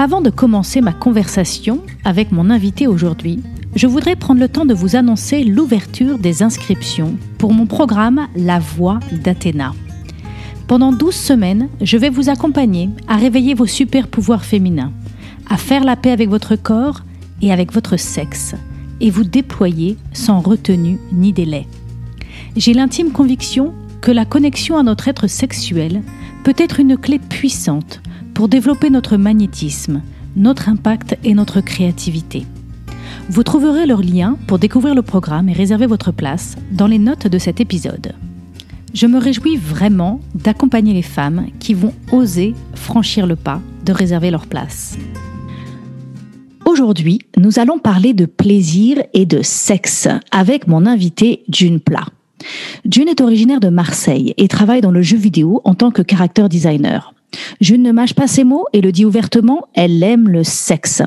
Avant 0.00 0.20
de 0.20 0.30
commencer 0.30 0.80
ma 0.80 0.92
conversation 0.92 1.82
avec 2.04 2.30
mon 2.30 2.50
invité 2.50 2.86
aujourd'hui, 2.86 3.42
je 3.74 3.88
voudrais 3.88 4.14
prendre 4.14 4.40
le 4.40 4.48
temps 4.48 4.64
de 4.64 4.72
vous 4.72 4.94
annoncer 4.94 5.42
l'ouverture 5.42 6.18
des 6.18 6.44
inscriptions 6.44 7.16
pour 7.36 7.52
mon 7.52 7.66
programme 7.66 8.28
La 8.36 8.60
Voix 8.60 9.00
d'Athéna. 9.10 9.72
Pendant 10.68 10.92
12 10.92 11.12
semaines, 11.12 11.68
je 11.80 11.96
vais 11.96 12.10
vous 12.10 12.28
accompagner 12.28 12.90
à 13.08 13.16
réveiller 13.16 13.54
vos 13.54 13.66
super 13.66 14.06
pouvoirs 14.06 14.44
féminins, 14.44 14.92
à 15.50 15.56
faire 15.56 15.82
la 15.82 15.96
paix 15.96 16.12
avec 16.12 16.28
votre 16.28 16.54
corps 16.54 17.00
et 17.42 17.52
avec 17.52 17.72
votre 17.72 17.96
sexe, 17.96 18.54
et 19.00 19.10
vous 19.10 19.24
déployer 19.24 19.96
sans 20.12 20.38
retenue 20.38 21.00
ni 21.12 21.32
délai. 21.32 21.66
J'ai 22.54 22.72
l'intime 22.72 23.10
conviction 23.10 23.74
que 24.00 24.12
la 24.12 24.24
connexion 24.24 24.78
à 24.78 24.84
notre 24.84 25.08
être 25.08 25.26
sexuel 25.26 26.02
peut 26.44 26.54
être 26.56 26.78
une 26.78 26.96
clé 26.96 27.18
puissante 27.18 28.00
pour 28.38 28.46
développer 28.46 28.88
notre 28.88 29.16
magnétisme, 29.16 30.00
notre 30.36 30.68
impact 30.68 31.18
et 31.24 31.34
notre 31.34 31.60
créativité. 31.60 32.46
Vous 33.28 33.42
trouverez 33.42 33.84
leur 33.84 34.00
lien 34.00 34.38
pour 34.46 34.60
découvrir 34.60 34.94
le 34.94 35.02
programme 35.02 35.48
et 35.48 35.52
réserver 35.52 35.86
votre 35.86 36.12
place 36.12 36.54
dans 36.70 36.86
les 36.86 37.00
notes 37.00 37.26
de 37.26 37.36
cet 37.36 37.60
épisode. 37.60 38.14
Je 38.94 39.08
me 39.08 39.18
réjouis 39.18 39.56
vraiment 39.56 40.20
d'accompagner 40.36 40.94
les 40.94 41.02
femmes 41.02 41.46
qui 41.58 41.74
vont 41.74 41.92
oser 42.12 42.54
franchir 42.76 43.26
le 43.26 43.34
pas 43.34 43.60
de 43.84 43.92
réserver 43.92 44.30
leur 44.30 44.46
place. 44.46 44.96
Aujourd'hui, 46.64 47.18
nous 47.38 47.58
allons 47.58 47.80
parler 47.80 48.14
de 48.14 48.26
plaisir 48.26 49.02
et 49.14 49.26
de 49.26 49.42
sexe 49.42 50.06
avec 50.30 50.68
mon 50.68 50.86
invité 50.86 51.42
June 51.52 51.80
Plat. 51.80 52.06
June 52.88 53.08
est 53.08 53.20
originaire 53.20 53.58
de 53.58 53.68
Marseille 53.68 54.32
et 54.36 54.46
travaille 54.46 54.80
dans 54.80 54.92
le 54.92 55.02
jeu 55.02 55.16
vidéo 55.16 55.60
en 55.64 55.74
tant 55.74 55.90
que 55.90 56.02
character 56.08 56.48
designer. 56.48 57.14
Je 57.60 57.74
ne 57.74 57.92
mâche 57.92 58.14
pas 58.14 58.26
ces 58.26 58.44
mots 58.44 58.64
et 58.72 58.80
le 58.80 58.92
dis 58.92 59.04
ouvertement, 59.04 59.68
elle 59.74 60.02
aime 60.02 60.28
le 60.28 60.44
sexe. 60.44 61.02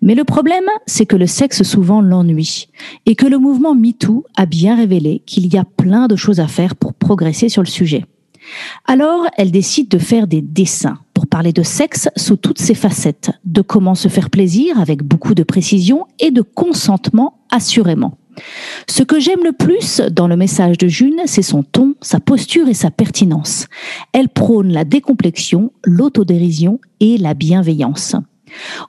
Mais 0.00 0.14
le 0.14 0.24
problème, 0.24 0.64
c'est 0.86 1.06
que 1.06 1.16
le 1.16 1.26
sexe 1.26 1.62
souvent 1.62 2.00
l'ennuie 2.00 2.68
et 3.06 3.14
que 3.14 3.26
le 3.26 3.38
mouvement 3.38 3.74
MeToo 3.74 4.24
a 4.36 4.46
bien 4.46 4.76
révélé 4.76 5.22
qu'il 5.26 5.52
y 5.52 5.58
a 5.58 5.64
plein 5.64 6.06
de 6.06 6.16
choses 6.16 6.40
à 6.40 6.46
faire 6.46 6.76
pour 6.76 6.94
progresser 6.94 7.48
sur 7.48 7.62
le 7.62 7.68
sujet. 7.68 8.04
Alors, 8.86 9.26
elle 9.36 9.50
décide 9.50 9.88
de 9.88 9.98
faire 9.98 10.26
des 10.26 10.40
dessins 10.40 10.98
pour 11.14 11.26
parler 11.26 11.52
de 11.52 11.62
sexe 11.62 12.08
sous 12.16 12.36
toutes 12.36 12.60
ses 12.60 12.74
facettes, 12.74 13.30
de 13.44 13.60
comment 13.60 13.94
se 13.94 14.08
faire 14.08 14.30
plaisir 14.30 14.78
avec 14.78 15.02
beaucoup 15.02 15.34
de 15.34 15.42
précision 15.42 16.06
et 16.20 16.30
de 16.30 16.42
consentement 16.42 17.40
assurément. 17.50 18.18
Ce 18.88 19.02
que 19.02 19.18
j'aime 19.18 19.44
le 19.44 19.52
plus 19.52 20.00
dans 20.12 20.28
le 20.28 20.36
message 20.36 20.78
de 20.78 20.88
June, 20.88 21.20
c'est 21.26 21.42
son 21.42 21.62
ton, 21.62 21.94
sa 22.00 22.20
posture 22.20 22.68
et 22.68 22.74
sa 22.74 22.90
pertinence. 22.90 23.66
Elle 24.12 24.28
prône 24.28 24.72
la 24.72 24.84
décomplexion, 24.84 25.72
l'autodérision 25.84 26.80
et 27.00 27.18
la 27.18 27.34
bienveillance. 27.34 28.16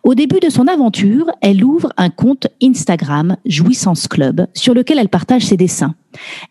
Au 0.04 0.14
début 0.14 0.40
de 0.40 0.50
son 0.50 0.68
aventure, 0.68 1.32
elle 1.42 1.64
ouvre 1.64 1.92
un 1.98 2.10
compte 2.10 2.48
Instagram 2.62 3.38
Jouissance 3.46 4.08
Club 4.08 4.48
sur 4.54 4.74
lequel 4.74 5.00
elle 5.00 5.10
partage 5.10 5.46
ses 5.46 5.58
dessins. 5.58 5.96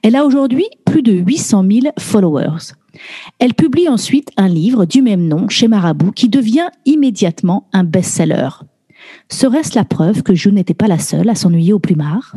Elle 0.02 0.16
a 0.16 0.24
aujourd'hui 0.24 0.66
plus 0.84 1.02
de 1.02 1.12
800 1.12 1.64
000 1.70 1.94
followers. 1.98 2.74
Elle 3.38 3.54
publie 3.54 3.88
ensuite 3.88 4.30
un 4.36 4.48
livre 4.48 4.86
du 4.86 5.02
même 5.02 5.28
nom 5.28 5.48
chez 5.48 5.68
Marabout 5.68 6.12
qui 6.12 6.28
devient 6.28 6.68
immédiatement 6.84 7.68
un 7.72 7.84
best-seller. 7.84 8.48
Serait-ce 9.28 9.74
la 9.74 9.84
preuve 9.84 10.22
que 10.22 10.34
June 10.34 10.54
n'était 10.54 10.74
pas 10.74 10.88
la 10.88 10.98
seule 10.98 11.28
à 11.28 11.34
s'ennuyer 11.34 11.72
au 11.72 11.78
plumard? 11.78 12.36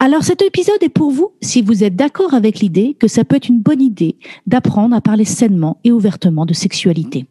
Alors 0.00 0.22
cet 0.22 0.42
épisode 0.42 0.82
est 0.82 0.88
pour 0.88 1.10
vous 1.10 1.32
si 1.40 1.62
vous 1.62 1.84
êtes 1.84 1.96
d'accord 1.96 2.34
avec 2.34 2.60
l'idée 2.60 2.96
que 2.98 3.08
ça 3.08 3.24
peut 3.24 3.36
être 3.36 3.48
une 3.48 3.60
bonne 3.60 3.80
idée 3.80 4.16
d'apprendre 4.46 4.94
à 4.94 5.00
parler 5.00 5.24
sainement 5.24 5.78
et 5.84 5.92
ouvertement 5.92 6.46
de 6.46 6.52
sexualité. 6.52 7.26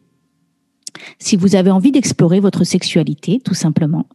Si 1.18 1.36
vous 1.36 1.56
avez 1.56 1.70
envie 1.70 1.92
d'explorer 1.92 2.40
votre 2.40 2.64
sexualité, 2.64 3.40
tout 3.44 3.54
simplement. 3.54 4.06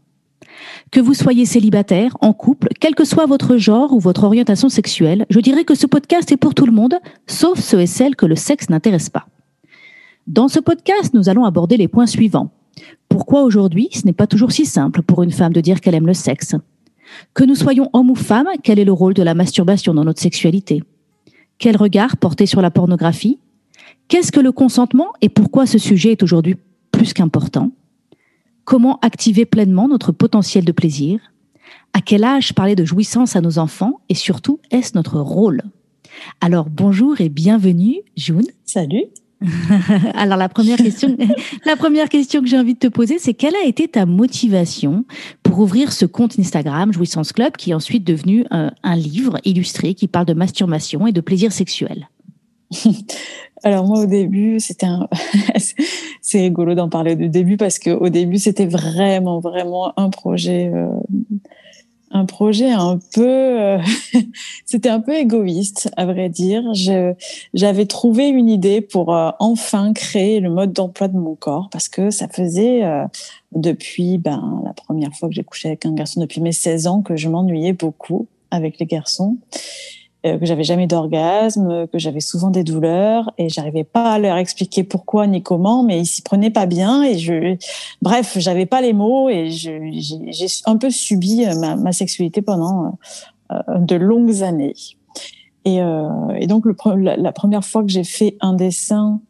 Que 0.91 0.99
vous 0.99 1.13
soyez 1.13 1.45
célibataire, 1.45 2.17
en 2.21 2.33
couple, 2.33 2.69
quel 2.79 2.95
que 2.95 3.05
soit 3.05 3.25
votre 3.25 3.57
genre 3.57 3.93
ou 3.93 3.99
votre 3.99 4.23
orientation 4.23 4.69
sexuelle, 4.69 5.25
je 5.29 5.39
dirais 5.39 5.63
que 5.63 5.75
ce 5.75 5.87
podcast 5.87 6.31
est 6.31 6.37
pour 6.37 6.53
tout 6.53 6.65
le 6.65 6.71
monde, 6.71 6.95
sauf 7.27 7.59
ceux 7.59 7.81
et 7.81 7.87
celles 7.87 8.15
que 8.15 8.25
le 8.25 8.35
sexe 8.35 8.69
n'intéresse 8.69 9.09
pas. 9.09 9.27
Dans 10.27 10.47
ce 10.47 10.59
podcast, 10.59 11.13
nous 11.13 11.29
allons 11.29 11.45
aborder 11.45 11.77
les 11.77 11.87
points 11.87 12.07
suivants. 12.07 12.51
Pourquoi 13.07 13.43
aujourd'hui, 13.43 13.89
ce 13.93 14.05
n'est 14.05 14.13
pas 14.13 14.27
toujours 14.27 14.51
si 14.51 14.65
simple 14.65 15.01
pour 15.01 15.23
une 15.23 15.31
femme 15.31 15.53
de 15.53 15.61
dire 15.61 15.81
qu'elle 15.81 15.95
aime 15.95 16.07
le 16.07 16.13
sexe? 16.13 16.55
Que 17.33 17.43
nous 17.43 17.55
soyons 17.55 17.89
hommes 17.93 18.11
ou 18.11 18.15
femmes, 18.15 18.49
quel 18.63 18.79
est 18.79 18.85
le 18.85 18.93
rôle 18.93 19.13
de 19.13 19.23
la 19.23 19.33
masturbation 19.33 19.93
dans 19.93 20.05
notre 20.05 20.21
sexualité? 20.21 20.83
Quel 21.57 21.77
regard 21.77 22.17
porter 22.17 22.45
sur 22.45 22.61
la 22.61 22.71
pornographie? 22.71 23.39
Qu'est-ce 24.07 24.31
que 24.31 24.39
le 24.39 24.51
consentement 24.51 25.13
et 25.21 25.29
pourquoi 25.29 25.65
ce 25.65 25.77
sujet 25.77 26.11
est 26.11 26.23
aujourd'hui 26.23 26.55
plus 26.91 27.13
qu'important? 27.13 27.71
Comment 28.63 28.99
activer 29.01 29.45
pleinement 29.45 29.87
notre 29.87 30.11
potentiel 30.11 30.65
de 30.65 30.71
plaisir? 30.71 31.19
À 31.93 32.01
quel 32.01 32.23
âge 32.23 32.53
parler 32.53 32.75
de 32.75 32.85
jouissance 32.85 33.35
à 33.35 33.41
nos 33.41 33.59
enfants 33.59 33.99
Et 34.09 34.15
surtout, 34.15 34.59
est-ce 34.71 34.95
notre 34.95 35.19
rôle? 35.19 35.61
Alors 36.41 36.69
bonjour 36.69 37.21
et 37.21 37.29
bienvenue, 37.29 38.01
June. 38.15 38.47
Salut. 38.65 39.05
Alors 40.15 40.37
la 40.37 40.49
première 40.49 40.77
question, 40.77 41.15
la 41.65 41.75
première 41.75 42.09
question 42.09 42.41
que 42.41 42.47
j'ai 42.47 42.57
envie 42.57 42.73
de 42.73 42.79
te 42.79 42.87
poser, 42.87 43.19
c'est 43.19 43.33
quelle 43.33 43.55
a 43.55 43.65
été 43.65 43.87
ta 43.87 44.05
motivation 44.05 45.05
pour 45.43 45.59
ouvrir 45.59 45.93
ce 45.93 46.05
compte 46.05 46.37
Instagram 46.37 46.91
Jouissance 46.91 47.31
Club, 47.31 47.55
qui 47.55 47.71
est 47.71 47.73
ensuite 47.73 48.03
devenu 48.03 48.45
euh, 48.51 48.69
un 48.83 48.95
livre 48.95 49.37
illustré 49.45 49.93
qui 49.93 50.07
parle 50.07 50.25
de 50.25 50.33
masturbation 50.33 51.07
et 51.07 51.11
de 51.11 51.21
plaisir 51.21 51.51
sexuel 51.51 52.09
Alors 53.63 53.85
moi 53.85 54.03
au 54.03 54.05
début, 54.05 54.59
c'était 54.59 54.85
un... 54.85 55.07
c'est 56.21 56.41
rigolo 56.41 56.75
d'en 56.75 56.89
parler 56.89 57.15
du 57.15 57.29
début 57.29 57.57
parce 57.57 57.79
que 57.79 57.89
au 57.89 58.09
début 58.09 58.37
c'était 58.37 58.67
vraiment 58.67 59.39
vraiment 59.39 59.97
un 59.97 60.09
projet 60.09 60.71
euh, 60.73 60.87
un 62.11 62.25
projet 62.25 62.71
un 62.71 62.99
peu, 63.13 63.27
euh, 63.27 63.77
c'était 64.65 64.89
un 64.89 64.99
peu 64.99 65.15
égoïste, 65.15 65.91
à 65.95 66.05
vrai 66.05 66.29
dire. 66.29 66.63
J'avais 67.53 67.85
trouvé 67.85 68.27
une 68.27 68.49
idée 68.49 68.81
pour 68.81 69.15
euh, 69.15 69.31
enfin 69.39 69.93
créer 69.93 70.39
le 70.39 70.49
mode 70.49 70.73
d'emploi 70.73 71.07
de 71.07 71.17
mon 71.17 71.35
corps 71.35 71.69
parce 71.71 71.89
que 71.89 72.09
ça 72.09 72.27
faisait 72.27 72.83
euh, 72.83 73.05
depuis 73.53 74.17
ben, 74.17 74.61
la 74.65 74.73
première 74.73 75.13
fois 75.13 75.29
que 75.29 75.35
j'ai 75.35 75.43
couché 75.43 75.69
avec 75.69 75.85
un 75.85 75.93
garçon 75.93 76.21
depuis 76.21 76.41
mes 76.41 76.51
16 76.51 76.87
ans 76.87 77.01
que 77.01 77.15
je 77.15 77.29
m'ennuyais 77.29 77.73
beaucoup 77.73 78.27
avec 78.51 78.79
les 78.79 78.85
garçons. 78.85 79.37
Euh, 80.25 80.37
que 80.37 80.45
j'avais 80.45 80.65
jamais 80.65 80.85
d'orgasme, 80.85 81.87
que 81.87 81.97
j'avais 81.97 82.19
souvent 82.19 82.49
des 82.49 82.65
douleurs 82.65 83.31
et 83.37 83.47
j'arrivais 83.47 83.85
pas 83.85 84.11
à 84.11 84.19
leur 84.19 84.35
expliquer 84.35 84.83
pourquoi 84.83 85.27
ni 85.27 85.41
comment, 85.41 85.81
mais 85.81 86.01
ils 86.01 86.05
s'y 86.05 86.21
prenaient 86.21 86.49
pas 86.49 86.65
bien 86.65 87.03
et 87.03 87.17
je, 87.17 87.55
bref, 88.01 88.37
j'avais 88.37 88.65
pas 88.65 88.81
les 88.81 88.91
mots 88.91 89.29
et 89.29 89.49
j'ai 89.49 90.47
un 90.65 90.75
peu 90.75 90.89
subi 90.89 91.45
euh, 91.45 91.55
ma, 91.55 91.77
ma 91.77 91.93
sexualité 91.93 92.41
pendant 92.41 92.97
euh, 93.51 93.79
de 93.79 93.95
longues 93.95 94.43
années. 94.43 94.75
Et, 95.63 95.81
euh, 95.81 96.29
et 96.37 96.47
donc 96.47 96.65
le, 96.65 96.75
la, 96.97 97.15
la, 97.15 97.31
première 97.31 97.63
fois 97.63 97.83
que 97.83 97.89
j'ai 97.89 98.03
fait 98.03 98.35
un 98.41 98.53
dessin, 98.53 99.21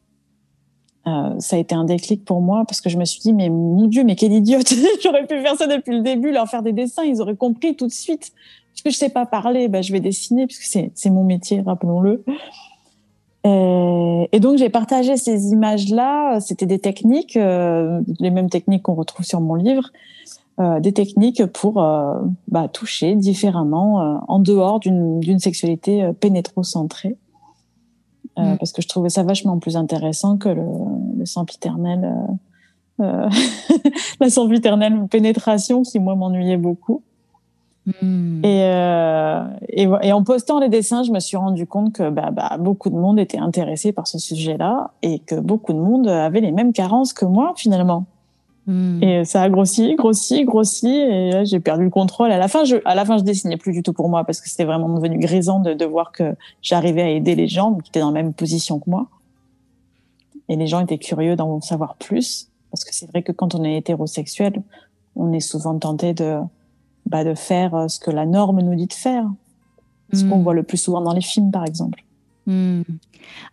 euh, 1.10 1.40
ça 1.40 1.56
a 1.56 1.60
été 1.60 1.76
un 1.76 1.84
déclic 1.84 2.24
pour 2.24 2.42
moi 2.42 2.64
parce 2.68 2.82
que 2.82 2.90
je 2.90 2.98
me 2.98 3.06
suis 3.06 3.20
dit 3.20 3.34
mais 3.34 3.50
mon 3.50 3.88
Dieu 3.88 4.04
mais 4.04 4.16
quelle 4.16 4.34
idiote 4.34 4.74
j'aurais 5.04 5.26
pu 5.26 5.40
faire 5.42 5.56
ça 5.56 5.68
depuis 5.68 5.96
le 5.96 6.02
début 6.02 6.32
leur 6.32 6.48
faire 6.48 6.64
des 6.64 6.74
dessins 6.74 7.04
ils 7.04 7.22
auraient 7.22 7.36
compris 7.36 7.76
tout 7.76 7.88
de 7.88 7.92
suite 7.92 8.32
puisque 8.82 8.96
je 8.96 9.00
sais 9.00 9.10
pas 9.10 9.26
parler, 9.26 9.68
bah, 9.68 9.82
je 9.82 9.92
vais 9.92 10.00
dessiner 10.00 10.48
puisque 10.48 10.64
c'est 10.64 11.10
mon 11.10 11.24
métier, 11.24 11.62
rappelons-le. 11.62 12.24
Et, 13.46 14.30
et, 14.32 14.40
donc 14.40 14.58
j'ai 14.58 14.70
partagé 14.70 15.18
ces 15.18 15.52
images-là. 15.52 16.40
C'était 16.40 16.66
des 16.66 16.80
techniques, 16.80 17.38
euh, 17.38 18.02
les 18.20 18.32
mêmes 18.32 18.50
techniques 18.50 18.84
qu'on 18.84 18.96
retrouve 18.96 19.26
sur 19.26 19.42
mon 19.42 19.56
livre, 19.56 19.92
euh, 20.60 20.80
des 20.80 20.92
techniques 20.92 21.46
pour 21.46 21.82
euh, 21.82 22.20
bah, 22.48 22.68
toucher 22.68 23.16
différemment 23.16 24.02
euh, 24.02 24.18
en 24.28 24.40
dehors 24.40 24.80
d'une 24.80 25.40
sexualité 25.40 26.04
euh, 26.04 26.14
pénétrocentrée. 26.14 27.16
Mm. 28.40 28.58
Parce 28.58 28.72
que 28.72 28.82
je 28.82 28.88
trouvais 28.88 29.10
ça 29.10 29.24
vachement 29.24 29.60
plus 29.60 29.78
intéressant 29.78 30.38
que 30.38 30.50
le, 30.50 30.66
le 31.18 31.26
sempiternel, 31.26 32.14
la 33.00 34.30
sempiternelle 34.30 35.08
pénétration 35.08 35.84
qui 35.84 36.00
moi 36.00 36.16
m'ennuyait 36.16 36.58
beaucoup. 36.58 37.02
Et, 37.88 38.62
euh, 38.64 39.44
et, 39.68 39.88
et, 40.04 40.12
en 40.12 40.24
postant 40.24 40.60
les 40.60 40.70
dessins, 40.70 41.04
je 41.04 41.12
me 41.12 41.20
suis 41.20 41.38
rendu 41.38 41.66
compte 41.66 41.94
que 41.94 42.10
bah, 42.10 42.30
bah, 42.32 42.58
beaucoup 42.60 42.90
de 42.90 42.96
monde 42.96 43.20
était 43.20 43.40
intéressé 43.40 43.92
par 43.92 44.08
ce 44.08 44.20
sujet-là 44.20 44.92
et 45.02 45.20
que 45.20 45.36
beaucoup 45.36 45.74
de 45.74 45.80
monde 45.80 46.08
avait 46.08 46.42
les 46.42 46.52
mêmes 46.52 46.74
carences 46.74 47.14
que 47.14 47.26
moi 47.26 47.54
finalement. 47.56 48.06
Hmm. 48.70 49.02
Et 49.02 49.26
ça 49.26 49.42
a 49.42 49.50
grossi, 49.50 49.96
grossi, 49.96 50.44
grossi, 50.46 50.90
et 50.90 51.32
là 51.32 51.44
j'ai 51.44 51.60
perdu 51.60 51.86
le 51.86 51.90
contrôle. 51.90 52.32
À 52.32 52.38
la 52.38 52.48
fin, 52.48 52.66
je, 52.66 52.76
à 52.86 52.94
la 52.94 53.04
fin, 53.04 53.18
je 53.18 53.24
dessinais 53.24 53.58
plus 53.58 53.72
du 53.72 53.82
tout 53.82 53.94
pour 53.94 54.10
moi 54.10 54.26
parce 54.26 54.42
que 54.42 54.48
c'était 54.48 54.64
vraiment 54.64 54.90
devenu 54.90 55.18
grisant 55.18 55.60
de, 55.60 55.74
de 55.74 55.86
voir 55.86 56.12
que 56.12 56.36
j'arrivais 56.62 57.02
à 57.02 57.10
aider 57.10 57.34
les 57.34 57.48
gens 57.48 57.74
qui 57.74 57.90
étaient 57.90 58.00
dans 58.00 58.12
la 58.12 58.22
même 58.22 58.34
position 58.34 58.80
que 58.80 58.88
moi. 58.88 59.08
Et 60.50 60.56
les 60.56 60.68
gens 60.68 60.82
étaient 60.82 61.00
curieux 61.00 61.36
d'en 61.36 61.62
savoir 61.62 61.96
plus 61.96 62.50
parce 62.70 62.84
que 62.84 62.94
c'est 62.94 63.08
vrai 63.08 63.24
que 63.24 63.32
quand 63.32 63.56
on 63.56 63.64
est 63.64 63.76
hétérosexuel, 63.78 64.62
on 65.16 65.34
est 65.34 65.40
souvent 65.40 65.78
tenté 65.80 66.14
de, 66.14 66.38
bah, 67.08 67.24
de 67.24 67.34
faire 67.34 67.74
euh, 67.74 67.88
ce 67.88 68.00
que 68.00 68.12
la 68.12 68.28
norme 68.28 68.62
nous 68.62 68.76
dit 68.76 68.86
de 68.86 68.94
faire. 68.94 69.26
Ce 70.14 70.24
qu'on 70.24 70.38
hmm. 70.38 70.44
voit 70.44 70.54
le 70.54 70.64
plus 70.64 70.78
souvent 70.78 71.02
dans 71.02 71.14
les 71.14 71.22
films, 71.22 71.52
par 71.52 71.66
exemple. 71.66 72.04
Hmm. 72.46 72.82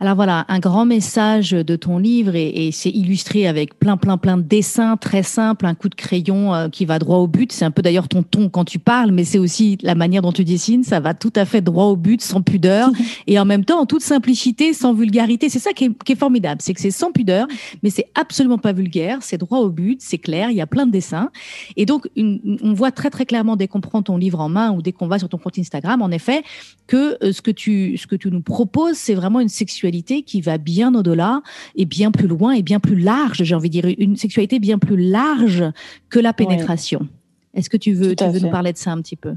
Alors 0.01 0.15
voilà, 0.15 0.45
un 0.49 0.59
grand 0.59 0.85
message 0.85 1.51
de 1.51 1.77
ton 1.77 1.99
livre 1.99 2.35
et, 2.35 2.71
c'est 2.73 2.91
illustré 2.91 3.47
avec 3.47 3.79
plein, 3.79 3.97
plein, 3.97 4.19
plein 4.19 4.37
de 4.37 4.43
dessins 4.43 4.97
très 4.97 5.23
simples, 5.23 5.67
un 5.67 5.75
coup 5.75 5.89
de 5.89 5.95
crayon 5.95 6.55
euh, 6.55 6.69
qui 6.69 6.85
va 6.85 6.99
droit 6.99 7.19
au 7.19 7.27
but. 7.27 7.53
C'est 7.53 7.65
un 7.65 7.71
peu 7.71 7.83
d'ailleurs 7.83 8.09
ton 8.09 8.23
ton 8.23 8.49
quand 8.49 8.65
tu 8.65 8.79
parles, 8.79 9.13
mais 9.13 9.25
c'est 9.25 9.39
aussi 9.39 9.79
la 9.83 9.95
manière 9.95 10.23
dont 10.23 10.33
tu 10.33 10.45
dessines. 10.45 10.85
Ça 10.85 11.01
va 11.01 11.15
tout 11.15 11.33
à 11.37 11.45
fait 11.45 11.61
droit 11.61 11.85
au 11.85 11.97
but, 11.97 12.21
sans 12.21 12.43
pudeur 12.43 12.91
et 13.27 13.39
en 13.39 13.45
même 13.45 13.65
temps 13.65 13.81
en 13.81 13.87
toute 13.87 14.03
simplicité, 14.03 14.73
sans 14.73 14.93
vulgarité. 14.93 15.49
C'est 15.49 15.59
ça 15.59 15.73
qui 15.73 15.85
est, 15.85 16.15
formidable, 16.17 16.61
c'est 16.63 16.75
que 16.75 16.81
c'est 16.81 16.91
sans 16.91 17.13
pudeur, 17.13 17.47
mais 17.83 17.91
c'est 17.91 18.07
absolument 18.15 18.59
pas 18.59 18.73
vulgaire. 18.73 19.19
C'est 19.21 19.39
droit 19.39 19.59
au 19.59 19.71
but, 19.71 20.01
c'est 20.03 20.19
clair. 20.19 20.51
Il 20.51 20.57
y 20.57 20.61
a 20.61 20.67
plein 20.67 20.87
de 20.87 20.93
dessins 20.93 21.31
et 21.77 21.87
donc 21.87 22.09
on 22.17 22.73
voit 22.73 22.93
très 22.93 23.11
très 23.11 23.27
clairement 23.27 23.57
dès 23.57 23.69
qu'on 23.69 23.81
prend 23.81 24.03
ton 24.03 24.17
livre 24.17 24.41
en 24.41 24.49
main 24.49 24.73
ou 24.73 24.83
dès 24.83 24.93
qu'on 24.93 25.07
va 25.07 25.19
sur 25.19 25.29
ton 25.29 25.39
compte 25.39 25.59
Instagram, 25.59 26.03
en 26.03 26.11
effet, 26.11 26.43
que 26.87 27.17
euh, 27.25 27.33
ce 27.33 27.43
que 27.43 27.51
tu 27.51 27.97
ce 27.97 28.07
que 28.07 28.17
tu 28.17 28.31
nous 28.31 28.41
proposes, 28.41 28.86
c'est 28.95 29.15
vraiment 29.15 29.41
une 29.41 29.49
sexualité 29.49 30.23
qui 30.23 30.41
va 30.41 30.59
bien 30.59 30.95
au-delà 30.95 31.43
et 31.75 31.85
bien 31.85 32.11
plus 32.11 32.29
loin 32.29 32.53
et 32.53 32.63
bien 32.63 32.81
plus 32.81 32.99
large, 32.99 33.43
j'ai 33.43 33.55
envie 33.55 33.71
de 33.71 33.81
dire, 33.81 33.95
une 33.99 34.17
sexualité 34.17 34.59
bien 34.59 34.79
plus 34.79 34.97
large 34.97 35.65
que 36.09 36.19
la 36.19 36.33
pénétration. 36.33 37.09
Est-ce 37.55 37.71
que 37.71 37.77
tu 37.77 37.93
veux, 37.93 38.15
tu 38.15 38.25
veux 38.25 38.41
nous 38.41 38.51
parler 38.51 38.73
de 38.73 38.79
ça 38.79 38.93
un 38.93 39.01
petit 39.01 39.17
peu? 39.17 39.35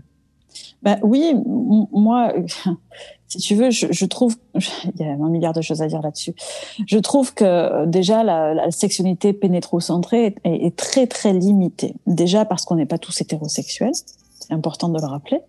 Bah, 0.81 0.97
Oui, 1.03 1.33
moi, 1.45 2.33
si 3.27 3.37
tu 3.37 3.55
veux, 3.55 3.69
je, 3.69 4.05
trouve, 4.05 4.35
il 4.55 4.99
y 4.99 5.03
a 5.03 5.11
un 5.11 5.29
milliard 5.29 5.53
de 5.53 5.61
choses 5.61 5.81
à 5.81 5.87
dire 5.87 6.01
là-dessus. 6.01 6.33
Je 6.85 6.97
trouve 6.97 7.33
que 7.33 7.85
déjà 7.85 8.23
la, 8.23 8.71
sexualité 8.71 9.33
pénétrocentrée 9.33 10.35
est, 10.43 10.65
est, 10.65 10.75
très 10.75 11.07
très 11.07 11.33
limitée. 11.33 11.95
Déjà 12.07 12.45
parce 12.45 12.65
qu'on 12.65 12.75
n'est 12.75 12.85
pas 12.85 12.97
tous 12.97 13.21
hétérosexuels 13.21 13.93
important 14.49 14.89
de 14.89 14.99
le 14.99 15.05
rappeler, 15.05 15.41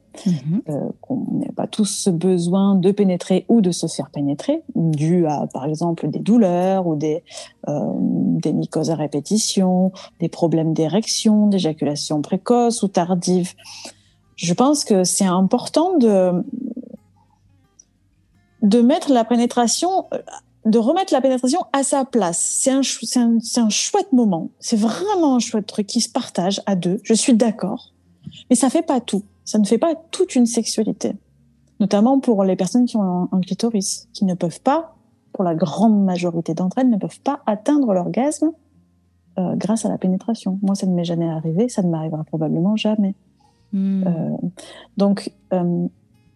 euh, 0.69 0.91
qu'on 1.00 1.25
n'a 1.32 1.52
pas 1.55 1.67
tous 1.67 1.87
ce 1.87 2.11
besoin 2.11 2.75
de 2.75 2.91
pénétrer 2.91 3.47
ou 3.49 3.61
de 3.61 3.70
se 3.70 3.87
faire 3.87 4.11
pénétrer, 4.11 4.62
dû 4.75 5.26
à, 5.26 5.47
par 5.47 5.64
exemple, 5.64 6.08
des 6.08 6.19
douleurs 6.19 6.87
ou 6.87 6.97
des, 6.97 7.23
euh, 7.69 7.93
des 7.97 8.52
mycoses 8.52 8.91
à 8.91 8.94
répétition, 8.94 9.93
des 10.20 10.29
problèmes 10.29 10.75
d'érection, 10.75 11.47
d'éjaculation 11.47 12.23
précoce 12.23 12.82
ou 12.82 12.88
tardive. 12.88 13.55
Je 14.37 14.55
pense 14.55 14.85
que 14.85 15.05
c'est 15.05 15.26
important 15.26 15.97
de, 15.99 16.44
de 18.62 18.81
mettre 18.81 19.12
la 19.12 19.25
pénétration 19.25 20.06
de 20.67 20.79
remettre 20.79 21.14
la 21.14 21.23
pénétration 21.23 21.61
à 21.73 21.82
sa 21.82 22.05
place. 22.05 22.38
C'est 22.38 22.70
un, 22.70 22.82
un, 23.17 23.38
un 23.56 23.69
chouette 23.70 24.12
moment. 24.12 24.50
C'est 24.61 24.76
vraiment 24.79 25.37
un 25.37 25.38
chouette 25.38 25.67
truc 25.67 25.87
qui 25.87 26.02
se 26.02 26.08
partage 26.11 26.61
à 26.67 26.76
deux. 26.76 27.00
Je 27.02 27.14
suis 27.14 27.35
d'accord. 27.35 27.94
Mais 28.50 28.56
ça 28.56 28.69
fait 28.69 28.82
pas 28.82 29.00
tout. 29.00 29.23
Ça 29.44 29.58
ne 29.58 29.64
fait 29.64 29.79
pas 29.79 29.94
toute 30.11 30.35
une 30.35 30.47
sexualité. 30.47 31.14
Notamment 31.79 32.20
pour 32.20 32.44
les 32.44 32.56
personnes 32.56 32.85
qui 32.85 32.97
ont 32.97 33.29
un, 33.32 33.41
clitoris, 33.41 34.08
qui 34.12 34.25
ne 34.25 34.35
peuvent 34.35 34.61
pas, 34.61 34.97
pour 35.32 35.44
la 35.44 35.55
grande 35.55 36.05
majorité 36.05 36.52
d'entre 36.52 36.79
elles, 36.79 36.91
ne 36.91 36.99
peuvent 36.99 37.20
pas 37.20 37.41
atteindre 37.47 37.94
l'orgasme 37.94 38.50
euh, 39.38 39.55
grâce 39.56 39.87
à 39.87 39.88
la 39.88 39.97
pénétration. 39.97 40.58
Moi, 40.62 40.75
ça 40.75 40.87
ne 40.87 40.94
m'est 40.94 41.05
jamais 41.05 41.29
arrivé, 41.29 41.69
ça 41.69 41.82
ne 41.82 41.88
m'arrivera 41.88 42.25
probablement 42.25 42.76
jamais. 42.76 43.14
Hmm. 43.73 44.02
Euh, 44.06 44.37
donc, 44.97 45.32
euh, 45.52 45.87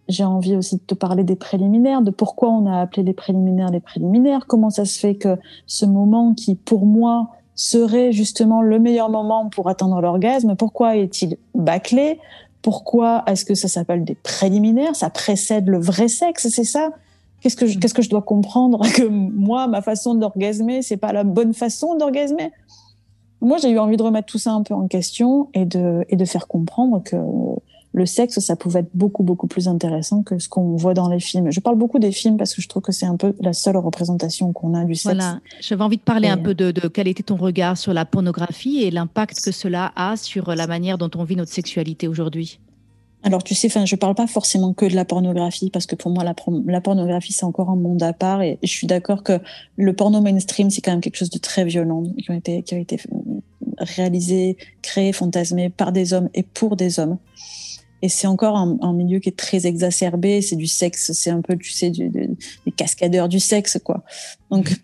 j'ai 0.07 0.23
envie 0.23 0.55
aussi 0.55 0.77
de 0.77 0.81
te 0.81 0.95
parler 0.95 1.23
des 1.23 1.35
préliminaires, 1.35 2.01
de 2.01 2.11
pourquoi 2.11 2.49
on 2.49 2.65
a 2.65 2.79
appelé 2.79 3.03
les 3.03 3.13
préliminaires 3.13 3.69
les 3.69 3.79
préliminaires, 3.79 4.47
comment 4.47 4.69
ça 4.69 4.85
se 4.85 4.99
fait 4.99 5.15
que 5.15 5.37
ce 5.67 5.85
moment 5.85 6.33
qui, 6.33 6.55
pour 6.55 6.85
moi, 6.85 7.34
serait 7.55 8.11
justement 8.11 8.61
le 8.61 8.79
meilleur 8.79 9.09
moment 9.09 9.49
pour 9.49 9.69
atteindre 9.69 10.01
l'orgasme? 10.01 10.55
Pourquoi 10.55 10.97
est-il 10.97 11.37
bâclé? 11.53 12.19
Pourquoi 12.61 13.23
est-ce 13.27 13.45
que 13.45 13.55
ça 13.55 13.67
s'appelle 13.67 14.03
des 14.03 14.15
préliminaires? 14.15 14.95
Ça 14.95 15.09
précède 15.09 15.67
le 15.67 15.79
vrai 15.79 16.07
sexe, 16.07 16.47
c'est 16.49 16.63
ça? 16.63 16.89
Qu'est-ce 17.41 17.55
que 17.55 17.67
je, 17.67 17.77
qu'est-ce 17.77 17.93
que 17.93 18.01
je 18.01 18.09
dois 18.09 18.21
comprendre 18.21 18.81
que 18.95 19.03
moi, 19.03 19.67
ma 19.67 19.81
façon 19.81 20.15
d'orgasmer, 20.15 20.81
c'est 20.81 20.97
pas 20.97 21.13
la 21.13 21.23
bonne 21.23 21.53
façon 21.53 21.95
d'orgasmer? 21.95 22.51
Moi, 23.41 23.57
j'ai 23.57 23.69
eu 23.69 23.79
envie 23.79 23.97
de 23.97 24.03
remettre 24.03 24.27
tout 24.27 24.39
ça 24.39 24.51
un 24.51 24.63
peu 24.63 24.73
en 24.73 24.87
question 24.87 25.49
et 25.53 25.65
de 25.65 26.05
et 26.09 26.15
de 26.15 26.25
faire 26.25 26.47
comprendre 26.47 27.03
que 27.03 27.17
le 27.95 28.05
sexe, 28.05 28.39
ça 28.39 28.57
pouvait 28.57 28.81
être 28.81 28.89
beaucoup, 28.93 29.23
beaucoup 29.23 29.47
plus 29.47 29.69
intéressant 29.69 30.21
que 30.21 30.37
ce 30.37 30.49
qu'on 30.49 30.75
voit 30.75 30.93
dans 30.93 31.07
les 31.07 31.21
films. 31.21 31.49
Je 31.49 31.61
parle 31.61 31.77
beaucoup 31.77 31.97
des 31.97 32.11
films 32.11 32.35
parce 32.35 32.53
que 32.53 32.61
je 32.61 32.67
trouve 32.67 32.83
que 32.83 32.91
c'est 32.91 33.05
un 33.05 33.15
peu 33.15 33.33
la 33.39 33.53
seule 33.53 33.77
représentation 33.77 34.51
qu'on 34.51 34.73
a 34.73 34.83
du 34.83 34.95
sexe. 34.95 35.15
Voilà, 35.15 35.39
j'avais 35.61 35.81
envie 35.81 35.95
de 35.95 36.01
parler 36.01 36.27
un 36.27 36.37
peu 36.37 36.53
de, 36.53 36.71
de, 36.71 36.89
quel 36.89 37.07
était 37.07 37.23
ton 37.23 37.37
regard 37.37 37.77
sur 37.77 37.93
la 37.93 38.03
pornographie 38.03 38.83
et 38.83 38.91
l'impact 38.91 39.39
que 39.41 39.53
cela 39.53 39.93
a 39.95 40.17
sur 40.17 40.53
la 40.53 40.67
manière 40.67 40.97
dont 40.97 41.09
on 41.15 41.23
vit 41.23 41.37
notre 41.37 41.53
sexualité 41.53 42.09
aujourd'hui. 42.09 42.59
Alors, 43.23 43.43
tu 43.43 43.55
sais, 43.55 43.67
enfin, 43.67 43.85
je 43.85 43.95
parle 43.95 44.13
pas 44.13 44.27
forcément 44.27 44.73
que 44.73 44.85
de 44.85 44.93
la 44.93 45.05
pornographie 45.05 45.69
parce 45.71 45.85
que 45.85 45.95
pour 45.95 46.11
moi, 46.11 46.25
la, 46.25 46.35
la 46.65 46.81
pornographie, 46.81 47.31
c'est 47.31 47.45
encore 47.45 47.69
un 47.69 47.77
monde 47.77 48.03
à 48.03 48.11
part 48.11 48.41
et, 48.41 48.59
je 48.61 48.67
suis 48.67 48.87
d'accord 48.87 49.23
que 49.23 49.39
le 49.77 49.93
porno 49.93 50.19
mainstream, 50.19 50.69
c'est 50.69 50.81
quand 50.81 50.91
même 50.91 51.01
quelque 51.01 51.17
chose 51.17 51.29
de 51.29 51.39
très 51.39 51.63
violent 51.63 52.03
qui 52.03 52.29
a 52.29 52.35
été, 52.35 52.61
qui 52.61 52.75
a 52.75 52.77
été 52.77 52.99
réalisé, 53.77 54.57
créé, 54.81 55.13
fantasmé 55.13 55.69
par 55.69 55.93
des 55.93 56.11
hommes 56.11 56.29
et 56.33 56.43
pour 56.43 56.75
des 56.75 56.99
hommes. 56.99 57.17
Et 58.01 58.09
c'est 58.09 58.27
encore 58.27 58.57
un, 58.57 58.93
milieu 58.93 59.19
qui 59.19 59.29
est 59.29 59.37
très 59.37 59.65
exacerbé. 59.65 60.41
C'est 60.41 60.55
du 60.55 60.67
sexe, 60.67 61.11
c'est 61.13 61.31
un 61.31 61.41
peu, 61.41 61.57
tu 61.57 61.71
sais, 61.71 61.89
du, 61.89 62.09
des 62.09 62.71
cascadeurs 62.75 63.29
du 63.29 63.39
sexe, 63.39 63.79
quoi. 63.83 64.03
Donc, 64.51 64.75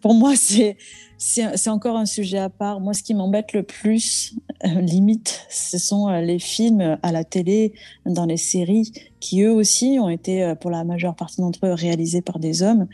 pour 0.00 0.14
moi, 0.14 0.34
c'est 0.36 0.76
c'est 1.18 1.68
encore 1.68 1.96
un 1.96 2.06
sujet 2.06 2.38
à 2.38 2.48
part. 2.48 2.80
Moi, 2.80 2.94
ce 2.94 3.02
qui 3.02 3.12
m'embête 3.12 3.52
le 3.52 3.64
plus, 3.64 4.36
euh, 4.64 4.80
limite, 4.80 5.46
ce 5.50 5.76
sont 5.76 6.08
euh, 6.08 6.20
les 6.20 6.38
films 6.38 6.96
à 7.02 7.10
la 7.10 7.24
télé, 7.24 7.72
dans 8.06 8.24
les 8.24 8.36
séries, 8.36 8.92
qui 9.18 9.42
eux 9.42 9.52
aussi 9.52 9.98
ont 10.00 10.08
été, 10.08 10.44
euh, 10.44 10.54
pour 10.54 10.70
la 10.70 10.84
majeure 10.84 11.16
partie 11.16 11.40
d'entre 11.40 11.66
eux, 11.66 11.72
réalisés 11.72 12.22
par 12.22 12.38
des 12.38 12.62
hommes. 12.62 12.86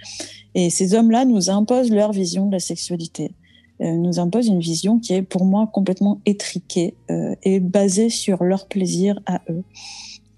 Et 0.54 0.70
ces 0.70 0.94
hommes-là 0.94 1.26
nous 1.26 1.50
imposent 1.50 1.90
leur 1.90 2.12
vision 2.12 2.46
de 2.46 2.52
la 2.52 2.60
sexualité. 2.60 3.34
Euh, 3.80 3.92
nous 3.96 4.20
impose 4.20 4.46
une 4.46 4.60
vision 4.60 5.00
qui 5.00 5.14
est 5.14 5.22
pour 5.22 5.44
moi 5.44 5.68
complètement 5.72 6.20
étriquée 6.26 6.94
euh, 7.10 7.34
et 7.42 7.58
basée 7.58 8.08
sur 8.08 8.44
leur 8.44 8.66
plaisir 8.66 9.18
à 9.26 9.40
eux. 9.50 9.64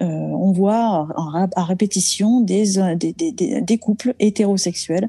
Euh, 0.02 0.06
on 0.06 0.52
voit 0.52 1.08
à 1.54 1.64
répétition 1.64 2.40
des, 2.40 3.78
couples 3.80 4.14
hétérosexuels 4.18 5.08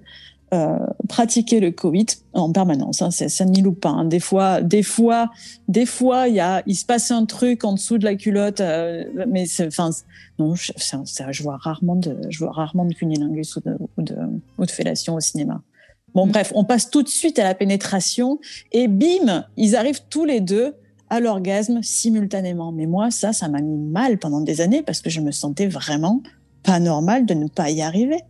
pratiquer 1.09 1.59
le 1.59 1.71
Covid 1.71 2.05
en 2.31 2.53
permanence. 2.53 3.01
Hein, 3.01 3.11
ça 3.11 3.43
n'y 3.43 3.61
loupe 3.61 3.81
pas. 3.81 3.89
Hein. 3.89 4.05
Des 4.05 4.21
fois, 4.21 4.61
des 4.61 4.83
fois, 4.83 5.29
des 5.67 5.85
fois, 5.85 6.29
il 6.29 6.35
y 6.35 6.39
a, 6.39 6.63
se 6.73 6.85
passe 6.85 7.11
un 7.11 7.25
truc 7.25 7.65
en 7.65 7.73
dessous 7.73 7.97
de 7.97 8.05
la 8.05 8.15
culotte, 8.15 8.61
mais 9.27 9.45
enfin, 9.59 9.89
non, 10.39 10.55
je, 10.55 11.43
vois 11.43 11.57
rarement 11.57 11.97
de, 11.97 12.17
je 12.29 12.45
rarement 12.45 12.85
de 12.85 12.93
cunilingus 12.93 13.59
ou 13.97 14.01
de 14.01 14.71
fellation 14.71 15.15
au 15.15 15.19
cinéma. 15.19 15.61
Bon, 16.13 16.25
mm. 16.25 16.31
bref, 16.31 16.51
on 16.55 16.63
passe 16.63 16.89
tout 16.89 17.03
de 17.03 17.07
suite 17.07 17.39
à 17.39 17.43
la 17.43 17.53
pénétration 17.53 18.39
et 18.71 18.87
bim, 18.87 19.45
ils 19.57 19.75
arrivent 19.75 20.01
tous 20.09 20.25
les 20.25 20.41
deux 20.41 20.75
à 21.09 21.19
l'orgasme 21.19 21.81
simultanément. 21.83 22.71
Mais 22.71 22.85
moi, 22.85 23.11
ça, 23.11 23.33
ça 23.33 23.47
m'a 23.47 23.61
mis 23.61 23.77
mal 23.77 24.17
pendant 24.17 24.41
des 24.41 24.61
années 24.61 24.81
parce 24.81 25.01
que 25.01 25.09
je 25.09 25.21
me 25.21 25.31
sentais 25.31 25.67
vraiment 25.67 26.21
pas 26.63 26.79
normal 26.79 27.25
de 27.25 27.33
ne 27.33 27.47
pas 27.47 27.69
y 27.69 27.81
arriver. 27.81 28.21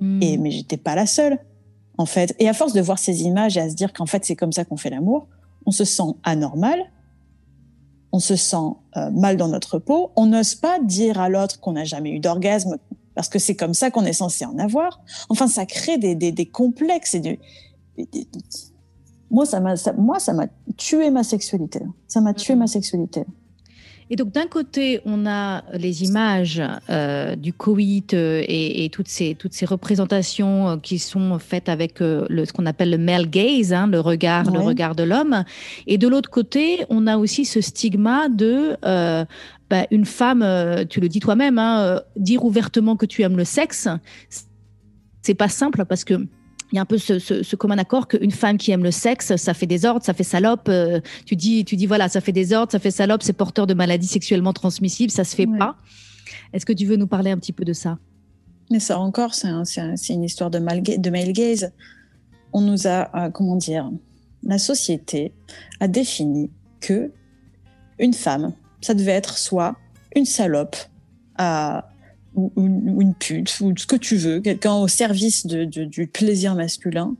Mm. 0.00 0.22
Et 0.22 0.38
mais 0.38 0.50
j'étais 0.50 0.76
pas 0.76 0.94
la 0.94 1.06
seule, 1.06 1.38
en 1.98 2.06
fait. 2.06 2.34
Et 2.38 2.48
à 2.48 2.52
force 2.52 2.72
de 2.72 2.80
voir 2.80 2.98
ces 2.98 3.22
images 3.22 3.56
et 3.56 3.60
à 3.60 3.70
se 3.70 3.74
dire 3.74 3.92
qu'en 3.92 4.06
fait 4.06 4.24
c'est 4.24 4.36
comme 4.36 4.52
ça 4.52 4.64
qu'on 4.64 4.76
fait 4.76 4.90
l'amour, 4.90 5.28
on 5.66 5.70
se 5.70 5.84
sent 5.84 6.14
anormal, 6.22 6.78
on 8.12 8.18
se 8.18 8.36
sent 8.36 8.56
euh, 8.96 9.10
mal 9.10 9.36
dans 9.36 9.48
notre 9.48 9.78
peau, 9.78 10.12
on 10.16 10.26
n'ose 10.26 10.54
pas 10.54 10.78
dire 10.78 11.20
à 11.20 11.28
l'autre 11.28 11.60
qu'on 11.60 11.72
n'a 11.72 11.84
jamais 11.84 12.10
eu 12.10 12.20
d'orgasme 12.20 12.76
parce 13.16 13.28
que 13.28 13.40
c'est 13.40 13.56
comme 13.56 13.74
ça 13.74 13.90
qu'on 13.90 14.04
est 14.04 14.12
censé 14.12 14.44
en 14.44 14.56
avoir. 14.58 15.00
Enfin, 15.30 15.48
ça 15.48 15.66
crée 15.66 15.98
des, 15.98 16.14
des, 16.14 16.30
des 16.30 16.46
complexes 16.46 17.14
et 17.14 17.20
des, 17.20 17.40
moi, 19.30 19.46
ça 19.46 19.58
m'a, 19.58 19.74
moi, 19.96 20.20
ça 20.20 20.32
m'a 20.32 20.46
tué 20.76 21.10
ma 21.10 21.24
sexualité. 21.24 21.80
Ça 22.06 22.20
m'a 22.20 22.34
tué 22.34 22.54
ma 22.54 22.66
sexualité. 22.66 23.24
Et 24.08 24.14
donc 24.14 24.30
d'un 24.30 24.46
côté, 24.46 25.00
on 25.04 25.26
a 25.26 25.64
les 25.72 26.04
images 26.04 26.62
euh, 26.90 27.34
du 27.34 27.52
coït 27.52 28.14
euh, 28.14 28.40
et, 28.46 28.84
et, 28.84 28.88
toutes 28.88 29.08
ces 29.08 29.34
toutes 29.34 29.52
ces 29.52 29.66
représentations 29.66 30.68
euh, 30.68 30.76
qui 30.76 31.00
sont 31.00 31.40
faites 31.40 31.68
avec 31.68 31.98
le, 31.98 32.44
ce 32.44 32.52
qu'on 32.52 32.66
appelle 32.66 32.90
le 32.90 32.98
male 32.98 33.28
gaze, 33.28 33.72
hein, 33.72 33.88
le 33.88 33.98
regard 33.98 34.48
le 34.52 34.60
regard 34.60 34.94
de 34.94 35.02
l'homme. 35.02 35.42
Et 35.88 35.98
de 35.98 36.06
l'autre 36.06 36.30
côté, 36.30 36.84
on 36.88 37.08
a 37.08 37.16
aussi 37.16 37.44
ce 37.44 37.60
stigma 37.60 38.28
de 38.28 38.76
bah, 39.70 39.86
une 39.90 40.04
femme, 40.04 40.42
euh, 40.42 40.84
tu 40.84 41.00
le 41.00 41.08
dis 41.08 41.20
toi-même, 41.20 41.58
hein, 41.58 42.00
dire 42.16 42.44
ouvertement 42.44 42.96
que 42.96 43.06
tu 43.06 43.22
aimes 43.22 43.36
le 43.36 43.44
sexe, 43.44 43.88
c'est 45.22 45.34
pas 45.34 45.48
simple 45.48 45.84
parce 45.84 46.04
que 46.04 46.26
il 46.72 46.76
y 46.76 46.78
a 46.78 46.82
un 46.82 46.86
peu 46.86 46.98
ce, 46.98 47.56
commun 47.56 47.78
accord 47.78 48.08
qu'une 48.08 48.32
femme 48.32 48.58
qui 48.58 48.72
aime 48.72 48.82
le 48.82 48.90
sexe, 48.90 49.36
ça 49.36 49.54
fait 49.54 49.66
des 49.66 49.84
ordres, 49.84 50.04
ça 50.04 50.14
fait 50.14 50.24
salope. 50.24 50.68
Euh, 50.68 51.00
tu 51.24 51.36
dis, 51.36 51.64
tu 51.64 51.76
dis 51.76 51.86
voilà, 51.86 52.08
ça 52.08 52.20
fait 52.20 52.32
des 52.32 52.52
ordres, 52.52 52.72
ça 52.72 52.78
fait 52.78 52.90
salope, 52.90 53.22
c'est 53.22 53.32
porteur 53.32 53.66
de 53.66 53.74
maladies 53.74 54.08
sexuellement 54.08 54.52
transmissibles, 54.52 55.12
ça 55.12 55.24
se 55.24 55.36
fait 55.36 55.46
pas. 55.46 55.76
Est-ce 56.52 56.66
que 56.66 56.72
tu 56.72 56.86
veux 56.86 56.96
nous 56.96 57.06
parler 57.06 57.30
un 57.30 57.38
petit 57.38 57.52
peu 57.52 57.64
de 57.64 57.72
ça? 57.72 57.98
Mais 58.70 58.80
ça 58.80 58.98
encore, 58.98 59.34
c'est 59.34 59.48
une 60.08 60.24
histoire 60.24 60.50
de, 60.50 60.58
de 60.58 61.10
male 61.10 61.32
gaze. 61.32 61.72
On 62.52 62.60
nous 62.60 62.88
a, 62.88 63.10
euh, 63.14 63.30
comment 63.30 63.56
dire, 63.56 63.90
la 64.42 64.58
société 64.58 65.32
a 65.78 65.86
défini 65.86 66.50
que 66.80 67.12
une 67.98 68.12
femme, 68.12 68.52
ça 68.80 68.94
devait 68.94 69.12
être 69.12 69.38
soit 69.38 69.76
une 70.14 70.24
salope, 70.24 70.76
euh, 71.40 71.80
ou, 72.34 72.52
une 72.56 73.14
pute, 73.14 73.60
ou 73.60 73.72
ce 73.76 73.86
que 73.86 73.96
tu 73.96 74.16
veux, 74.16 74.40
quelqu'un 74.40 74.74
au 74.74 74.88
service 74.88 75.46
du 75.46 76.06
plaisir 76.06 76.54
masculin, 76.54 77.16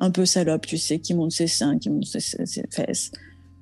un 0.00 0.10
peu 0.10 0.26
salope, 0.26 0.66
tu 0.66 0.78
sais, 0.78 0.98
qui 0.98 1.14
monte 1.14 1.32
ses 1.32 1.46
seins, 1.46 1.78
qui 1.78 1.90
monte 1.90 2.04
ses, 2.04 2.62
fesses. 2.70 3.12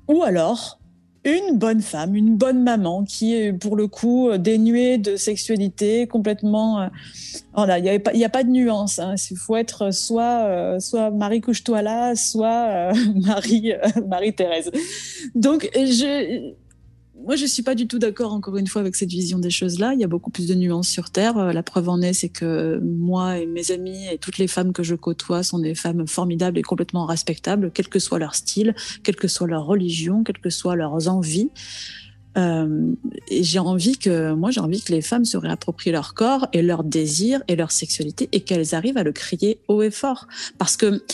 Ou 0.09 0.23
alors, 0.23 0.81
une 1.25 1.57
bonne 1.57 1.81
femme, 1.81 2.15
une 2.17 2.37
bonne 2.37 2.63
maman 2.63 3.05
qui 3.05 3.35
est 3.35 3.53
pour 3.53 3.77
le 3.77 3.87
coup 3.87 4.37
dénuée 4.37 4.99
de 4.99 5.17
sexualité, 5.17 6.07
complètement. 6.07 6.83
Euh, 6.83 6.89
il 7.57 7.83
n'y 7.83 8.23
a, 8.23 8.27
a, 8.27 8.29
pas 8.29 8.45
de 8.45 8.51
nuance. 8.51 8.99
Hein. 8.99 9.15
Il 9.31 9.37
faut 9.39 9.57
être 9.57 9.93
soit, 9.93 10.45
euh, 10.45 10.81
soit 10.81 11.11
Marie 11.11 11.41
couche-toi 11.41 11.83
là, 11.83 12.15
soit 12.15 12.93
Marie, 13.15 13.73
Marie 14.09 14.35
Thérèse. 14.35 14.71
Donc, 15.35 15.71
je, 15.75 16.53
moi, 17.23 17.37
je 17.37 17.47
suis 17.47 17.63
pas 17.63 17.75
du 17.75 17.87
tout 17.87 17.99
d'accord, 17.99 18.33
encore 18.33 18.57
une 18.57 18.67
fois, 18.67 18.81
avec 18.81 18.97
cette 18.97 19.11
vision 19.11 19.39
des 19.39 19.51
choses-là. 19.51 19.95
Il 19.95 20.01
y 20.01 20.05
a 20.05 20.09
beaucoup 20.09 20.31
plus 20.31 20.49
de 20.49 20.55
nuances 20.55 20.89
sur 20.89 21.11
Terre. 21.11 21.39
Euh, 21.39 21.53
la 21.53 21.63
preuve 21.63 21.89
en 21.89 22.03
est, 22.03 22.13
c'est 22.13 22.29
que 22.29 22.81
moi 22.83 23.39
et 23.39 23.47
mes 23.47 23.71
amis 23.71 24.07
et 24.09 24.19
toutes 24.19 24.39
les 24.39 24.49
femmes 24.49 24.73
que 24.73 24.83
je 24.83 24.95
côtoie 24.95 25.43
sont 25.43 25.59
des 25.59 25.75
femmes 25.75 26.07
formidables 26.07 26.59
et 26.59 26.63
complètement 26.63 27.07
respectables, 27.07 27.71
quel 27.73 27.89
que 27.89 27.99
soit 27.99 28.19
leur 28.19 28.35
style, 28.35 28.75
quelle 29.03 29.17
que 29.17 29.29
soit 29.29 29.47
leur 29.47 29.65
religion, 29.65 30.25
quelles 30.25 30.41
que 30.41 30.51
soient 30.51 30.77
leurs 30.77 31.09
envies. 31.09 31.51
Euh, 32.37 32.93
et 33.29 33.45
j'ai 33.45 33.61
envie 33.61 33.97
que, 33.97 34.33
moi, 34.33 34.51
j'ai 34.51 34.61
envie 34.61 34.83
que 34.83 34.91
les 34.91 35.03
femmes 35.03 35.25
se 35.25 35.37
réapproprient 35.37 35.93
leur 35.93 36.15
corps 36.15 36.49
et 36.53 36.63
leur 36.63 36.83
désir 36.83 37.43
et 37.47 37.55
leur 37.55 37.71
sexualité 37.71 38.29
et 38.33 38.41
qu'elles 38.41 38.75
arrivent 38.75 38.99
à 38.99 39.05
le 39.05 39.13
crier 39.13 39.61
haut 39.69 39.83
et 39.83 39.93
fort. 39.93 40.27
Parce 40.59 40.77
que, 40.77 41.05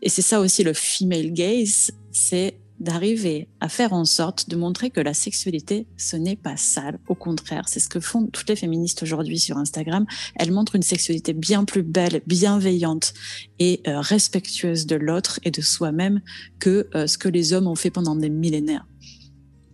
et 0.00 0.08
c'est 0.08 0.22
ça 0.22 0.40
aussi 0.40 0.64
le 0.64 0.72
female 0.72 1.30
gaze, 1.32 1.90
c'est 2.10 2.54
d'arriver 2.82 3.48
à 3.60 3.68
faire 3.68 3.92
en 3.92 4.04
sorte 4.04 4.48
de 4.50 4.56
montrer 4.56 4.90
que 4.90 5.00
la 5.00 5.14
sexualité, 5.14 5.86
ce 5.96 6.16
n'est 6.16 6.36
pas 6.36 6.56
sale. 6.56 6.98
Au 7.08 7.14
contraire, 7.14 7.68
c'est 7.68 7.80
ce 7.80 7.88
que 7.88 8.00
font 8.00 8.26
toutes 8.26 8.48
les 8.48 8.56
féministes 8.56 9.02
aujourd'hui 9.02 9.38
sur 9.38 9.56
Instagram. 9.56 10.04
Elles 10.34 10.50
montrent 10.50 10.74
une 10.74 10.82
sexualité 10.82 11.32
bien 11.32 11.64
plus 11.64 11.82
belle, 11.82 12.22
bienveillante 12.26 13.14
et 13.58 13.80
euh, 13.86 14.00
respectueuse 14.00 14.86
de 14.86 14.96
l'autre 14.96 15.38
et 15.44 15.50
de 15.50 15.60
soi-même 15.60 16.20
que 16.58 16.88
euh, 16.94 17.06
ce 17.06 17.18
que 17.18 17.28
les 17.28 17.52
hommes 17.52 17.68
ont 17.68 17.76
fait 17.76 17.90
pendant 17.90 18.16
des 18.16 18.30
millénaires. 18.30 18.86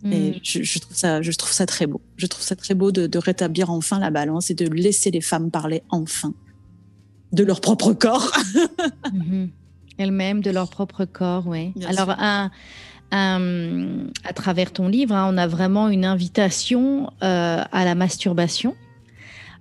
Et 0.05 0.31
mm. 0.31 0.39
je, 0.43 0.79
trouve 0.79 0.95
ça, 0.95 1.21
je 1.21 1.31
trouve 1.31 1.51
ça 1.51 1.65
très 1.65 1.87
beau. 1.87 2.01
Je 2.15 2.27
trouve 2.27 2.43
ça 2.43 2.55
très 2.55 2.75
beau 2.75 2.91
de, 2.91 3.17
rétablir 3.17 3.69
enfin 3.69 3.99
la 3.99 4.11
balance 4.11 4.49
et 4.49 4.53
de 4.53 4.65
laisser 4.65 5.11
les 5.11 5.21
femmes 5.21 5.51
parler 5.51 5.83
enfin 5.89 6.33
de 7.31 7.43
leur 7.43 7.59
propre 7.61 7.93
corps. 7.93 8.31
Mm-hmm. 9.11 9.49
Elles-mêmes, 9.97 10.41
de 10.41 10.49
leur 10.49 10.69
propre 10.69 11.03
corps, 11.03 11.45
oui. 11.47 11.73
Alors, 11.85 12.09
un, 12.11 12.51
à 13.11 14.33
travers 14.33 14.71
ton 14.71 14.87
livre, 14.87 15.15
hein, 15.15 15.27
on 15.33 15.37
a 15.37 15.47
vraiment 15.47 15.89
une 15.89 16.05
invitation 16.05 17.11
euh, 17.23 17.63
à 17.71 17.85
la 17.85 17.95
masturbation. 17.95 18.75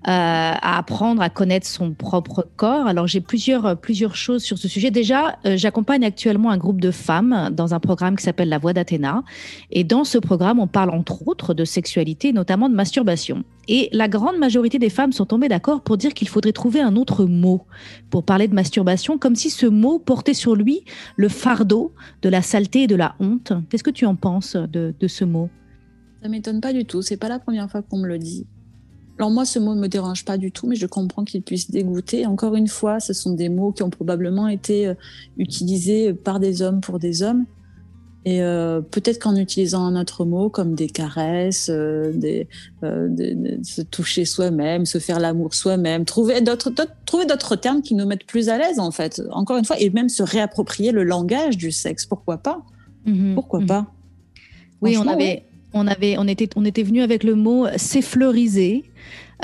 Euh, 0.07 0.11
à 0.11 0.79
apprendre 0.79 1.21
à 1.21 1.29
connaître 1.29 1.67
son 1.67 1.93
propre 1.93 2.47
corps. 2.57 2.87
Alors 2.87 3.09
j'ai 3.09 3.21
plusieurs 3.21 3.77
plusieurs 3.77 4.15
choses 4.15 4.45
sur 4.45 4.57
ce 4.57 4.69
sujet. 4.69 4.93
Déjà, 4.93 5.39
j'accompagne 5.45 6.05
actuellement 6.05 6.51
un 6.51 6.57
groupe 6.57 6.81
de 6.81 6.93
femmes 6.93 7.51
dans 7.53 7.75
un 7.75 7.81
programme 7.81 8.17
qui 8.17 8.23
s'appelle 8.23 8.49
La 8.49 8.59
Voix 8.59 8.73
d'Athéna. 8.73 9.25
Et 9.73 9.83
dans 9.83 10.05
ce 10.05 10.17
programme, 10.19 10.61
on 10.61 10.69
parle 10.69 10.91
entre 10.91 11.27
autres 11.27 11.53
de 11.53 11.65
sexualité, 11.65 12.33
notamment 12.33 12.69
de 12.69 12.77
masturbation. 12.77 13.43
Et 13.67 13.89
la 13.93 14.09
grande 14.09 14.39
majorité 14.39 14.79
des 14.79 14.89
femmes 14.89 15.13
sont 15.13 15.27
tombées 15.27 15.49
d'accord 15.49 15.83
pour 15.83 15.99
dire 15.99 16.15
qu'il 16.15 16.29
faudrait 16.29 16.53
trouver 16.53 16.81
un 16.81 16.97
autre 16.97 17.25
mot 17.25 17.67
pour 18.09 18.25
parler 18.25 18.49
de 18.49 18.55
masturbation, 18.55 19.19
comme 19.19 19.35
si 19.35 19.51
ce 19.51 19.67
mot 19.67 19.99
portait 19.99 20.33
sur 20.33 20.55
lui 20.55 20.85
le 21.17 21.29
fardeau 21.29 21.93
de 22.23 22.29
la 22.29 22.41
saleté 22.41 22.85
et 22.85 22.87
de 22.87 22.97
la 22.97 23.15
honte. 23.21 23.53
Qu'est-ce 23.69 23.85
que 23.85 23.91
tu 23.91 24.07
en 24.07 24.15
penses 24.15 24.57
de, 24.57 24.95
ce 25.07 25.25
mot? 25.25 25.51
Ça 26.23 26.29
m'étonne 26.29 26.61
pas 26.61 26.73
du 26.73 26.85
tout. 26.85 27.03
C'est 27.03 27.17
pas 27.17 27.29
la 27.29 27.39
première 27.39 27.71
fois 27.71 27.83
qu'on 27.83 27.99
me 27.99 28.09
le 28.09 28.19
dit. 28.19 28.47
Alors 29.19 29.31
moi, 29.31 29.45
ce 29.45 29.59
mot 29.59 29.75
ne 29.75 29.81
me 29.81 29.89
dérange 29.89 30.25
pas 30.25 30.39
du 30.39 30.53
tout, 30.53 30.67
mais 30.67 30.77
je 30.77 30.87
comprends 30.87 31.25
qu'il 31.25 31.43
puisse 31.43 31.71
dégoûter. 31.71 32.27
Encore 32.27 32.55
une 32.55 32.69
fois, 32.69 33.01
ce 33.01 33.13
sont 33.13 33.33
des 33.33 33.49
mots 33.49 33.73
qui 33.73 33.83
ont 33.83 33.91
probablement 33.91 34.49
été 34.49 34.87
euh, 34.87 34.95
utilisés 35.39 36.13
par 36.15 36.39
des 36.39 36.63
hommes 36.63 36.81
pour 36.81 36.99
des 36.99 37.23
hommes. 37.23 37.45
Et 38.25 38.43
euh, 38.43 38.83
peut-être 38.83 39.21
qu'en 39.21 39.37
utilisant 39.37 39.85
un 39.85 39.99
autre 39.99 40.27
mot 40.27 40.51
comme 40.51 40.75
des 40.75 40.89
caresses, 40.89 41.71
euh, 41.71 42.13
des, 42.13 42.47
euh, 42.83 43.09
se 43.63 43.81
toucher 43.81 44.27
soi-même, 44.27 44.85
se 44.85 44.99
faire 44.99 45.19
l'amour 45.19 45.55
soi-même, 45.55 46.05
trouver 46.05 46.43
d'autres, 46.43 46.71
trouver 47.07 47.25
d'autres 47.25 47.57
termes 47.57 47.81
qui 47.81 47.95
nous 47.95 48.05
mettent 48.05 48.27
plus 48.27 48.51
à 48.51 48.59
l'aise 48.59 48.81
en 48.81 48.91
fait. 48.91 49.23
Encore 49.31 49.57
une 49.57 49.65
fois, 49.65 49.81
et 49.81 49.89
même 49.89 50.11
se 50.11 50.23
réapproprier 50.23 50.93
le 50.93 51.05
langage 51.05 51.57
du 51.57 51.73
sexe, 51.73 52.05
pourquoi 52.05 52.37
pas? 52.37 52.61
Mhm. 53.07 53.35
Pourquoi 53.35 53.61
mhm. 53.61 53.67
pas? 53.67 53.87
Oui, 54.83 54.99
on 54.99 55.07
avait, 55.07 55.47
on 55.73 55.87
avait, 55.87 56.17
on 56.19 56.27
était, 56.27 56.49
on 56.57 56.65
était 56.65 56.83
venu 56.83 57.03
avec 57.03 57.25
le 57.25 57.35
mot 57.35 57.67
s'effleuriser. 57.77 58.85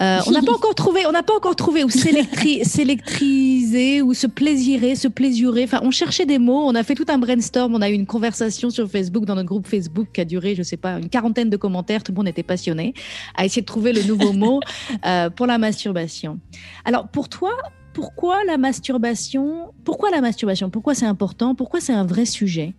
Euh, 0.00 0.18
on 0.26 0.32
n'a 0.32 0.42
pas 0.42 0.52
encore 0.52 0.74
trouvé, 0.74 1.06
on 1.06 1.12
n'a 1.12 1.22
pas 1.22 1.36
encore 1.36 1.54
trouvé 1.54 1.84
ou 1.84 1.90
s'électriser 2.64 4.02
ou 4.02 4.12
se 4.12 4.26
plaisirer, 4.26 4.96
se 4.96 5.06
plaisurer. 5.06 5.64
Enfin, 5.64 5.80
on 5.82 5.92
cherchait 5.92 6.26
des 6.26 6.38
mots. 6.38 6.66
On 6.66 6.74
a 6.74 6.82
fait 6.82 6.94
tout 6.94 7.06
un 7.08 7.18
brainstorm. 7.18 7.74
On 7.74 7.80
a 7.80 7.88
eu 7.88 7.92
une 7.92 8.06
conversation 8.06 8.70
sur 8.70 8.90
Facebook 8.90 9.24
dans 9.24 9.36
notre 9.36 9.48
groupe 9.48 9.68
Facebook 9.68 10.08
qui 10.12 10.20
a 10.20 10.24
duré, 10.24 10.54
je 10.56 10.62
sais 10.62 10.76
pas, 10.76 10.98
une 10.98 11.08
quarantaine 11.08 11.48
de 11.48 11.56
commentaires. 11.56 12.02
Tout 12.02 12.12
le 12.12 12.16
monde 12.16 12.28
était 12.28 12.42
passionné 12.42 12.94
à 13.36 13.44
essayer 13.44 13.62
de 13.62 13.66
trouver 13.66 13.92
le 13.92 14.02
nouveau 14.02 14.32
mot 14.44 14.60
euh, 15.06 15.30
pour 15.30 15.46
la 15.46 15.58
masturbation. 15.58 16.40
Alors, 16.84 17.06
pour 17.08 17.28
toi, 17.28 17.52
pourquoi 17.92 18.42
la 18.44 18.58
masturbation 18.58 19.72
Pourquoi 19.84 20.10
la 20.10 20.20
masturbation? 20.20 20.70
Pourquoi 20.70 20.96
c'est 20.96 21.06
important? 21.06 21.54
Pourquoi 21.54 21.80
c'est 21.80 21.92
un 21.92 22.04
vrai 22.04 22.24
sujet 22.24 22.74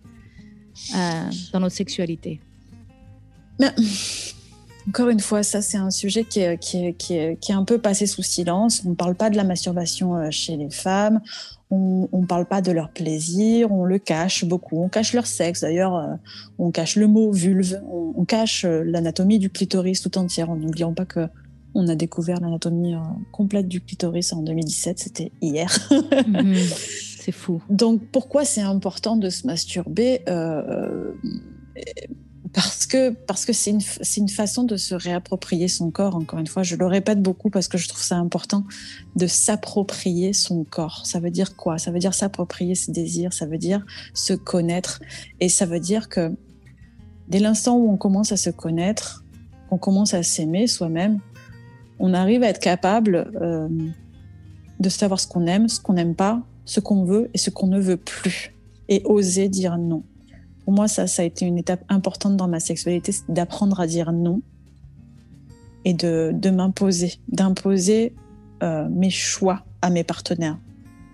euh, 0.94 1.22
dans 1.54 1.60
notre 1.60 1.74
sexualité? 1.74 2.40
encore 4.88 5.08
une 5.08 5.20
fois, 5.20 5.42
ça 5.42 5.62
c'est 5.62 5.78
un 5.78 5.90
sujet 5.90 6.24
qui 6.24 6.40
est, 6.40 6.58
qui, 6.58 6.86
est, 6.86 6.92
qui, 6.92 7.14
est, 7.14 7.36
qui 7.40 7.52
est, 7.52 7.54
un 7.54 7.64
peu 7.64 7.78
passé 7.78 8.06
sous 8.06 8.22
silence. 8.22 8.82
On 8.84 8.90
ne 8.90 8.94
parle 8.94 9.14
pas 9.14 9.30
de 9.30 9.36
la 9.36 9.44
masturbation 9.44 10.16
euh, 10.16 10.30
chez 10.30 10.56
les 10.56 10.70
femmes, 10.70 11.20
on 11.70 12.08
ne 12.12 12.26
parle 12.26 12.46
pas 12.46 12.62
de 12.62 12.70
leur 12.70 12.90
plaisir, 12.90 13.72
on 13.72 13.84
le 13.84 13.98
cache 13.98 14.44
beaucoup. 14.44 14.82
On 14.82 14.88
cache 14.88 15.12
leur 15.12 15.26
sexe, 15.26 15.62
d'ailleurs, 15.62 15.96
euh, 15.96 16.14
on 16.58 16.70
cache 16.70 16.96
le 16.96 17.08
mot 17.08 17.32
vulve, 17.32 17.80
on, 17.90 18.24
cache 18.24 18.64
euh, 18.64 18.82
l'anatomie 18.84 19.38
du 19.38 19.50
clitoris 19.50 20.00
tout 20.00 20.16
entière. 20.18 20.54
N'oublions 20.54 20.94
pas 20.94 21.04
que 21.04 21.28
on 21.78 21.88
a 21.88 21.94
découvert 21.94 22.40
l'anatomie 22.40 22.94
complète 23.32 23.68
du 23.68 23.82
clitoris 23.82 24.32
en 24.32 24.40
2017, 24.40 24.98
c'était 24.98 25.32
hier. 25.42 25.76
Mhm. 26.26 26.56
c'est 27.18 27.32
fou. 27.32 27.60
Donc 27.68 28.00
pourquoi 28.12 28.44
c'est 28.46 28.62
important 28.62 29.16
de 29.16 29.28
se 29.28 29.46
masturber 29.46 30.22
parce 32.52 32.86
que 32.86 33.10
parce 33.10 33.44
que 33.44 33.52
c'est 33.52 33.70
une 33.70 33.80
une 34.16 34.28
façon 34.28 34.64
de 34.64 34.76
se 34.76 34.94
réapproprier 34.94 35.68
son 35.68 35.90
corps. 35.90 36.14
Encore 36.14 36.38
une 36.38 36.46
fois, 36.46 36.62
je 36.62 36.76
le 36.76 36.86
répète 36.86 37.20
beaucoup 37.22 37.50
parce 37.50 37.68
que 37.68 37.78
je 37.78 37.88
trouve 37.88 38.02
ça 38.02 38.16
important 38.16 38.64
de 39.16 39.26
s'approprier 39.26 40.32
son 40.32 40.64
corps. 40.64 41.06
Ça 41.06 41.20
veut 41.20 41.30
dire 41.30 41.56
quoi? 41.56 41.78
Ça 41.78 41.90
veut 41.90 41.98
dire 41.98 42.14
s'approprier 42.14 42.74
ses 42.74 42.92
désirs. 42.92 43.32
Ça 43.32 43.46
veut 43.46 43.58
dire 43.58 43.84
se 44.14 44.32
connaître 44.32 45.00
et 45.40 45.48
ça 45.48 45.66
veut 45.66 45.80
dire 45.80 46.08
que 46.08 46.32
dès 47.28 47.38
l'instant 47.38 47.76
où 47.76 47.90
on 47.90 47.96
commence 47.96 48.32
à 48.32 48.36
se 48.36 48.50
connaître, 48.50 49.24
qu'on 49.68 49.78
commence 49.78 50.14
à 50.14 50.22
s'aimer 50.22 50.66
soi-même, 50.66 51.20
on 51.98 52.14
arrive 52.14 52.42
à 52.42 52.48
être 52.48 52.60
capable 52.60 53.30
euh, 53.40 53.68
de 54.78 54.88
savoir 54.88 55.18
ce 55.18 55.26
qu'on 55.26 55.46
aime, 55.46 55.68
ce 55.68 55.80
qu'on 55.80 55.94
n'aime 55.94 56.14
pas, 56.14 56.42
ce 56.64 56.80
qu'on 56.80 57.04
veut 57.04 57.30
et 57.34 57.38
ce 57.38 57.50
qu'on 57.50 57.66
ne 57.66 57.80
veut 57.80 57.96
plus 57.96 58.54
et 58.88 59.02
oser 59.04 59.48
dire 59.48 59.78
non 59.78 60.04
pour 60.66 60.74
moi, 60.74 60.88
ça, 60.88 61.06
ça 61.06 61.22
a 61.22 61.24
été 61.24 61.46
une 61.46 61.58
étape 61.58 61.84
importante 61.88 62.36
dans 62.36 62.48
ma 62.48 62.58
sexualité, 62.58 63.12
d'apprendre 63.28 63.78
à 63.78 63.86
dire 63.86 64.10
non 64.10 64.42
et 65.84 65.94
de, 65.94 66.32
de 66.34 66.50
m'imposer, 66.50 67.14
d'imposer 67.28 68.16
euh, 68.64 68.88
mes 68.90 69.10
choix 69.10 69.64
à 69.80 69.90
mes 69.90 70.02
partenaires 70.02 70.58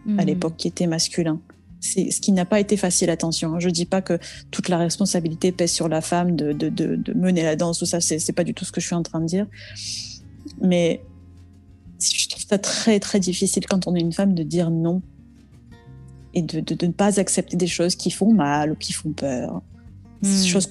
à 0.08 0.22
mhm. 0.22 0.24
l'époque 0.24 0.54
qui 0.56 0.68
étaient 0.68 0.86
masculins. 0.86 1.38
C'est 1.80 2.10
ce 2.10 2.22
qui 2.22 2.32
n'a 2.32 2.46
pas 2.46 2.60
été 2.60 2.78
facile, 2.78 3.10
attention. 3.10 3.60
Je 3.60 3.68
dis 3.68 3.84
pas 3.84 4.00
que 4.00 4.18
toute 4.50 4.70
la 4.70 4.78
responsabilité 4.78 5.52
pèse 5.52 5.72
sur 5.72 5.90
la 5.90 6.00
femme 6.00 6.34
de, 6.34 6.54
de, 6.54 6.70
de, 6.70 6.96
de 6.96 7.12
mener 7.12 7.42
la 7.42 7.54
danse, 7.54 7.82
ou 7.82 7.84
ça, 7.84 8.00
c'est 8.00 8.32
pas 8.32 8.44
du 8.44 8.54
tout 8.54 8.64
ce 8.64 8.72
que 8.72 8.80
je 8.80 8.86
suis 8.86 8.94
en 8.94 9.02
train 9.02 9.20
de 9.20 9.26
dire. 9.26 9.46
Mais 10.62 11.02
je 12.00 12.26
trouve 12.30 12.42
ça 12.48 12.56
très, 12.56 13.00
très 13.00 13.20
difficile 13.20 13.66
quand 13.66 13.86
on 13.86 13.94
est 13.94 14.00
une 14.00 14.14
femme 14.14 14.34
de 14.34 14.44
dire 14.44 14.70
non 14.70 15.02
et 16.34 16.42
de, 16.42 16.60
de, 16.60 16.86
ne 16.86 16.92
pas 16.92 17.20
accepter 17.20 17.56
des 17.56 17.66
choses 17.66 17.96
qui 17.96 18.10
font 18.10 18.32
mal 18.32 18.72
ou 18.72 18.74
qui 18.74 18.92
font 18.92 19.12
peur. 19.12 19.62
C'est 20.22 20.46
chose, 20.46 20.68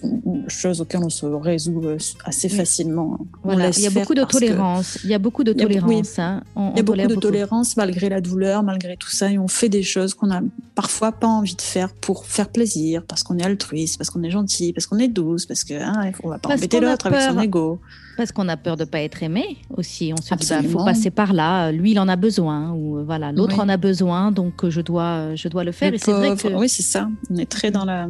chose 0.48 0.80
auquel 0.80 1.02
on 1.04 1.10
se 1.10 1.26
résout 1.26 1.82
euh, 1.84 1.98
assez 2.24 2.48
facilement. 2.48 3.20
Voilà. 3.44 3.70
Il 3.72 3.84
y 3.84 3.88
a 3.88 3.90
beaucoup 3.90 4.14
de 4.14 4.24
tolérance. 4.24 4.98
Il 5.04 5.10
y 5.10 5.14
a 5.14 5.20
beaucoup 5.20 5.44
de 5.44 5.52
tolérance. 5.52 6.20
Hein. 6.20 6.42
il 6.56 6.78
y 6.78 6.80
a 6.80 6.84
beaucoup 6.84 7.08
de 7.08 7.16
tolérance 7.16 7.76
malgré 7.76 8.08
la 8.08 8.22
douleur, 8.22 8.64
malgré 8.64 8.96
tout 8.96 9.10
ça. 9.10 9.30
Et 9.30 9.38
on 9.38 9.50
fait 9.50 9.68
des 9.68 9.84
choses 9.84 10.14
qu'on 10.14 10.32
a 10.32 10.40
parfois 10.74 11.12
pas 11.12 11.28
envie 11.28 11.56
de 11.56 11.62
faire 11.62 11.94
pour 11.94 12.26
faire 12.26 12.50
plaisir, 12.50 13.04
parce 13.06 13.24
qu'on 13.24 13.38
est 13.40 13.44
altruiste, 13.44 13.98
parce 13.98 14.10
qu'on 14.10 14.24
est 14.24 14.32
gentil, 14.32 14.72
parce 14.72 14.88
qu'on 14.88 15.00
est 15.00 15.10
douce, 15.10 15.46
parce 15.46 15.66
qu'on 15.66 15.76
hein, 15.76 16.12
on 16.24 16.30
va 16.30 16.40
pas 16.40 16.54
embêter 16.54 16.80
l'autre 16.80 17.08
avec 17.08 17.22
son 17.22 17.40
ego. 17.42 17.82
Parce 18.16 18.32
qu'on 18.32 18.48
a 18.48 18.56
peur 18.58 18.78
de 18.78 18.86
pas 18.86 19.02
être 19.02 19.22
aimé 19.22 19.58
aussi. 19.70 20.14
On 20.14 20.22
se 20.22 20.34
dit, 20.36 20.48
il 20.50 20.68
bah, 20.68 20.70
faut 20.70 20.86
passer 20.86 21.12
par 21.12 21.34
là. 21.34 21.72
Lui, 21.72 21.92
il 21.92 22.00
en 22.00 22.08
a 22.08 22.16
besoin. 22.16 22.72
Ou 22.72 23.04
voilà, 23.04 23.34
l'autre 23.34 23.60
en 23.60 23.68
a 23.68 23.78
besoin, 23.78 24.32
donc 24.32 24.70
je 24.70 24.80
dois, 24.80 25.36
je 25.36 25.50
dois 25.50 25.66
le 25.66 25.74
faire. 25.74 25.94
et 25.94 25.98
c'est 25.98 26.14
vrai 26.14 26.36
que... 26.38 26.48
Oui, 26.56 26.70
c'est 26.70 26.84
ça. 26.84 27.10
On 27.30 27.36
est 27.36 27.50
très 27.50 27.70
dans 27.70 27.84
la. 27.84 28.08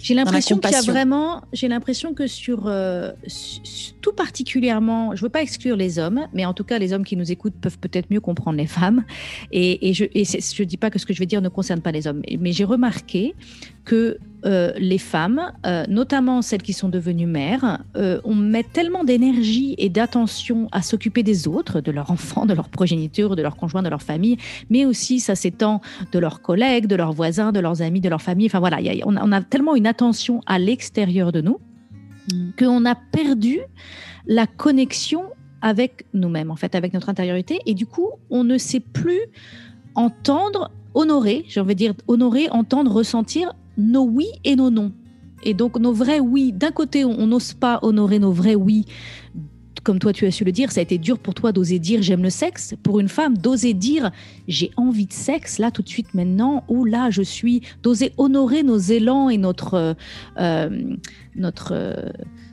J'ai 0.00 0.14
l'impression 0.14 0.58
qu'il 0.58 0.70
y 0.70 0.74
a 0.74 0.82
vraiment, 0.82 1.42
j'ai 1.52 1.68
l'impression 1.68 2.14
que 2.14 2.26
sur, 2.26 2.66
euh, 2.66 3.12
tout 4.00 4.12
particulièrement, 4.12 5.14
je 5.14 5.22
veux 5.22 5.28
pas 5.28 5.42
exclure 5.42 5.76
les 5.76 5.98
hommes, 5.98 6.26
mais 6.32 6.44
en 6.44 6.54
tout 6.54 6.64
cas, 6.64 6.78
les 6.78 6.92
hommes 6.92 7.04
qui 7.04 7.16
nous 7.16 7.30
écoutent 7.30 7.54
peuvent 7.60 7.78
peut-être 7.78 8.10
mieux 8.10 8.20
comprendre 8.20 8.58
les 8.58 8.66
femmes. 8.66 9.04
Et, 9.52 9.88
et 9.88 9.94
je, 9.94 10.04
et 10.14 10.24
je 10.24 10.62
dis 10.64 10.76
pas 10.76 10.90
que 10.90 10.98
ce 10.98 11.06
que 11.06 11.12
je 11.12 11.18
vais 11.18 11.26
dire 11.26 11.42
ne 11.42 11.48
concerne 11.48 11.80
pas 11.80 11.92
les 11.92 12.06
hommes, 12.06 12.22
mais 12.38 12.52
j'ai 12.52 12.64
remarqué 12.64 13.34
que 13.84 14.18
euh, 14.44 14.72
les 14.76 14.98
femmes, 14.98 15.52
euh, 15.66 15.84
notamment 15.88 16.42
celles 16.42 16.62
qui 16.62 16.72
sont 16.72 16.88
devenues 16.88 17.26
mères, 17.26 17.78
euh, 17.96 18.20
on 18.24 18.34
met 18.34 18.64
tellement 18.64 19.04
d'énergie 19.04 19.76
et 19.78 19.88
d'attention 19.88 20.68
à 20.72 20.82
s'occuper 20.82 21.22
des 21.22 21.46
autres, 21.46 21.80
de 21.80 21.92
leurs 21.92 22.10
enfants, 22.10 22.44
de 22.44 22.52
leurs 22.52 22.68
progénitures, 22.68 23.36
de 23.36 23.42
leurs 23.42 23.56
conjoints, 23.56 23.82
de 23.82 23.88
leur 23.88 24.02
famille, 24.02 24.38
mais 24.68 24.84
aussi 24.84 25.20
ça 25.20 25.36
s'étend 25.36 25.80
de 26.10 26.18
leurs 26.18 26.42
collègues, 26.42 26.86
de 26.86 26.96
leurs 26.96 27.12
voisins, 27.12 27.52
de 27.52 27.60
leurs 27.60 27.82
amis, 27.82 28.00
de 28.00 28.08
leur 28.08 28.20
famille. 28.20 28.46
Enfin 28.46 28.58
voilà, 28.58 28.78
on, 29.04 29.32
a, 29.32 29.42
tellement 29.42 29.76
une 29.76 29.86
attention 29.86 30.40
à 30.46 30.58
l'extérieur 30.58 31.30
de 31.30 31.40
nous 31.40 31.60
mm. 32.32 32.50
qu'on 32.58 32.84
a 32.84 32.96
perdu 32.96 33.60
la 34.26 34.48
connexion 34.48 35.22
avec 35.60 36.06
nous-mêmes, 36.14 36.50
en 36.50 36.56
fait, 36.56 36.74
avec 36.74 36.92
notre 36.92 37.08
intériorité, 37.08 37.60
et 37.66 37.74
du 37.74 37.86
coup, 37.86 38.08
on 38.28 38.42
ne 38.42 38.58
sait 38.58 38.80
plus 38.80 39.20
entendre 39.94 40.72
honorer, 40.94 41.44
j'ai 41.46 41.60
envie 41.60 41.74
de 41.74 41.78
dire 41.78 41.94
honorer, 42.08 42.48
entendre, 42.50 42.90
ressentir 42.90 43.52
nos 43.76 44.04
oui 44.04 44.26
et 44.44 44.56
nos 44.56 44.70
non. 44.70 44.92
Et 45.42 45.54
donc 45.54 45.78
nos 45.78 45.92
vrais 45.92 46.20
oui, 46.20 46.52
d'un 46.52 46.70
côté, 46.70 47.04
on 47.04 47.26
n'ose 47.26 47.52
pas 47.52 47.80
honorer 47.82 48.18
nos 48.18 48.32
vrais 48.32 48.54
oui. 48.54 48.84
Comme 49.82 49.98
toi, 49.98 50.12
tu 50.12 50.26
as 50.26 50.30
su 50.30 50.44
le 50.44 50.52
dire, 50.52 50.70
ça 50.70 50.78
a 50.78 50.82
été 50.84 50.96
dur 50.96 51.18
pour 51.18 51.34
toi 51.34 51.50
d'oser 51.50 51.80
dire 51.80 52.02
j'aime 52.02 52.22
le 52.22 52.30
sexe. 52.30 52.74
Pour 52.84 53.00
une 53.00 53.08
femme, 53.08 53.36
d'oser 53.36 53.74
dire 53.74 54.12
j'ai 54.46 54.70
envie 54.76 55.06
de 55.06 55.12
sexe, 55.12 55.58
là, 55.58 55.72
tout 55.72 55.82
de 55.82 55.88
suite, 55.88 56.14
maintenant, 56.14 56.62
ou 56.68 56.84
là, 56.84 57.10
je 57.10 57.22
suis, 57.22 57.62
d'oser 57.82 58.12
honorer 58.16 58.62
nos 58.62 58.78
élans 58.78 59.28
et 59.28 59.38
notre, 59.38 59.74
euh, 59.74 59.94
euh, 60.38 60.94
notre, 61.34 61.72
euh, 61.72 62.10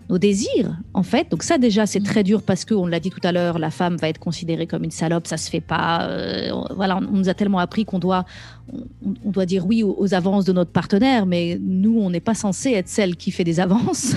nos 0.10 0.18
désirs, 0.18 0.76
en 0.94 1.04
fait. 1.04 1.30
Donc 1.30 1.44
ça, 1.44 1.58
déjà, 1.58 1.86
c'est 1.86 2.00
très 2.00 2.24
dur 2.24 2.42
parce 2.42 2.66
que, 2.66 2.74
on 2.74 2.88
l'a 2.88 3.00
dit 3.00 3.12
tout 3.12 3.20
à 3.24 3.32
l'heure, 3.32 3.60
la 3.60 3.70
femme 3.70 3.96
va 3.98 4.10
être 4.10 4.18
considérée 4.20 4.66
comme 4.66 4.84
une 4.84 4.92
salope, 4.92 5.28
ça 5.28 5.38
se 5.38 5.50
fait 5.50 5.62
pas. 5.62 6.08
Euh, 6.08 6.52
voilà, 6.76 6.98
on, 6.98 7.02
nous 7.02 7.30
a 7.30 7.36
tellement 7.36 7.60
appris 7.60 7.86
qu'on 7.86 8.00
doit, 8.00 8.26
on, 8.74 9.30
doit 9.30 9.46
dire 9.46 9.68
oui 9.68 9.84
aux, 9.84 10.14
avances 10.16 10.46
de 10.46 10.54
notre 10.54 10.72
partenaire, 10.72 11.28
mais 11.28 11.60
nous, 11.62 12.00
on 12.00 12.10
n'est 12.10 12.20
pas 12.20 12.34
censé 12.34 12.72
être 12.72 12.88
celle 12.88 13.16
qui 13.16 13.30
fait 13.30 13.44
des 13.44 13.60
avances. 13.60 14.16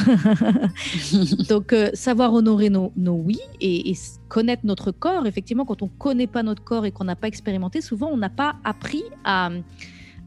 Donc, 1.48 1.74
euh, 1.74 1.90
savoir 1.92 2.32
honorer 2.32 2.70
nos, 2.70 2.90
oui 2.96 3.38
et, 3.60 3.90
et, 3.90 3.96
connaître 4.28 4.62
notre 4.64 4.92
corps. 4.92 5.26
Effectivement, 5.26 5.66
quand 5.66 5.82
on 5.82 5.88
connaît 5.88 6.26
pas 6.26 6.42
notre 6.42 6.64
corps 6.64 6.86
et 6.86 6.90
qu'on 6.90 7.04
n'a 7.04 7.16
pas 7.16 7.28
expérimenté, 7.28 7.82
souvent, 7.82 8.08
on 8.10 8.16
n'a 8.16 8.30
pas 8.30 8.56
appris 8.64 9.04
à 9.24 9.50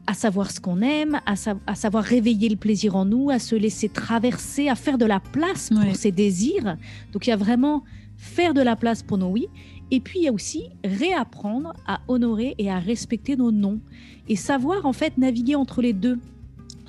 à 0.06 0.14
savoir 0.14 0.50
ce 0.50 0.60
qu'on 0.60 0.82
aime, 0.82 1.20
à, 1.26 1.74
savoir 1.74 2.04
réveiller 2.04 2.48
le 2.48 2.56
plaisir 2.56 2.96
en 2.96 3.04
nous, 3.04 3.30
à 3.30 3.38
se 3.38 3.54
laisser 3.54 3.88
traverser, 3.88 4.68
à 4.68 4.74
faire 4.74 4.98
de 4.98 5.04
la 5.04 5.20
place 5.20 5.70
pour 5.70 5.96
ses 5.96 6.12
désirs. 6.12 6.76
Donc 7.12 7.26
il 7.26 7.30
y 7.30 7.32
a 7.32 7.36
vraiment 7.36 7.82
faire 8.16 8.54
de 8.54 8.60
la 8.60 8.76
place 8.76 9.02
pour 9.02 9.18
nos 9.18 9.28
oui. 9.28 9.48
Et 9.90 10.00
puis 10.00 10.20
il 10.20 10.22
y 10.24 10.28
a 10.28 10.32
aussi 10.32 10.68
réapprendre 10.84 11.74
à 11.86 12.00
honorer 12.08 12.54
et 12.58 12.70
à 12.70 12.78
respecter 12.78 13.36
nos 13.36 13.52
non. 13.52 13.80
Et 14.28 14.36
savoir 14.36 14.86
en 14.86 14.92
fait 14.92 15.18
naviguer 15.18 15.54
entre 15.54 15.82
les 15.82 15.92
deux. 15.92 16.18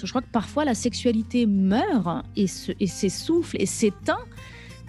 Je 0.04 0.08
crois 0.08 0.22
que 0.22 0.32
parfois 0.32 0.64
la 0.64 0.76
sexualité 0.76 1.48
meurt 1.48 2.24
et 2.36 2.48
s'essouffle 2.48 3.58
et 3.60 3.66
s'éteint 3.66 4.20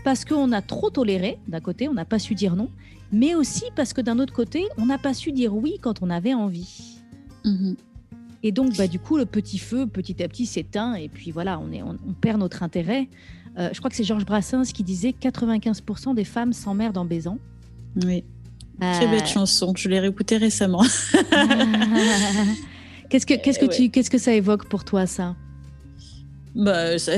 parce 0.04 0.25
qu'on 0.25 0.52
a 0.52 0.62
trop 0.62 0.90
toléré, 0.90 1.38
d'un 1.48 1.61
côté, 1.61 1.88
on 1.88 1.94
n'a 1.94 2.05
pas 2.05 2.18
su 2.18 2.35
dire 2.35 2.57
non, 2.57 2.70
mais 3.11 3.35
aussi 3.35 3.64
parce 3.74 3.92
que 3.92 4.00
d'un 4.00 4.18
autre 4.18 4.33
côté, 4.33 4.66
on 4.76 4.87
n'a 4.87 4.98
pas 4.98 5.12
su 5.14 5.33
dire 5.33 5.55
oui 5.55 5.79
quand 5.81 6.03
on 6.03 6.11
avait 6.11 6.35
envie. 6.35 6.98
Mm-hmm. 7.44 7.76
Et 8.42 8.53
donc, 8.53 8.77
bah, 8.77 8.87
du 8.87 8.98
coup, 8.98 9.16
le 9.16 9.27
petit 9.27 9.59
feu, 9.59 9.87
petit 9.87 10.22
à 10.22 10.29
petit, 10.29 10.46
s'éteint. 10.46 10.94
Et 10.94 11.09
puis 11.09 11.31
voilà, 11.31 11.59
on, 11.59 11.72
est, 11.72 11.83
on, 11.83 11.96
perd 12.20 12.40
notre 12.40 12.62
intérêt. 12.62 13.09
Euh, 13.59 13.70
je 13.72 13.79
crois 13.79 13.90
que 13.90 13.96
c'est 13.96 14.05
Georges 14.05 14.24
Brassens 14.24 14.72
qui 14.72 14.85
disait 14.85 15.11
95% 15.11 16.14
des 16.14 16.24
femmes 16.24 16.53
s'emmerdent 16.53 16.98
en 16.98 17.05
baisant. 17.05 17.38
Oui. 18.05 18.24
Très 18.81 19.09
belle 19.09 19.22
euh, 19.22 19.27
chanson. 19.27 19.72
Je 19.77 19.88
l'ai 19.88 19.98
réécoutée 19.98 20.37
récemment. 20.37 20.83
qu'est-ce 23.11 23.27
que, 23.27 23.35
qu'est-ce 23.35 23.59
que 23.59 23.66
tu, 23.66 23.90
qu'est-ce 23.90 24.11
que 24.11 24.18
ça 24.18 24.33
évoque 24.33 24.68
pour 24.68 24.85
toi, 24.85 25.07
ça? 25.07 25.35
Bah, 26.55 26.96
ça, 26.98 27.12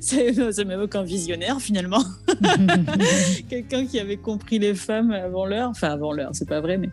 ça 0.00 0.64
m'évoque 0.64 0.94
un 0.94 1.02
visionnaire 1.02 1.60
finalement. 1.60 2.04
Quelqu'un 3.48 3.86
qui 3.86 3.98
avait 3.98 4.16
compris 4.16 4.60
les 4.60 4.74
femmes 4.74 5.10
avant 5.10 5.44
l'heure. 5.44 5.70
Enfin, 5.70 5.88
avant 5.88 6.12
l'heure, 6.12 6.30
c'est 6.34 6.48
pas 6.48 6.60
vrai, 6.60 6.78
mais 6.78 6.90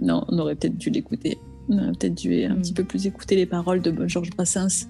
non, 0.00 0.24
on 0.28 0.38
aurait 0.38 0.56
peut-être 0.56 0.76
dû 0.76 0.90
l'écouter. 0.90 1.38
On 1.68 1.78
aurait 1.78 1.92
peut-être 1.92 2.14
dû 2.14 2.44
un 2.44 2.54
mm. 2.54 2.60
petit 2.60 2.72
peu 2.72 2.84
plus 2.84 3.06
écouter 3.06 3.36
les 3.36 3.46
paroles 3.46 3.80
de 3.80 4.06
Georges 4.06 4.30
Brassens. 4.30 4.86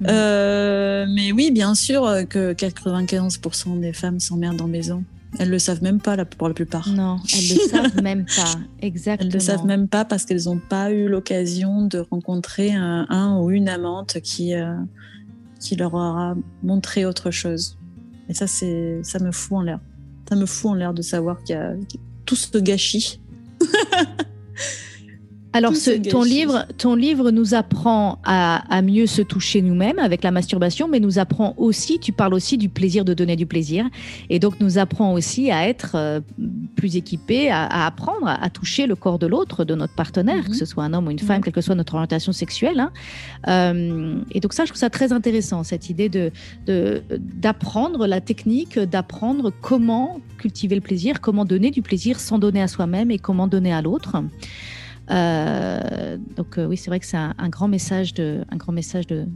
Mm. 0.00 0.06
Euh, 0.08 1.06
mais 1.08 1.32
oui, 1.32 1.50
bien 1.50 1.74
sûr 1.74 2.02
que 2.28 2.52
95% 2.52 3.80
des 3.80 3.92
femmes 3.92 4.20
s'emmerdent 4.20 4.62
en 4.62 4.68
maison. 4.68 5.04
Elles 5.38 5.50
le 5.50 5.58
savent 5.58 5.82
même 5.82 6.00
pas 6.00 6.24
pour 6.24 6.48
la 6.48 6.54
plupart. 6.54 6.88
Non, 6.88 7.18
elles 7.32 7.56
le 7.56 7.68
savent 7.68 7.96
même 8.02 8.24
pas. 8.24 8.58
Exactement. 8.82 9.28
Elles 9.28 9.34
le 9.34 9.40
savent 9.40 9.64
même 9.64 9.86
pas 9.86 10.04
parce 10.04 10.24
qu'elles 10.24 10.44
n'ont 10.46 10.58
pas 10.58 10.90
eu 10.90 11.08
l'occasion 11.08 11.86
de 11.86 11.98
rencontrer 11.98 12.72
un, 12.72 13.38
ou 13.38 13.50
une 13.50 13.68
amante 13.68 14.20
qui 14.20 14.54
euh, 14.54 14.74
qui 15.60 15.76
leur 15.76 15.94
aura 15.94 16.34
montré 16.62 17.04
autre 17.04 17.30
chose. 17.30 17.78
Et 18.28 18.34
ça, 18.34 18.46
c'est 18.46 19.00
ça 19.02 19.18
me 19.20 19.30
fout 19.30 19.58
en 19.58 19.62
l'air. 19.62 19.80
Ça 20.28 20.36
me 20.36 20.46
fout 20.46 20.72
en 20.72 20.74
l'air 20.74 20.94
de 20.94 21.02
savoir 21.02 21.42
qu'il 21.44 21.54
y 21.54 21.58
a 21.58 21.74
tout 22.26 22.36
ce 22.36 22.58
gâchis. 22.58 23.20
Alors, 25.52 25.72
ton, 26.10 26.22
livre, 26.22 26.66
ton 26.78 26.94
livre 26.94 27.32
nous 27.32 27.54
apprend 27.54 28.20
à, 28.24 28.82
mieux 28.82 29.06
se 29.06 29.20
toucher 29.20 29.62
nous-mêmes 29.62 29.98
avec 29.98 30.22
la 30.22 30.30
masturbation, 30.30 30.86
mais 30.86 31.00
nous 31.00 31.18
apprend 31.18 31.54
aussi, 31.56 31.98
tu 31.98 32.12
parles 32.12 32.34
aussi 32.34 32.56
du 32.56 32.68
plaisir 32.68 33.04
de 33.04 33.14
donner 33.14 33.34
du 33.34 33.46
plaisir, 33.46 33.84
et 34.28 34.38
donc 34.38 34.60
nous 34.60 34.78
apprend 34.78 35.12
aussi 35.12 35.50
à 35.50 35.68
être 35.68 35.92
euh, 35.96 36.20
plus 36.76 36.96
équipés, 36.96 37.50
à, 37.50 37.86
apprendre 37.86 38.28
à, 38.28 38.48
toucher 38.50 38.86
le 38.86 38.94
corps 38.94 39.18
de 39.18 39.26
l'autre, 39.26 39.64
de 39.64 39.74
notre 39.74 39.94
partenaire, 39.94 40.44
que 40.44 40.50
mhm. 40.50 40.54
ce 40.54 40.64
soit 40.64 40.84
un 40.84 40.92
homme 40.92 41.08
ou 41.08 41.10
une 41.10 41.18
femme, 41.18 41.42
quelle 41.42 41.52
que 41.52 41.60
soit 41.60 41.74
notre 41.74 41.94
orientation 41.94 42.32
sexuelle. 42.32 42.78
Hein. 42.78 42.92
Euh, 43.48 44.20
et 44.30 44.40
donc 44.40 44.52
ça, 44.52 44.64
je 44.64 44.70
trouve 44.70 44.80
ça 44.80 44.90
très 44.90 45.12
intéressant, 45.12 45.64
cette 45.64 45.90
idée 45.90 46.08
de 46.08 46.30
d'apprendre 47.18 48.06
la 48.06 48.20
technique, 48.20 48.78
d'apprendre 48.78 49.52
comment 49.60 50.20
cultiver 50.38 50.76
le 50.76 50.80
plaisir, 50.80 51.20
comment 51.20 51.44
donner 51.44 51.70
du 51.70 51.82
plaisir 51.82 52.20
sans 52.20 52.38
donner 52.38 52.62
à 52.62 52.68
soi-même 52.68 53.10
et 53.10 53.18
comment 53.18 53.48
donner 53.48 53.72
à 53.72 53.82
l'autre. 53.82 54.16
Euh, 55.10 56.16
donc 56.36 56.58
euh, 56.58 56.66
oui, 56.66 56.76
c'est 56.76 56.90
vrai 56.90 57.00
que 57.00 57.06
c'est 57.06 57.16
un, 57.16 57.48
grand 57.48 57.68
message 57.68 58.14
de, 58.14 58.44
un 58.50 58.56
grand 58.56 58.72
message 58.72 59.06
de, 59.06 59.26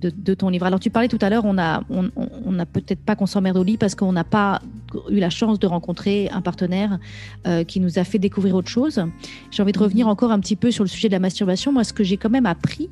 de, 0.00 0.34
ton 0.34 0.48
livre. 0.48 0.66
Alors 0.66 0.80
tu 0.80 0.90
parlais 0.90 1.08
tout 1.08 1.18
à 1.20 1.30
l'heure, 1.30 1.44
on 1.44 1.58
a, 1.58 1.82
on, 1.90 2.58
a 2.58 2.66
peut-être 2.66 3.00
pas 3.00 3.14
qu'on 3.14 3.26
s'emmerde 3.26 3.56
au 3.56 3.62
lit 3.62 3.76
parce 3.76 3.94
qu'on 3.94 4.12
n'a 4.12 4.24
pas 4.24 4.62
eu 5.10 5.18
la 5.18 5.30
chance 5.30 5.58
de 5.58 5.66
rencontrer 5.66 6.28
un 6.32 6.40
partenaire 6.40 6.98
euh, 7.46 7.64
qui 7.64 7.80
nous 7.80 7.98
a 7.98 8.04
fait 8.04 8.18
découvrir 8.18 8.54
autre 8.54 8.68
chose. 8.68 9.04
J'ai 9.50 9.62
envie 9.62 9.72
de 9.72 9.78
revenir 9.78 10.08
encore 10.08 10.32
un 10.32 10.40
petit 10.40 10.56
peu 10.56 10.70
sur 10.70 10.84
le 10.84 10.88
sujet 10.88 11.08
de 11.08 11.12
la 11.12 11.20
masturbation. 11.20 11.72
Moi, 11.72 11.84
ce 11.84 11.92
que 11.92 12.02
j'ai 12.02 12.16
quand 12.16 12.30
même 12.30 12.46
appris 12.46 12.88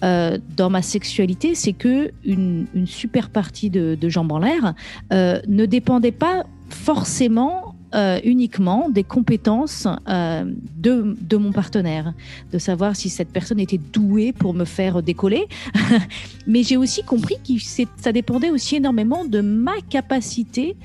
dans 0.00 0.70
ma 0.70 0.82
sexualité, 0.82 1.54
c'est 1.54 1.72
que 1.72 2.10
une, 2.24 2.66
super 2.86 3.30
partie 3.30 3.70
de 3.70 4.08
jambes 4.08 4.32
en 4.32 4.38
l'air 4.38 4.74
ne 5.10 5.66
dépendait 5.66 6.12
pas 6.12 6.44
forcément 6.68 7.65
euh, 7.94 8.18
uniquement 8.24 8.90
des 8.90 9.04
compétences 9.04 9.86
euh, 10.08 10.44
de, 10.76 11.16
de, 11.20 11.36
mon 11.36 11.52
partenaire, 11.52 12.14
de 12.52 12.58
savoir 12.58 12.96
si 12.96 13.08
cette 13.08 13.28
personne 13.28 13.60
était 13.60 13.78
douée 13.78 14.32
pour 14.32 14.54
me 14.54 14.64
faire 14.64 15.02
décoller. 15.02 15.46
Mais 16.48 16.64
j'ai 16.64 16.76
aussi 16.76 17.04
compris 17.04 17.36
que 17.46 17.52
ça 17.96 18.12
dépendait 18.12 18.50
aussi 18.50 18.76
énormément 18.76 19.24
de 19.24 19.40
ma 19.40 19.80
capacité 19.88 20.76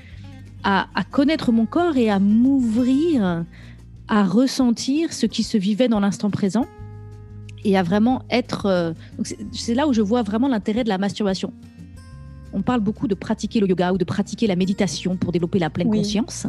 à, 0.64 0.86
connaître 1.10 1.52
mon 1.52 1.66
corps 1.66 1.98
et 1.98 2.10
à 2.10 2.20
m'ouvrir, 2.20 3.46
à 4.08 4.24
ressentir 4.24 5.12
ce 5.12 5.26
qui 5.26 5.42
se 5.42 5.58
vivait 5.58 5.88
dans 5.88 6.00
l'instant 6.00 6.30
présent 6.30 6.68
et 7.64 7.78
à 7.78 7.84
vraiment 7.84 8.24
être. 8.30 8.68
Euh, 8.68 8.94
c'est 9.52 9.74
là 9.74 9.88
où 9.88 9.94
je 9.94 10.02
vois 10.02 10.22
vraiment 10.22 10.48
l'intérêt 10.48 10.84
de 10.84 10.90
la 10.90 11.00
masturbation 11.00 11.52
on 12.54 12.62
parle 12.62 12.82
beaucoup 12.82 13.08
de 13.08 13.16
pratiquer 13.16 13.60
le 13.60 13.68
yoga 13.68 13.94
ou 13.94 13.98
de 13.98 14.04
pratiquer 14.04 14.48
la 14.48 14.56
méditation 14.56 15.18
pour 15.18 15.32
développer 15.32 15.60
la 15.60 15.70
pleine 15.70 15.90
conscience. 15.90 16.48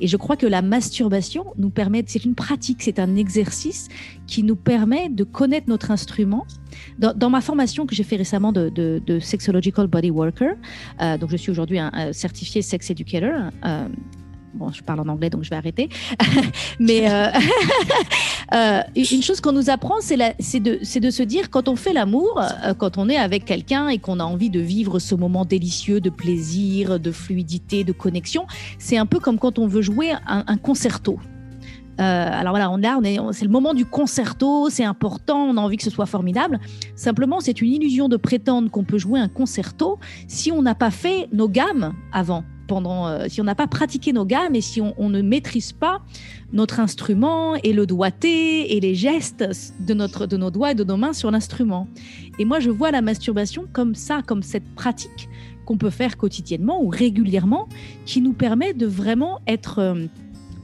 Et 0.00 0.06
je 0.06 0.16
crois 0.16 0.36
que 0.36 0.46
la 0.46 0.62
masturbation 0.62 1.46
nous 1.56 1.70
permet, 1.70 2.04
c'est 2.06 2.24
une 2.24 2.34
pratique, 2.34 2.82
c'est 2.82 2.98
un 2.98 3.16
exercice 3.16 3.88
qui 4.26 4.42
nous 4.42 4.56
permet 4.56 5.08
de 5.08 5.24
connaître 5.24 5.68
notre 5.68 5.90
instrument. 5.90 6.46
Dans, 6.98 7.30
ma 7.30 7.40
formation 7.40 7.86
que 7.86 7.94
j'ai 7.94 8.02
fait 8.02 8.16
récemment 8.16 8.52
de, 8.52 8.68
de, 8.68 9.18
Sexological 9.20 9.86
Body 9.86 10.10
Worker, 10.10 10.54
euh, 11.00 11.18
donc 11.18 11.30
je 11.30 11.36
suis 11.36 11.50
aujourd'hui 11.50 11.78
un, 11.78 12.12
certifié 12.12 12.62
sex 12.62 12.90
educator. 12.90 13.50
Euh, 13.64 13.88
bon, 14.54 14.72
je 14.72 14.82
parle 14.82 15.00
en 15.00 15.08
anglais, 15.08 15.30
donc 15.30 15.42
je 15.42 15.50
vais 15.50 15.56
arrêter. 15.56 15.88
Mais 16.78 17.10
euh, 17.10 17.28
euh, 18.54 18.80
une 18.96 19.22
chose 19.22 19.40
qu'on 19.40 19.52
nous 19.52 19.70
apprend, 19.70 19.96
c'est 20.00 20.60
de, 20.60 20.78
se 20.82 21.22
dire, 21.22 21.50
quand 21.50 21.68
on 21.68 21.76
fait 21.76 21.92
l'amour, 21.92 22.40
euh, 22.40 22.74
quand 22.74 22.98
on 22.98 23.08
est 23.08 23.16
avec 23.16 23.44
quelqu'un 23.44 23.88
et 23.88 23.98
qu'on 23.98 24.20
a 24.20 24.24
envie 24.24 24.50
de 24.50 24.60
vivre 24.60 24.98
ce 24.98 25.14
moment 25.14 25.44
délicieux 25.44 26.00
de 26.00 26.10
plaisir, 26.10 26.98
de 27.00 27.10
fluidité, 27.10 27.84
de 27.84 27.92
connexion, 27.92 28.46
c'est 28.78 28.96
un 28.96 29.06
peu 29.06 29.18
comme 29.18 29.38
quand 29.38 29.58
on 29.58 29.66
veut 29.66 29.82
jouer 29.82 30.12
un, 30.26 30.56
concerto. 30.56 31.18
alors 31.98 32.52
voilà, 32.52 32.70
on 32.70 32.76
là, 32.76 32.98
c'est 33.32 33.44
le 33.44 33.50
moment 33.50 33.74
du 33.74 33.84
concerto, 33.84 34.70
c'est 34.70 34.84
important, 34.84 35.44
on 35.44 35.56
a 35.56 35.60
envie 35.60 35.76
que 35.76 35.82
ce 35.82 35.90
soit 35.90 36.06
formidable. 36.06 36.60
Simplement, 36.94 37.40
c'est 37.40 37.60
une 37.60 37.72
illusion 37.72 38.08
de 38.08 38.16
prétendre 38.16 38.70
qu'on 38.70 38.84
peut 38.84 38.98
jouer 38.98 39.20
un 39.20 39.28
concerto 39.28 39.98
si 40.28 40.52
on 40.52 40.62
n'a 40.62 40.74
pas 40.74 40.90
fait 40.90 41.28
nos 41.32 41.48
gammes 41.48 41.94
avant 42.12 42.44
pendant, 42.66 43.08
euh, 43.08 43.26
si 43.28 43.40
on 43.40 43.44
n'a 43.44 43.54
pas 43.54 43.66
pratiqué 43.66 44.12
nos 44.12 44.24
gammes 44.24 44.54
et 44.54 44.60
si 44.60 44.80
on, 44.80 45.08
ne 45.08 45.22
maîtrise 45.22 45.72
pas 45.72 46.02
notre 46.52 46.80
instrument 46.80 47.56
et 47.56 47.72
le 47.72 47.86
doigté 47.86 48.76
et 48.76 48.80
les 48.80 48.94
gestes 48.94 49.44
de, 49.80 49.94
notre, 49.94 50.26
de 50.26 50.36
nos 50.36 50.50
doigts 50.50 50.72
et 50.72 50.74
de 50.74 50.84
nos 50.84 50.96
mains 50.96 51.12
sur 51.12 51.30
l'instrument. 51.30 51.88
Et 52.38 52.44
moi, 52.44 52.60
je 52.60 52.70
vois 52.70 52.90
la 52.90 53.02
masturbation 53.02 53.66
comme 53.72 53.94
ça, 53.94 54.22
comme 54.26 54.42
cette 54.42 54.74
pratique 54.74 55.28
qu'on 55.64 55.78
peut 55.78 55.90
faire 55.90 56.16
quotidiennement 56.16 56.82
ou 56.82 56.88
régulièrement, 56.88 57.68
qui 58.04 58.20
nous 58.20 58.34
permet 58.34 58.74
de 58.74 58.86
vraiment 58.86 59.40
être 59.46 59.78
euh, 59.78 60.06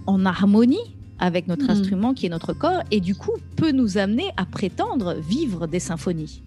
en 0.07 0.27
harmonie 0.27 0.97
avec 1.19 1.49
notre 1.49 1.67
mmh. 1.67 1.71
instrument 1.71 2.15
qui 2.15 2.27
est 2.27 2.31
notre 2.31 2.53
corps 2.53 2.83
et 2.91 3.01
du 3.01 3.15
coup 3.15 3.33
peut 3.57 3.73
nous 3.73 3.99
amener 3.99 4.31
à 4.37 4.47
prétendre 4.47 5.15
vivre 5.15 5.67
des 5.67 5.81
symphonies. 5.81 6.43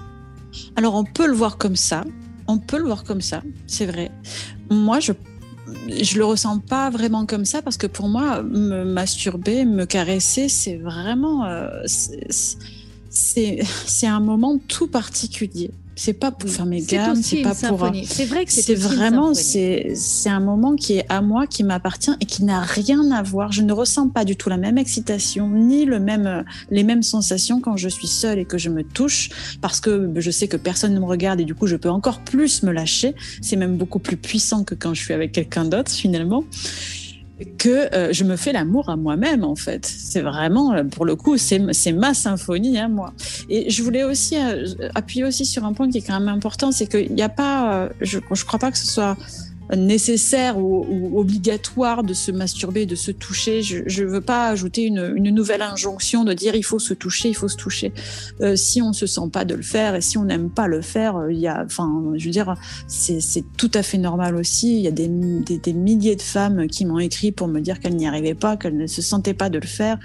Alors 0.75 0.95
on 0.95 1.03
peut 1.03 1.27
le 1.27 1.33
voir 1.33 1.57
comme 1.57 1.75
ça, 1.75 2.03
on 2.47 2.57
peut 2.57 2.77
le 2.77 2.85
voir 2.85 3.03
comme 3.03 3.21
ça, 3.21 3.41
c'est 3.67 3.85
vrai. 3.85 4.11
Moi, 4.69 4.99
je 4.99 5.13
je 5.89 6.17
le 6.17 6.25
ressens 6.25 6.59
pas 6.59 6.89
vraiment 6.89 7.25
comme 7.25 7.45
ça 7.45 7.61
parce 7.61 7.77
que 7.77 7.87
pour 7.87 8.07
moi, 8.07 8.43
me 8.43 8.83
masturber, 8.83 9.65
me 9.65 9.85
caresser, 9.85 10.49
c'est 10.49 10.77
vraiment, 10.77 11.45
euh, 11.45 11.83
c'est 13.09 14.07
un 14.07 14.19
moment 14.19 14.59
tout 14.67 14.87
particulier. 14.87 15.71
C'est 15.95 16.13
pas 16.13 16.31
pour 16.31 16.49
faire 16.49 16.65
mes 16.65 16.81
gammes, 16.81 17.21
c'est 17.21 17.41
pas 17.41 17.53
pour. 17.53 17.91
C'est 18.05 18.25
vrai 18.25 18.45
que 18.45 18.51
c'est 18.51 18.75
vraiment 18.75 19.33
c'est 19.33 19.93
c'est 19.95 20.29
un 20.29 20.39
moment 20.39 20.75
qui 20.75 20.97
est 20.97 21.05
à 21.09 21.21
moi, 21.21 21.47
qui 21.47 21.63
m'appartient 21.63 22.13
et 22.19 22.25
qui 22.25 22.43
n'a 22.43 22.61
rien 22.61 23.11
à 23.11 23.21
voir. 23.21 23.51
Je 23.51 23.61
ne 23.61 23.73
ressens 23.73 24.09
pas 24.09 24.25
du 24.25 24.35
tout 24.35 24.49
la 24.49 24.57
même 24.57 24.77
excitation 24.77 25.49
ni 25.49 25.85
le 25.85 25.99
même 25.99 26.43
les 26.71 26.83
mêmes 26.83 27.03
sensations 27.03 27.61
quand 27.61 27.77
je 27.77 27.89
suis 27.89 28.07
seule 28.07 28.39
et 28.39 28.45
que 28.45 28.57
je 28.57 28.69
me 28.69 28.83
touche 28.83 29.29
parce 29.61 29.79
que 29.79 30.11
je 30.15 30.31
sais 30.31 30.47
que 30.47 30.57
personne 30.57 30.93
ne 30.93 30.99
me 30.99 31.05
regarde 31.05 31.39
et 31.39 31.45
du 31.45 31.55
coup 31.55 31.67
je 31.67 31.75
peux 31.75 31.89
encore 31.89 32.19
plus 32.19 32.63
me 32.63 32.71
lâcher. 32.71 33.15
C'est 33.41 33.55
même 33.55 33.77
beaucoup 33.77 33.99
plus 33.99 34.17
puissant 34.17 34.63
que 34.63 34.75
quand 34.75 34.93
je 34.93 35.01
suis 35.01 35.13
avec 35.13 35.31
quelqu'un 35.31 35.65
d'autre 35.65 35.91
finalement 35.91 36.43
que 37.57 37.93
euh, 37.95 38.13
je 38.13 38.23
me 38.23 38.35
fais 38.35 38.53
l'amour 38.53 38.89
à 38.89 38.95
moi-même 38.95 39.43
en 39.43 39.55
fait. 39.55 39.85
C'est 39.85 40.21
vraiment, 40.21 40.73
euh, 40.73 40.83
pour 40.83 41.05
le 41.05 41.15
coup, 41.15 41.37
c'est 41.37 41.59
ma 41.91 42.13
symphonie 42.13 42.77
à 42.77 42.87
moi. 42.87 43.13
Et 43.49 43.69
je 43.69 43.83
voulais 43.83 44.03
aussi 44.03 44.37
euh, 44.37 44.65
appuyer 44.95 45.23
aussi 45.23 45.45
sur 45.45 45.65
un 45.65 45.73
point 45.73 45.89
qui 45.89 45.97
est 45.97 46.01
quand 46.01 46.19
même 46.19 46.29
important, 46.29 46.71
c'est 46.71 46.87
qu'il 46.87 47.13
n'y 47.13 47.21
a 47.21 47.29
pas, 47.29 47.89
je 48.01 48.17
ne 48.17 48.43
crois 48.45 48.59
pas 48.59 48.71
que 48.71 48.77
ce 48.77 48.87
soit 48.87 49.17
nécessaire 49.75 50.57
ou, 50.57 51.19
obligatoire 51.19 52.03
de 52.03 52.13
se 52.13 52.31
masturber, 52.31 52.85
de 52.85 52.95
se 52.95 53.11
toucher. 53.11 53.61
Je 53.61 54.03
ne 54.03 54.09
veux 54.09 54.21
pas 54.21 54.49
ajouter 54.49 54.83
une, 54.83 55.13
nouvelle 55.33 55.61
injonction 55.61 56.23
de 56.23 56.33
dire 56.33 56.55
il 56.55 56.63
faut 56.63 56.79
se 56.79 56.93
toucher, 56.93 57.29
il 57.29 57.35
faut 57.35 57.47
se 57.47 57.57
toucher. 57.57 57.93
Euh, 58.41 58.55
si 58.55 58.81
on 58.81 58.93
se 58.93 59.05
sent 59.07 59.29
pas 59.31 59.45
de 59.45 59.55
le 59.55 59.63
faire 59.63 59.95
et 59.95 60.01
si 60.01 60.17
on 60.17 60.25
n'aime 60.25 60.49
pas 60.49 60.67
le 60.67 60.81
faire, 60.81 61.17
euh, 61.17 61.33
il 61.33 61.39
y 61.39 61.47
a, 61.47 61.63
enfin, 61.65 62.13
je 62.15 62.25
veux 62.25 62.31
dire, 62.31 62.55
c'est 62.87 63.43
tout 63.57 63.71
à 63.73 63.83
fait 63.83 63.97
normal 63.97 64.35
aussi. 64.35 64.75
Il 64.77 64.81
y 64.81 64.87
a 64.87 64.91
des, 64.91 65.07
des 65.07 65.73
milliers 65.73 66.15
de 66.15 66.21
femmes 66.21 66.67
qui 66.67 66.85
m'ont 66.85 66.99
écrit 66.99 67.31
pour 67.31 67.47
me 67.47 67.59
dire 67.59 67.79
qu'elles 67.79 67.95
n'y 67.95 68.07
arrivaient 68.07 68.35
pas, 68.35 68.57
qu'elles 68.57 68.77
ne 68.77 68.87
se 68.87 69.01
sentaient 69.01 69.33
pas 69.33 69.49
de 69.49 69.59
le 69.59 69.67
faire 69.67 69.97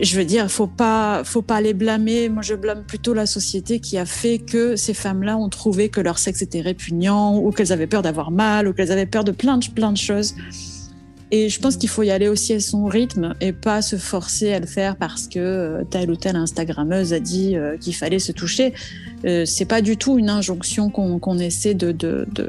je 0.00 0.16
veux 0.16 0.24
dire, 0.24 0.50
faut 0.50 0.66
pas, 0.66 1.22
faut 1.24 1.42
pas 1.42 1.60
les 1.60 1.74
blâmer. 1.74 2.28
Moi, 2.28 2.42
je 2.42 2.54
blâme 2.54 2.84
plutôt 2.84 3.14
la 3.14 3.26
société 3.26 3.80
qui 3.80 3.98
a 3.98 4.04
fait 4.04 4.38
que 4.38 4.76
ces 4.76 4.94
femmes-là 4.94 5.36
ont 5.36 5.48
trouvé 5.48 5.88
que 5.88 6.00
leur 6.00 6.18
sexe 6.18 6.42
était 6.42 6.60
répugnant, 6.60 7.38
ou 7.38 7.50
qu'elles 7.50 7.72
avaient 7.72 7.86
peur 7.86 8.02
d'avoir 8.02 8.30
mal, 8.30 8.68
ou 8.68 8.72
qu'elles 8.72 8.92
avaient 8.92 9.06
peur 9.06 9.24
de 9.24 9.32
plein 9.32 9.58
de, 9.58 9.66
plein 9.68 9.92
de 9.92 9.96
choses. 9.96 10.34
Et 11.32 11.48
je 11.48 11.60
pense 11.60 11.76
qu'il 11.76 11.88
faut 11.88 12.04
y 12.04 12.10
aller 12.10 12.28
aussi 12.28 12.52
à 12.52 12.60
son 12.60 12.84
rythme 12.84 13.34
et 13.40 13.52
pas 13.52 13.82
se 13.82 13.96
forcer 13.96 14.52
à 14.52 14.60
le 14.60 14.66
faire 14.66 14.96
parce 14.96 15.26
que 15.26 15.38
euh, 15.38 15.84
telle 15.84 16.10
ou 16.10 16.16
telle 16.16 16.36
Instagrammeuse 16.36 17.12
a 17.12 17.18
dit 17.18 17.56
euh, 17.56 17.76
qu'il 17.76 17.96
fallait 17.96 18.20
se 18.20 18.30
toucher. 18.30 18.72
Euh, 19.24 19.44
c'est 19.44 19.64
pas 19.64 19.82
du 19.82 19.96
tout 19.96 20.18
une 20.18 20.30
injonction 20.30 20.88
qu'on 20.88 21.38
essaie 21.38 21.74
de 21.74 21.90
de, 21.90 22.28
de, 22.32 22.48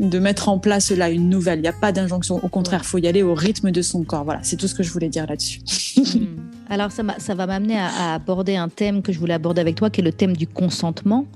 de, 0.00 0.18
mettre 0.18 0.48
en 0.48 0.58
place 0.58 0.90
là 0.90 1.08
une 1.10 1.28
nouvelle. 1.28 1.60
Il 1.60 1.62
n'y 1.62 1.68
a 1.68 1.72
pas 1.72 1.92
d'injonction. 1.92 2.44
Au 2.44 2.48
contraire, 2.48 2.80
il 2.82 2.86
faut 2.86 2.98
y 2.98 3.06
aller 3.06 3.22
au 3.22 3.34
rythme 3.34 3.70
de 3.70 3.82
son 3.82 4.02
corps. 4.02 4.24
Voilà, 4.24 4.40
c'est 4.42 4.56
tout 4.56 4.66
ce 4.66 4.74
que 4.74 4.82
je 4.82 4.90
voulais 4.90 5.08
dire 5.08 5.26
là-dessus. 5.26 5.60
Hmm. 5.94 6.50
Alors 6.68 6.90
ça, 6.92 7.02
ça 7.18 7.34
va 7.34 7.46
m'amener 7.46 7.78
à, 7.78 8.14
aborder 8.14 8.56
un 8.56 8.68
thème 8.68 9.00
que 9.00 9.12
je 9.12 9.18
voulais 9.18 9.34
aborder 9.34 9.60
avec 9.60 9.76
toi, 9.76 9.90
qui 9.90 10.00
est 10.00 10.04
le 10.04 10.12
thème 10.12 10.36
du 10.36 10.46
consentement. 10.46 11.26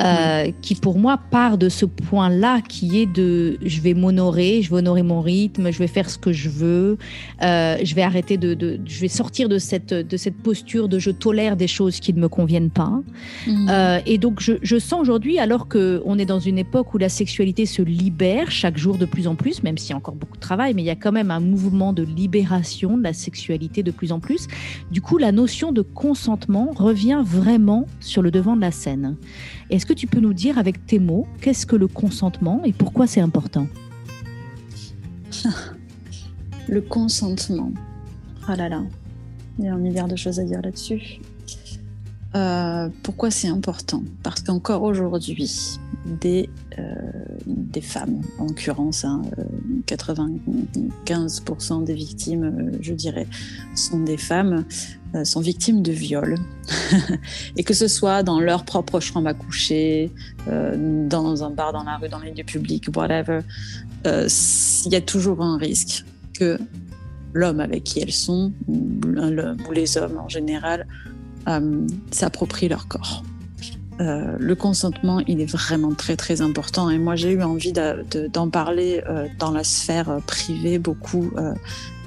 Euh, 0.00 0.50
qui 0.62 0.74
pour 0.76 0.98
moi 0.98 1.18
part 1.30 1.58
de 1.58 1.68
ce 1.68 1.84
point-là 1.84 2.60
qui 2.62 3.00
est 3.00 3.06
de 3.06 3.58
je 3.62 3.80
vais 3.80 3.92
m'honorer, 3.92 4.62
je 4.62 4.70
vais 4.70 4.76
honorer 4.76 5.02
mon 5.02 5.20
rythme, 5.20 5.70
je 5.70 5.78
vais 5.78 5.88
faire 5.88 6.08
ce 6.08 6.16
que 6.16 6.32
je 6.32 6.48
veux, 6.48 6.96
euh, 7.42 7.76
je 7.82 7.94
vais 7.94 8.02
arrêter 8.02 8.38
de, 8.38 8.54
de, 8.54 8.80
je 8.86 9.00
vais 9.00 9.08
sortir 9.08 9.48
de 9.48 9.58
cette 9.58 9.92
de 9.92 10.16
cette 10.16 10.36
posture 10.36 10.88
de 10.88 10.98
je 10.98 11.10
tolère 11.10 11.56
des 11.56 11.66
choses 11.66 12.00
qui 12.00 12.14
ne 12.14 12.20
me 12.20 12.28
conviennent 12.28 12.70
pas. 12.70 13.00
Mhm. 13.46 13.68
Euh, 13.68 14.00
et 14.06 14.16
donc 14.16 14.40
je, 14.40 14.54
je 14.62 14.78
sens 14.78 15.00
aujourd'hui, 15.00 15.38
alors 15.38 15.68
que 15.68 16.02
on 16.06 16.18
est 16.18 16.24
dans 16.24 16.40
une 16.40 16.58
époque 16.58 16.94
où 16.94 16.98
la 16.98 17.08
sexualité 17.08 17.66
se 17.66 17.82
libère 17.82 18.50
chaque 18.50 18.78
jour 18.78 18.96
de 18.96 19.04
plus 19.04 19.26
en 19.26 19.34
plus, 19.34 19.62
même 19.62 19.76
s'il 19.76 19.90
y 19.90 19.92
a 19.92 19.96
encore 19.96 20.14
beaucoup 20.14 20.36
de 20.36 20.42
travail, 20.42 20.72
mais 20.74 20.82
il 20.82 20.86
y 20.86 20.90
a 20.90 20.96
quand 20.96 21.12
même 21.12 21.30
un 21.30 21.40
mouvement 21.40 21.92
de 21.92 22.02
libération 22.02 22.96
de 22.96 23.02
la 23.02 23.12
sexualité 23.12 23.82
de 23.82 23.90
plus 23.90 24.12
en 24.12 24.20
plus. 24.20 24.46
Du 24.90 25.02
coup, 25.02 25.18
la 25.18 25.32
notion 25.32 25.72
de 25.72 25.82
consentement 25.82 26.70
revient 26.74 27.22
vraiment 27.24 27.86
sur 28.00 28.22
le 28.22 28.30
devant 28.30 28.56
de 28.56 28.60
la 28.62 28.70
scène. 28.70 29.16
Est-ce 29.80 29.86
que 29.86 29.94
tu 29.94 30.06
peux 30.06 30.20
nous 30.20 30.34
dire 30.34 30.58
avec 30.58 30.84
tes 30.84 30.98
mots 30.98 31.26
qu'est-ce 31.40 31.64
que 31.64 31.74
le 31.74 31.88
consentement 31.88 32.60
et 32.64 32.72
pourquoi 32.74 33.06
c'est 33.06 33.22
important 33.22 33.66
Le 36.68 36.82
consentement. 36.82 37.72
Ah 38.46 38.56
là 38.56 38.68
là, 38.68 38.82
il 39.58 39.64
y 39.64 39.68
a 39.68 39.72
un 39.72 39.78
milliard 39.78 40.06
de 40.06 40.16
choses 40.16 40.38
à 40.38 40.44
dire 40.44 40.60
là-dessus. 40.60 41.22
Euh, 42.34 42.90
pourquoi 43.02 43.30
c'est 43.30 43.48
important? 43.48 44.02
Parce 44.22 44.42
qu'encore 44.42 44.82
aujourd'hui, 44.82 45.50
des, 46.04 46.50
euh, 46.78 46.84
des 47.46 47.80
femmes, 47.80 48.20
en 48.38 48.48
l'occurrence, 48.48 49.06
95% 49.86 51.72
hein, 51.72 51.80
des 51.80 51.94
victimes, 51.94 52.44
euh, 52.44 52.76
je 52.82 52.92
dirais, 52.92 53.26
sont 53.74 54.00
des 54.00 54.18
femmes, 54.18 54.66
sont 55.24 55.40
victimes 55.40 55.82
de 55.82 55.92
viols. 55.92 56.36
et 57.56 57.64
que 57.64 57.74
ce 57.74 57.88
soit 57.88 58.22
dans 58.22 58.40
leur 58.40 58.64
propre 58.64 59.00
chambre 59.00 59.28
à 59.28 59.34
coucher, 59.34 60.10
dans 60.46 61.44
un 61.44 61.50
bar, 61.50 61.72
dans 61.72 61.84
la 61.84 61.96
rue, 61.96 62.08
dans 62.08 62.20
les 62.20 62.32
lieux 62.32 62.44
publics, 62.44 62.86
whatever, 62.94 63.40
il 64.04 64.92
y 64.92 64.96
a 64.96 65.00
toujours 65.00 65.42
un 65.42 65.58
risque 65.58 66.04
que 66.38 66.58
l'homme 67.32 67.60
avec 67.60 67.84
qui 67.84 68.00
elles 68.00 68.12
sont, 68.12 68.52
ou 68.68 69.72
les 69.72 69.96
hommes 69.96 70.18
en 70.18 70.28
général, 70.28 70.86
euh, 71.48 71.86
s'approprient 72.10 72.68
leur 72.68 72.86
corps. 72.88 73.22
Euh, 74.00 74.36
le 74.38 74.54
consentement, 74.54 75.20
il 75.26 75.40
est 75.40 75.50
vraiment 75.50 75.94
très 75.94 76.16
très 76.16 76.40
important. 76.40 76.90
Et 76.90 76.98
moi, 76.98 77.16
j'ai 77.16 77.32
eu 77.32 77.42
envie 77.42 77.72
d'en 77.72 78.48
parler 78.48 79.02
euh, 79.08 79.26
dans 79.38 79.50
la 79.50 79.64
sphère 79.64 80.20
privée 80.26 80.78
beaucoup 80.78 81.30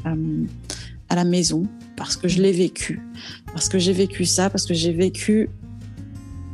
à 0.03 1.15
la 1.15 1.23
maison 1.23 1.67
parce 1.95 2.17
que 2.17 2.27
je 2.27 2.41
l'ai 2.41 2.51
vécu, 2.51 3.01
parce 3.47 3.69
que 3.69 3.79
j'ai 3.79 3.93
vécu 3.93 4.25
ça, 4.25 4.49
parce 4.49 4.65
que 4.65 4.73
j'ai 4.73 4.93
vécu 4.93 5.49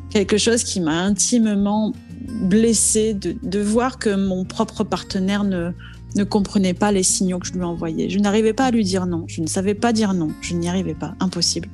quelque 0.09 0.37
chose 0.37 0.63
qui 0.63 0.81
m'a 0.81 0.99
intimement 1.01 1.93
blessée 2.41 3.13
de, 3.13 3.35
de, 3.41 3.59
voir 3.59 3.99
que 3.99 4.15
mon 4.15 4.43
propre 4.43 4.83
partenaire 4.83 5.43
ne, 5.43 5.71
ne 6.15 6.23
comprenait 6.23 6.73
pas 6.73 6.91
les 6.91 7.03
signaux 7.03 7.39
que 7.39 7.47
je 7.47 7.53
lui 7.53 7.63
envoyais. 7.63 8.09
Je 8.09 8.19
n'arrivais 8.19 8.53
pas 8.53 8.65
à 8.65 8.71
lui 8.71 8.83
dire 8.83 9.05
non, 9.05 9.25
je 9.27 9.41
ne 9.41 9.47
savais 9.47 9.75
pas 9.75 9.93
dire 9.93 10.13
non, 10.13 10.29
je 10.41 10.55
n'y 10.55 10.67
arrivais 10.67 10.95
pas, 10.95 11.15
impossible 11.19 11.69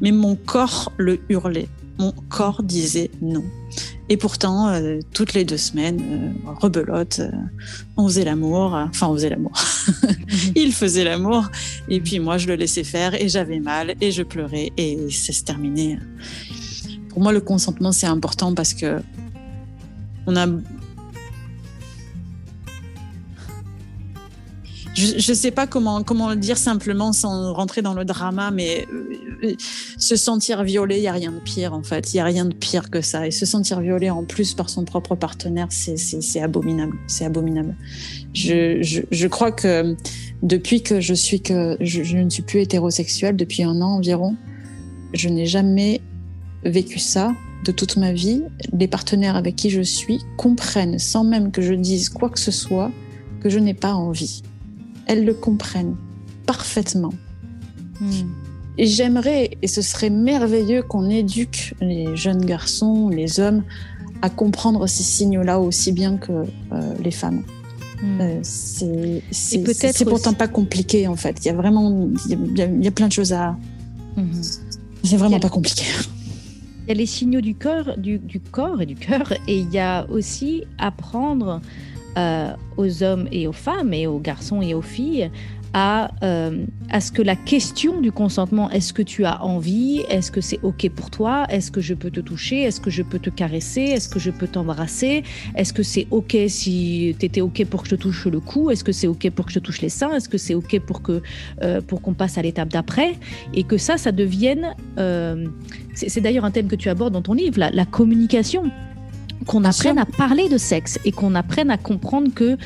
mais 0.00 0.12
mon 0.12 0.36
corps 0.36 0.92
le 0.96 1.20
hurlait. 1.28 1.68
Mon 1.98 2.12
corps 2.28 2.62
disait 2.62 3.10
non. 3.22 3.44
Et 4.08 4.16
pourtant, 4.16 4.68
euh, 4.68 5.00
toutes 5.12 5.34
les 5.34 5.44
deux 5.44 5.56
semaines, 5.56 6.00
euh, 6.46 6.50
rebelote, 6.60 7.18
euh, 7.18 7.30
on 7.96 8.06
faisait 8.06 8.24
l'amour, 8.24 8.72
enfin 8.74 9.08
on 9.08 9.14
faisait 9.14 9.30
l'amour. 9.30 9.52
Il 10.54 10.72
faisait 10.72 11.02
l'amour, 11.02 11.50
et 11.88 12.00
puis 12.00 12.20
moi 12.20 12.38
je 12.38 12.46
le 12.46 12.54
laissais 12.54 12.84
faire, 12.84 13.20
et 13.20 13.28
j'avais 13.28 13.58
mal, 13.58 13.94
et 14.00 14.12
je 14.12 14.22
pleurais, 14.22 14.70
et 14.76 15.10
ça 15.10 15.32
se 15.32 15.42
terminait. 15.42 15.98
Pour 17.08 17.20
moi, 17.20 17.32
le 17.32 17.40
consentement 17.40 17.90
c'est 17.90 18.06
important 18.06 18.54
parce 18.54 18.74
que 18.74 19.00
on 20.26 20.36
a 20.36 20.46
je 24.96 25.30
ne 25.30 25.36
sais 25.36 25.50
pas 25.50 25.66
comment, 25.66 26.00
le 26.00 26.36
dire 26.36 26.56
simplement 26.56 27.12
sans 27.12 27.52
rentrer 27.52 27.82
dans 27.82 27.92
le 27.92 28.06
drama, 28.06 28.50
mais 28.50 28.86
euh, 29.44 29.54
se 29.98 30.16
sentir 30.16 30.62
violé, 30.64 30.96
il 30.96 31.02
n'y 31.02 31.08
a 31.08 31.12
rien 31.12 31.32
de 31.32 31.38
pire 31.38 31.74
en 31.74 31.82
fait. 31.82 32.14
Il 32.14 32.16
n'y 32.16 32.20
a 32.20 32.24
rien 32.24 32.46
de 32.46 32.54
pire 32.54 32.88
que 32.88 33.02
ça. 33.02 33.26
Et 33.26 33.30
se 33.30 33.44
sentir 33.44 33.80
violé 33.80 34.08
en 34.08 34.24
plus 34.24 34.54
par 34.54 34.70
son 34.70 34.86
propre 34.86 35.14
partenaire, 35.14 35.68
c'est 35.70 36.40
abominable. 36.40 36.96
C'est 37.08 37.26
abominable. 37.26 37.76
Je, 38.32 39.26
crois 39.26 39.52
que 39.52 39.94
depuis 40.42 40.82
que 40.82 40.98
je, 41.00 41.12
je 41.12 42.16
ne 42.16 42.30
suis 42.30 42.42
plus 42.42 42.60
hétérosexuelle 42.60 43.36
depuis 43.36 43.64
un 43.64 43.82
an 43.82 43.96
environ, 43.96 44.34
je 45.12 45.28
n'ai 45.28 45.46
jamais 45.46 46.00
vécu 46.64 46.98
ça 46.98 47.34
de 47.66 47.72
toute 47.72 47.98
ma 47.98 48.12
vie. 48.12 48.42
Les 48.72 48.88
partenaires 48.88 49.36
avec 49.36 49.56
qui 49.56 49.68
je 49.68 49.82
suis 49.82 50.20
comprennent 50.38 50.98
sans 50.98 51.22
même 51.22 51.50
que 51.50 51.60
je 51.60 51.74
dise 51.74 52.08
quoi 52.08 52.30
que 52.30 52.40
ce 52.40 52.50
soit 52.50 52.90
que 53.42 53.50
je 53.50 53.58
n'ai 53.58 53.74
pas 53.74 53.92
envie 53.92 54.42
elles 55.06 55.24
le 55.24 55.34
comprennent 55.34 55.96
parfaitement. 56.46 57.12
Hmm. 58.00 58.10
Et 58.78 58.86
j'aimerais, 58.86 59.50
et 59.62 59.68
ce 59.68 59.80
serait 59.80 60.10
merveilleux 60.10 60.82
qu'on 60.82 61.08
éduque 61.08 61.74
les 61.80 62.14
jeunes 62.16 62.44
garçons, 62.44 63.08
les 63.08 63.40
hommes, 63.40 63.64
à 64.22 64.30
comprendre 64.30 64.86
ces 64.86 65.02
signaux-là 65.02 65.60
aussi 65.60 65.92
bien 65.92 66.18
que 66.18 66.32
euh, 66.32 66.94
les 67.02 67.10
femmes. 67.10 67.42
Hmm. 68.02 68.20
Euh, 68.20 68.40
c'est 68.42 70.04
pourtant 70.04 70.34
pas 70.34 70.48
compliqué 70.48 71.08
en 71.08 71.16
fait. 71.16 71.38
Il 71.44 71.46
y 71.46 71.50
a 71.50 71.54
vraiment, 71.54 72.10
il 72.28 72.84
y 72.84 72.86
a, 72.86 72.90
plein 72.90 73.08
de 73.08 73.12
choses 73.12 73.32
à. 73.32 73.56
Hmm. 74.16 74.26
C'est 75.02 75.16
vraiment 75.16 75.40
pas 75.40 75.48
compliqué. 75.48 75.84
Il 76.86 76.90
y 76.90 76.92
a 76.92 76.94
les 76.94 77.06
signaux 77.06 77.40
du 77.40 77.56
corps, 77.56 77.98
du, 77.98 78.20
du 78.20 78.38
corps 78.38 78.80
et 78.80 78.86
du 78.86 78.94
cœur, 78.94 79.32
et 79.48 79.58
il 79.58 79.74
y 79.74 79.80
a 79.80 80.08
aussi 80.08 80.62
apprendre 80.78 81.60
euh, 82.16 82.52
aux 82.76 83.02
hommes 83.02 83.28
et 83.32 83.46
aux 83.46 83.52
femmes 83.52 83.92
et 83.92 84.06
aux 84.06 84.18
garçons 84.18 84.62
et 84.62 84.74
aux 84.74 84.82
filles 84.82 85.30
à, 85.78 86.10
euh, 86.22 86.64
à 86.88 87.02
ce 87.02 87.12
que 87.12 87.20
la 87.20 87.36
question 87.36 88.00
du 88.00 88.10
consentement, 88.10 88.70
est-ce 88.70 88.94
que 88.94 89.02
tu 89.02 89.26
as 89.26 89.44
envie, 89.44 90.02
est-ce 90.08 90.30
que 90.30 90.40
c'est 90.40 90.58
OK 90.62 90.88
pour 90.88 91.10
toi, 91.10 91.44
est-ce 91.50 91.70
que 91.70 91.82
je 91.82 91.92
peux 91.92 92.10
te 92.10 92.20
toucher, 92.20 92.62
est-ce 92.62 92.80
que 92.80 92.88
je 92.88 93.02
peux 93.02 93.18
te 93.18 93.28
caresser, 93.28 93.82
est-ce 93.82 94.08
que 94.08 94.18
je 94.18 94.30
peux 94.30 94.46
t'embrasser, 94.46 95.22
est-ce 95.54 95.74
que 95.74 95.82
c'est 95.82 96.06
OK 96.10 96.34
si 96.48 97.14
tu 97.18 97.26
étais 97.26 97.42
OK 97.42 97.62
pour 97.66 97.82
que 97.82 97.90
je 97.90 97.96
te 97.96 98.00
touche 98.00 98.26
le 98.26 98.40
cou, 98.40 98.70
est-ce 98.70 98.84
que 98.84 98.92
c'est 98.92 99.06
OK 99.06 99.28
pour 99.28 99.44
que 99.44 99.52
je 99.52 99.58
te 99.58 99.64
touche 99.64 99.82
les 99.82 99.90
seins, 99.90 100.14
est-ce 100.14 100.30
que 100.30 100.38
c'est 100.38 100.54
OK 100.54 100.80
pour 100.80 101.02
que 101.02 101.20
euh, 101.62 101.82
pour 101.82 102.00
qu'on 102.00 102.14
passe 102.14 102.38
à 102.38 102.42
l'étape 102.42 102.70
d'après 102.70 103.12
et 103.52 103.64
que 103.64 103.76
ça, 103.76 103.98
ça 103.98 104.12
devienne... 104.12 104.74
c'est 105.92 106.22
d'ailleurs 106.22 106.46
un 106.46 106.50
thème 106.50 106.68
que 106.68 106.76
tu 106.76 106.88
abordes 106.88 107.12
dans 107.12 107.22
ton 107.22 107.34
livre, 107.34 107.58
la 107.58 107.84
communication 107.84 108.70
qu'on 109.46 109.64
apprenne 109.64 109.98
à 109.98 110.06
parler 110.06 110.48
de 110.48 110.58
sexe 110.58 110.98
et 111.04 111.12
qu'on 111.12 111.34
apprenne 111.34 111.70
à 111.70 111.76
comprendre 111.76 112.32
que 112.34 112.56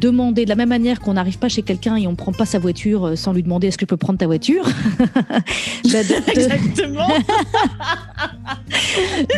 demander 0.00 0.44
de 0.44 0.50
la 0.50 0.56
même 0.56 0.68
manière 0.68 1.00
qu'on 1.00 1.14
n'arrive 1.14 1.38
pas 1.38 1.48
chez 1.48 1.62
quelqu'un 1.62 1.96
et 1.96 2.06
on 2.06 2.14
prend 2.14 2.32
pas 2.32 2.46
sa 2.46 2.58
voiture 2.58 3.06
euh, 3.06 3.16
sans 3.16 3.32
lui 3.32 3.42
demander 3.42 3.68
est-ce 3.68 3.78
que 3.78 3.84
je 3.84 3.88
peux 3.88 3.96
prendre 3.96 4.18
ta 4.18 4.26
voiture 4.26 4.66
Exactement. 5.84 7.08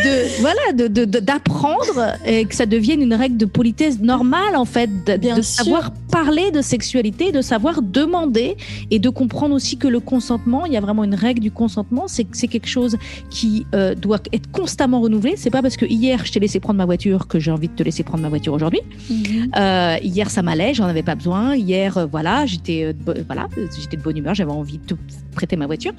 de, 0.05 0.41
voilà, 0.41 0.73
d'apprendre 1.21 2.15
et 2.25 2.45
que 2.45 2.55
ça 2.55 2.67
devienne 2.67 3.03
une 3.03 3.15
règle 3.15 3.37
de 3.37 3.45
politesse 3.45 4.01
normale 4.01 4.57
en 4.57 4.65
fait, 4.65 4.91
de, 5.05 5.43
savoir 5.43 5.93
parler 6.11 6.51
de 6.51 6.63
sexualité, 6.63 7.33
de 7.33 7.43
savoir 7.43 7.83
demander 7.83 8.57
et 8.91 8.99
de 8.99 9.09
comprendre 9.09 9.55
aussi 9.55 9.77
que 9.77 9.89
le 9.89 10.01
consentement, 10.01 10.67
il 10.67 10.73
y 10.73 10.77
a 10.77 10.81
vraiment 10.81 11.05
une 11.05 11.15
règle 11.15 11.41
du 11.41 11.51
consentement, 11.51 12.09
c'est 12.09 12.27
c'est 12.33 12.49
quelque 12.49 12.69
chose 12.69 12.97
qui 13.31 13.67
euh, 13.75 13.95
doit 13.95 14.21
être 14.33 14.51
constamment 14.51 15.01
renouvelé. 15.01 15.35
C'est 15.37 15.51
pas 15.51 15.63
parce 15.63 15.77
que 15.77 15.87
hier 15.87 16.25
je 16.25 16.33
t'ai 16.33 16.41
laissé 16.41 16.61
prendre 16.61 16.78
ma 16.79 16.87
voiture 16.87 17.27
que 17.27 17.39
j'ai 17.39 17.51
envie 17.51 17.69
de 17.69 17.75
te 17.75 17.83
laisser 17.83 18.03
prendre 18.03 18.23
ma 18.23 18.31
voiture 18.31 18.55
aujourd'hui. 18.55 18.81
Mhm. 19.11 19.51
Euh, 19.57 19.97
hier, 20.03 20.31
ça 20.31 20.43
m'allait, 20.43 20.73
j'en 20.73 20.87
avais 20.87 21.03
pas 21.03 21.15
besoin. 21.15 21.55
Hier, 21.55 21.99
euh, 21.99 22.07
voilà, 22.07 22.47
j'étais 22.47 22.85
euh, 22.85 23.15
voilà, 23.27 23.49
j'étais 23.79 23.97
de 23.97 24.03
bonne 24.03 24.17
humeur, 24.17 24.35
j'avais 24.35 24.53
envie 24.53 24.79
de 24.79 24.87
te 24.87 24.95
prêter 25.35 25.57
ma 25.57 25.67
voiture. 25.67 25.93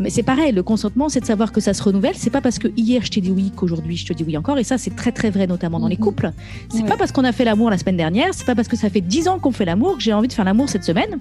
Mais 0.00 0.10
c'est 0.10 0.24
pareil, 0.24 0.52
le 0.52 0.62
consentement, 0.62 1.08
c'est 1.08 1.20
de 1.20 1.26
savoir 1.26 1.52
que 1.52 1.60
ça 1.60 1.74
se 1.74 1.82
renouvelle. 1.82 2.14
C'est 2.16 2.30
pas 2.30 2.40
parce 2.40 2.58
que 2.58 2.68
hier 2.76 3.02
je 3.04 3.10
t'ai 3.10 3.20
dit 3.20 3.30
oui 3.30 3.52
qu'aujourd'hui 3.54 3.96
je 3.96 4.06
te 4.06 4.12
dis 4.12 4.24
oui 4.24 4.36
encore. 4.36 4.58
Et 4.58 4.64
ça, 4.64 4.78
c'est 4.78 4.96
très 4.96 5.12
très 5.12 5.30
vrai, 5.30 5.46
notamment 5.46 5.78
dans 5.78 5.88
les 5.88 5.96
mhm. 5.96 6.02
couples. 6.02 6.32
C'est 6.70 6.86
pas 6.86 6.96
parce 6.96 7.12
qu'on 7.12 7.24
a 7.24 7.32
fait 7.32 7.44
l'amour 7.44 7.70
la 7.70 7.78
semaine 7.78 7.96
dernière, 7.96 8.28
c'est 8.32 8.46
pas 8.46 8.56
parce 8.56 8.68
que 8.68 8.76
ça 8.76 8.90
fait 8.90 9.00
dix 9.00 9.28
ans 9.28 9.38
qu'on 9.38 9.52
fait 9.52 9.64
l'amour 9.66 9.98
que 9.98 10.02
j'ai 10.02 10.12
envie 10.12 10.28
de 10.28 10.32
faire 10.32 10.44
l'amour 10.44 10.68
cette 10.68 10.84
semaine. 10.84 11.20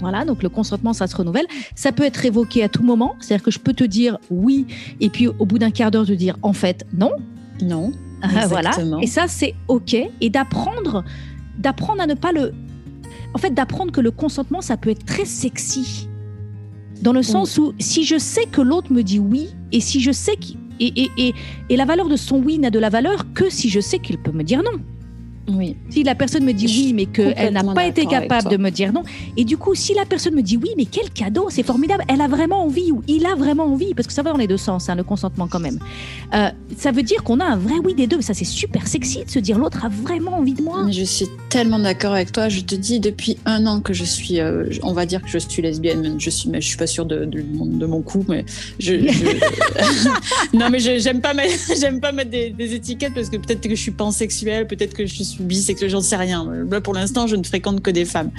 Voilà, 0.00 0.24
donc 0.24 0.42
le 0.42 0.48
consentement, 0.48 0.92
ça 0.92 1.06
se 1.06 1.16
renouvelle. 1.16 1.46
Ça 1.74 1.92
peut 1.92 2.02
être 2.02 2.24
évoqué 2.24 2.62
à 2.62 2.68
tout 2.68 2.82
moment, 2.82 3.16
c'est-à-dire 3.20 3.44
que 3.44 3.50
je 3.50 3.58
peux 3.58 3.72
te 3.72 3.84
dire 3.84 4.18
oui, 4.30 4.66
et 5.00 5.08
puis 5.08 5.28
au 5.28 5.46
bout 5.46 5.58
d'un 5.58 5.70
quart 5.70 5.90
d'heure 5.90 6.06
te 6.06 6.12
dire 6.12 6.36
en 6.42 6.52
fait 6.52 6.84
non. 6.92 7.12
Non. 7.62 7.92
Voilà. 8.48 8.70
Et 9.00 9.06
ça, 9.06 9.26
c'est 9.28 9.54
OK. 9.68 9.96
Et 10.20 10.30
d'apprendre, 10.30 11.04
d'apprendre 11.58 12.02
à 12.02 12.06
ne 12.06 12.14
pas 12.14 12.32
le. 12.32 12.52
En 13.34 13.38
fait, 13.38 13.50
d'apprendre 13.50 13.92
que 13.92 14.00
le 14.00 14.10
consentement, 14.10 14.60
ça 14.60 14.76
peut 14.76 14.90
être 14.90 15.04
très 15.04 15.24
sexy. 15.24 16.08
Dans 17.02 17.12
le 17.12 17.22
sens 17.22 17.58
où, 17.58 17.74
si 17.78 18.04
je 18.04 18.18
sais 18.18 18.46
que 18.46 18.60
l'autre 18.60 18.92
me 18.92 19.02
dit 19.02 19.18
oui, 19.18 19.48
et 19.72 19.80
si 19.80 20.00
je 20.00 20.12
sais 20.12 20.36
qu'il. 20.36 20.58
Et, 20.80 20.92
et, 21.02 21.10
et, 21.18 21.34
et 21.68 21.76
la 21.76 21.84
valeur 21.84 22.08
de 22.08 22.16
son 22.16 22.38
oui 22.38 22.58
n'a 22.58 22.70
de 22.70 22.80
la 22.80 22.88
valeur 22.88 23.32
que 23.32 23.48
si 23.48 23.68
je 23.68 23.78
sais 23.78 24.00
qu'il 24.00 24.18
peut 24.18 24.32
me 24.32 24.42
dire 24.42 24.62
non. 24.62 24.80
Oui. 25.48 25.76
Si 25.90 26.02
la 26.02 26.14
personne 26.14 26.44
me 26.44 26.52
dit 26.52 26.66
oui, 26.66 26.92
mais 26.94 27.06
qu'elle 27.06 27.52
n'a 27.52 27.64
pas 27.74 27.86
été 27.86 28.06
capable 28.06 28.50
de 28.50 28.56
me 28.56 28.70
dire 28.70 28.92
non, 28.92 29.02
et 29.36 29.44
du 29.44 29.56
coup, 29.56 29.74
si 29.74 29.94
la 29.94 30.04
personne 30.04 30.34
me 30.34 30.42
dit 30.42 30.56
oui, 30.56 30.70
mais 30.76 30.86
quel 30.86 31.10
cadeau, 31.10 31.48
c'est 31.50 31.62
formidable, 31.62 32.04
elle 32.08 32.20
a 32.20 32.28
vraiment 32.28 32.64
envie 32.64 32.92
ou 32.92 33.02
il 33.08 33.26
a 33.26 33.34
vraiment 33.34 33.64
envie, 33.64 33.94
parce 33.94 34.06
que 34.06 34.12
ça 34.12 34.22
va 34.22 34.32
dans 34.32 34.38
les 34.38 34.46
deux 34.46 34.56
sens, 34.56 34.88
hein, 34.88 34.94
le 34.94 35.04
consentement 35.04 35.48
quand 35.48 35.60
même. 35.60 35.78
Euh, 36.34 36.50
ça 36.76 36.92
veut 36.92 37.02
dire 37.02 37.22
qu'on 37.22 37.40
a 37.40 37.44
un 37.44 37.56
vrai 37.56 37.74
oui 37.84 37.94
des 37.94 38.06
deux. 38.06 38.20
Ça, 38.20 38.34
c'est 38.34 38.44
super 38.44 38.86
sexy 38.86 39.24
de 39.24 39.30
se 39.30 39.38
dire 39.38 39.58
l'autre 39.58 39.84
a 39.84 39.88
vraiment 39.88 40.38
envie 40.38 40.54
de 40.54 40.62
moi. 40.62 40.86
Je 40.90 41.04
suis 41.04 41.26
tellement 41.50 41.78
d'accord 41.78 42.14
avec 42.14 42.32
toi. 42.32 42.48
Je 42.48 42.60
te 42.60 42.74
dis 42.74 43.00
depuis 43.00 43.38
un 43.44 43.66
an 43.66 43.80
que 43.80 43.92
je 43.92 44.04
suis, 44.04 44.40
euh, 44.40 44.64
on 44.82 44.92
va 44.92 45.06
dire 45.06 45.22
que 45.22 45.28
je 45.28 45.38
suis 45.38 45.62
lesbienne. 45.62 46.16
Je 46.18 46.30
suis, 46.30 46.48
mais 46.48 46.60
je 46.60 46.68
suis 46.68 46.76
pas 46.76 46.86
sûre 46.86 47.06
de, 47.06 47.24
de, 47.24 47.86
mon 47.86 48.02
coup, 48.02 48.24
mais 48.28 48.44
je. 48.78 48.94
non, 50.56 50.70
mais 50.70 50.78
j'aime 50.78 51.20
pas 51.20 51.34
mettre, 51.34 51.52
j'aime 51.80 52.00
pas 52.00 52.12
mettre 52.12 52.30
des, 52.30 52.50
des, 52.50 52.74
étiquettes 52.74 53.14
parce 53.14 53.28
que 53.28 53.36
peut-être 53.36 53.60
que 53.60 53.74
je 53.74 53.80
suis 53.80 53.90
pansexuelle, 53.90 54.66
peut-être 54.66 54.94
que 54.94 55.06
je 55.06 55.14
suis 55.14 55.24
bisexuelle, 55.40 55.90
j'en 55.90 56.00
sais 56.00 56.16
rien. 56.16 56.46
Là, 56.70 56.80
pour 56.80 56.94
l'instant, 56.94 57.26
je 57.26 57.36
ne 57.36 57.44
fréquente 57.44 57.80
que 57.82 57.90
des 57.90 58.04
femmes. 58.04 58.30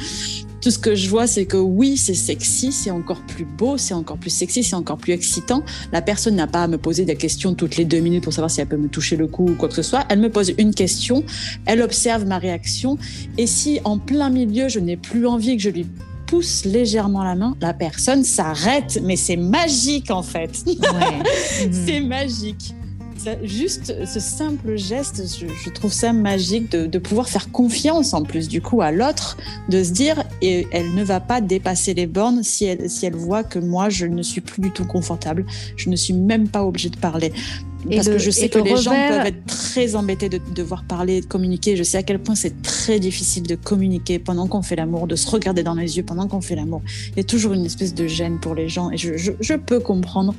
Tout 0.62 0.72
ce 0.72 0.80
que 0.80 0.96
je 0.96 1.10
vois, 1.10 1.28
c'est 1.28 1.46
que 1.46 1.58
oui, 1.58 1.96
c'est 1.96 2.16
sexy, 2.16 2.72
c'est 2.72 2.90
encore 2.90 3.22
plus 3.22 3.46
beau, 3.46 3.78
c'est 3.78 3.94
encore 3.94 4.18
plus 4.18 4.32
sexy, 4.32 4.64
c'est 4.64 4.76
encore 4.76 4.98
plus 4.98 5.14
excitant. 5.14 5.64
La 5.92 6.02
personne 6.02 6.36
n'a 6.36 6.48
pas 6.48 6.64
à 6.64 6.68
me 6.68 6.78
poser 6.78 7.06
des 7.06 7.16
questions 7.16 7.54
toutes 7.54 7.78
les 7.78 7.86
deux 7.86 8.00
minutes 8.00 8.24
pour 8.24 8.34
savoir 8.34 8.50
si 8.50 8.62
elle 8.62 8.68
peut 8.68 8.78
me 8.78 8.88
toucher 8.88 9.16
le 9.16 9.28
cou 9.28 9.50
ou 9.50 9.54
quoi 9.54 9.70
que 9.70 9.76
ce 9.76 9.84
soit. 9.84 10.06
Elle 10.10 10.20
me 10.20 10.30
pose 10.30 10.54
une 10.58 10.74
question, 10.74 11.24
elle 11.66 11.82
observe 11.82 12.26
ma 12.26 12.40
réaction, 12.40 12.98
et 13.38 13.46
si 13.46 13.80
en 13.84 14.00
plein 14.00 14.30
milieu, 14.30 14.68
je 14.68 14.80
n'ai 14.80 14.98
plus 14.98 15.28
envie 15.28 15.56
que 15.56 15.62
je 15.62 15.70
lui 15.70 15.86
pousse 16.26 16.66
légèrement 16.66 17.24
la 17.24 17.36
main, 17.36 17.56
la 17.62 17.74
personne 17.74 18.24
s'arrête, 18.24 19.00
mais 19.04 19.16
c'est 19.16 19.38
magique 19.38 20.10
en 20.10 20.24
fait. 20.24 20.66
c'est 21.86 22.00
magique 22.00 22.74
juste 23.44 24.06
ce 24.06 24.20
simple 24.20 24.76
geste, 24.76 25.24
je, 25.40 25.70
trouve 25.70 25.92
ça 25.92 26.14
magique 26.14 26.72
de, 26.72 27.00
pouvoir 27.00 27.30
faire 27.30 27.52
confiance 27.52 28.14
en 28.14 28.24
plus 28.24 28.48
du 28.48 28.62
coup 28.62 28.82
à 28.82 28.92
l'autre, 28.92 29.38
de 29.70 29.84
se 29.84 29.92
dire 29.92 30.24
et 30.42 30.68
elle 30.72 30.94
ne 30.94 31.04
va 31.04 31.20
pas 31.20 31.42
dépasser 31.42 31.94
les 31.94 32.08
bornes 32.08 32.44
si 32.44 32.66
elle, 32.66 32.90
si 32.90 33.06
elle 33.06 33.16
voit 33.16 33.44
que 33.44 33.60
moi 33.60 33.90
je 33.90 34.06
ne 34.06 34.22
suis 34.22 34.42
plus 34.42 34.62
du 34.62 34.72
tout 34.72 34.86
confortable, 34.86 35.46
je 35.76 35.90
ne 35.90 35.96
suis 35.96 36.14
même 36.14 36.48
pas 36.48 36.64
obligée 36.64 36.90
de 36.90 36.98
parler. 36.98 37.32
Parce 37.90 38.08
que 38.08 38.18
je 38.18 38.32
sais 38.32 38.50
que 38.50 38.60
les 38.60 38.78
gens 38.78 38.92
peuvent 38.92 39.28
être 39.28 39.46
très 39.46 39.96
embêtés 39.96 40.30
de 40.30 40.40
devoir 40.54 40.84
parler, 40.84 41.22
de 41.22 41.26
communiquer. 41.26 41.76
Je 41.76 41.84
sais 41.84 41.98
à 41.98 42.04
quel 42.04 42.20
point 42.20 42.36
c'est 42.36 42.62
très 42.62 43.00
difficile 43.00 43.44
de 43.44 43.56
communiquer 43.56 44.20
pendant 44.20 44.48
qu'on 44.48 44.62
fait 44.62 44.76
l'amour, 44.76 45.08
de 45.08 45.16
se 45.16 45.30
regarder 45.30 45.64
dans 45.64 45.74
les 45.74 45.98
yeux 45.98 46.04
pendant 46.04 46.28
qu'on 46.28 46.42
fait 46.42 46.56
l'amour. 46.56 46.82
Il 47.12 47.18
y 47.18 47.20
a 47.20 47.24
toujours 47.24 47.54
une 47.54 47.66
espèce 47.66 47.94
de 47.94 48.08
gêne 48.08 48.40
pour 48.40 48.56
les 48.56 48.70
gens 48.70 48.92
et 48.92 48.98
je, 48.98 49.14
je, 49.18 49.54
peux 49.54 49.80
comprendre. 49.80 50.34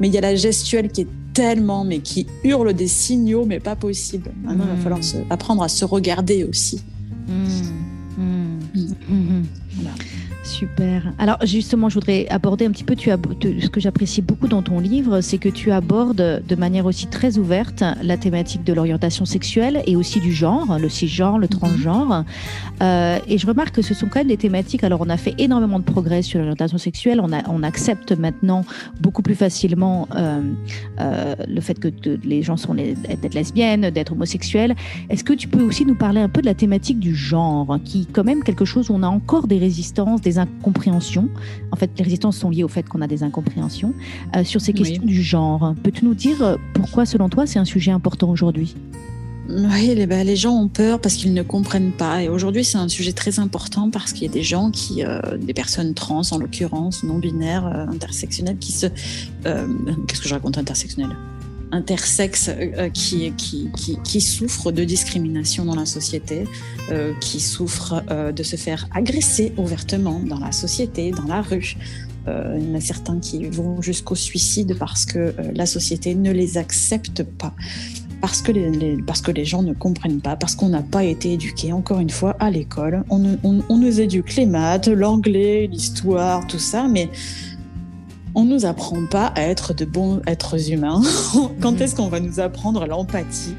Mais 0.00 0.08
il 0.08 0.14
y 0.14 0.18
a 0.18 0.20
la 0.20 0.34
gestuelle 0.34 0.90
qui 0.90 1.02
est 1.02 1.08
tellement, 1.32 1.84
mais 1.84 2.00
qui 2.00 2.26
hurle 2.44 2.72
des 2.72 2.88
signaux, 2.88 3.44
mais 3.44 3.60
pas 3.60 3.76
possible. 3.76 4.30
Maintenant, 4.42 4.64
il 4.64 4.70
va 4.70 4.76
hmm. 4.76 5.00
falloir 5.00 5.00
apprendre 5.30 5.62
à 5.62 5.68
se 5.68 5.84
regarder 5.84 6.44
aussi. 6.44 6.82
Mmh. 7.28 7.90
Mmh. 9.08 9.42
Voilà. 9.76 9.90
Super. 10.60 11.14
Alors 11.18 11.38
justement, 11.46 11.88
je 11.88 11.94
voudrais 11.94 12.26
aborder 12.28 12.66
un 12.66 12.70
petit 12.70 12.84
peu 12.84 12.94
tu 12.94 13.10
as, 13.10 13.16
ce 13.16 13.68
que 13.70 13.80
j'apprécie 13.80 14.20
beaucoup 14.20 14.46
dans 14.46 14.60
ton 14.60 14.78
livre, 14.78 15.22
c'est 15.22 15.38
que 15.38 15.48
tu 15.48 15.72
abordes 15.72 16.42
de 16.46 16.54
manière 16.54 16.84
aussi 16.84 17.06
très 17.06 17.38
ouverte 17.38 17.82
la 18.02 18.18
thématique 18.18 18.62
de 18.62 18.74
l'orientation 18.74 19.24
sexuelle 19.24 19.82
et 19.86 19.96
aussi 19.96 20.20
du 20.20 20.34
genre, 20.34 20.78
le 20.78 20.90
cisgenre, 20.90 21.38
le 21.38 21.46
mhm. 21.46 21.48
transgenre. 21.48 22.24
Euh, 22.82 23.18
et 23.26 23.38
je 23.38 23.46
remarque 23.46 23.74
que 23.76 23.80
ce 23.80 23.94
sont 23.94 24.06
quand 24.08 24.20
même 24.20 24.28
des 24.28 24.36
thématiques. 24.36 24.84
Alors 24.84 25.00
on 25.00 25.08
a 25.08 25.16
fait 25.16 25.34
énormément 25.38 25.78
de 25.78 25.84
progrès 25.84 26.20
sur 26.20 26.40
l'orientation 26.40 26.76
sexuelle. 26.76 27.22
On, 27.22 27.32
a, 27.32 27.42
on 27.48 27.62
accepte 27.62 28.12
maintenant 28.12 28.66
beaucoup 29.00 29.22
plus 29.22 29.36
facilement 29.36 30.08
euh, 30.14 30.42
euh, 31.00 31.36
le 31.48 31.60
fait 31.62 31.80
que 31.80 31.88
les 32.22 32.42
gens 32.42 32.58
sont 32.58 32.74
d'être 32.74 33.32
lesbiennes, 33.32 33.88
d'être 33.88 34.12
homosexuels. 34.12 34.76
Est-ce 35.08 35.24
que 35.24 35.32
tu 35.32 35.48
peux 35.48 35.62
aussi 35.62 35.86
nous 35.86 35.96
parler 35.96 36.20
un 36.20 36.28
peu 36.28 36.42
de 36.42 36.46
la 36.46 36.54
thématique 36.54 37.00
du 37.00 37.14
genre, 37.14 37.78
qui 37.82 38.04
quand 38.04 38.24
même 38.24 38.42
quelque 38.42 38.66
chose 38.66 38.90
où 38.90 38.94
on 38.94 39.02
a 39.02 39.08
encore 39.08 39.46
des 39.46 39.58
résistances, 39.58 40.20
des 40.20 40.38
incompréhensions. 40.58 41.28
En 41.72 41.76
fait, 41.76 41.90
les 41.96 42.04
résistances 42.04 42.36
sont 42.36 42.50
liées 42.50 42.64
au 42.64 42.68
fait 42.68 42.88
qu'on 42.88 43.00
a 43.00 43.06
des 43.06 43.22
incompréhensions 43.22 43.94
euh, 44.36 44.44
sur 44.44 44.60
ces 44.60 44.72
questions 44.72 45.04
du 45.04 45.22
genre. 45.22 45.74
Peux-tu 45.82 46.04
nous 46.04 46.14
dire 46.14 46.42
euh, 46.42 46.56
pourquoi, 46.74 47.06
selon 47.06 47.28
toi, 47.28 47.46
c'est 47.46 47.58
un 47.58 47.64
sujet 47.64 47.90
important 47.90 48.30
aujourd'hui? 48.30 48.74
Oui, 49.52 49.94
les, 49.94 50.06
bah, 50.06 50.22
les, 50.22 50.36
gens 50.36 50.52
ont 50.52 50.68
peur 50.68 51.00
parce 51.00 51.16
qu'ils 51.16 51.34
ne 51.34 51.42
comprennent 51.42 51.92
pas. 51.92 52.22
Et 52.22 52.28
aujourd'hui, 52.28 52.64
c'est 52.64 52.78
un 52.78 52.88
sujet 52.88 53.12
très 53.12 53.40
important 53.40 53.90
parce 53.90 54.12
qu'il 54.12 54.22
y 54.26 54.30
a 54.30 54.32
des 54.32 54.42
gens 54.42 54.70
qui, 54.70 55.04
euh, 55.04 55.20
des 55.38 55.54
personnes 55.54 55.94
trans 55.94 56.22
en 56.30 56.38
l'occurrence, 56.38 57.02
non 57.02 57.18
binaires, 57.18 57.66
euh, 57.66 57.86
intersectionnelles, 57.92 58.58
qui 58.58 58.72
se. 58.72 58.86
Euh, 59.46 59.66
qu'est-ce 60.06 60.20
que 60.20 60.28
je 60.28 60.34
raconte 60.34 60.58
intersectionnel 60.58 61.16
Intersexes 61.72 62.50
qui, 62.92 63.32
qui, 63.36 63.70
qui, 63.76 63.98
qui, 64.02 64.20
souffrent 64.20 64.72
de 64.72 64.84
discrimination 64.84 65.64
dans 65.64 65.74
la 65.74 65.86
société, 65.86 66.44
qui 67.20 67.40
souffrent 67.40 68.02
de 68.32 68.42
se 68.42 68.56
faire 68.56 68.88
agresser 68.92 69.52
ouvertement 69.56 70.20
dans 70.20 70.38
la 70.38 70.52
société, 70.52 71.10
dans 71.12 71.26
la 71.26 71.42
rue. 71.42 71.76
il 72.26 72.68
y 72.68 72.70
en 72.70 72.74
a 72.74 72.80
certains 72.80 73.18
qui 73.20 73.46
vont 73.46 73.80
jusqu'au 73.82 74.14
suicide 74.16 74.76
parce 74.78 75.04
que 75.04 75.34
la 75.54 75.66
société 75.66 76.14
ne 76.14 76.32
les 76.32 76.58
accepte 76.58 77.22
pas 77.22 77.54
parce 78.20 78.42
que 78.42 78.52
les, 78.52 78.98
parce 79.06 79.22
que 79.22 79.30
les 79.30 79.44
gens 79.44 79.62
ne 79.62 79.72
comprennent 79.72 80.20
pas, 80.20 80.36
parce 80.36 80.54
qu'on 80.54 80.68
n'a 80.68 80.82
pas 80.82 81.04
été 81.04 81.32
éduqué, 81.32 81.72
encore 81.72 82.00
une 82.00 82.10
fois, 82.10 82.36
à 82.38 82.50
l'école. 82.50 83.04
On, 83.08 83.38
on, 83.42 83.76
nous 83.76 84.00
éduque 84.00 84.36
les 84.36 84.46
maths, 84.46 84.88
l'anglais, 84.88 85.68
l'histoire, 85.70 86.46
tout 86.46 86.58
ça, 86.58 86.86
mais 86.88 87.08
on 88.34 88.44
nous 88.44 88.64
apprend 88.64 89.06
pas 89.06 89.26
à 89.26 89.42
être 89.42 89.74
de 89.74 89.84
bons 89.84 90.20
êtres 90.26 90.70
humains. 90.70 91.02
Quand 91.60 91.72
mhm. 91.72 91.82
est-ce 91.82 91.96
qu'on 91.96 92.08
va 92.08 92.20
nous 92.20 92.40
apprendre 92.40 92.86
l'empathie? 92.86 93.54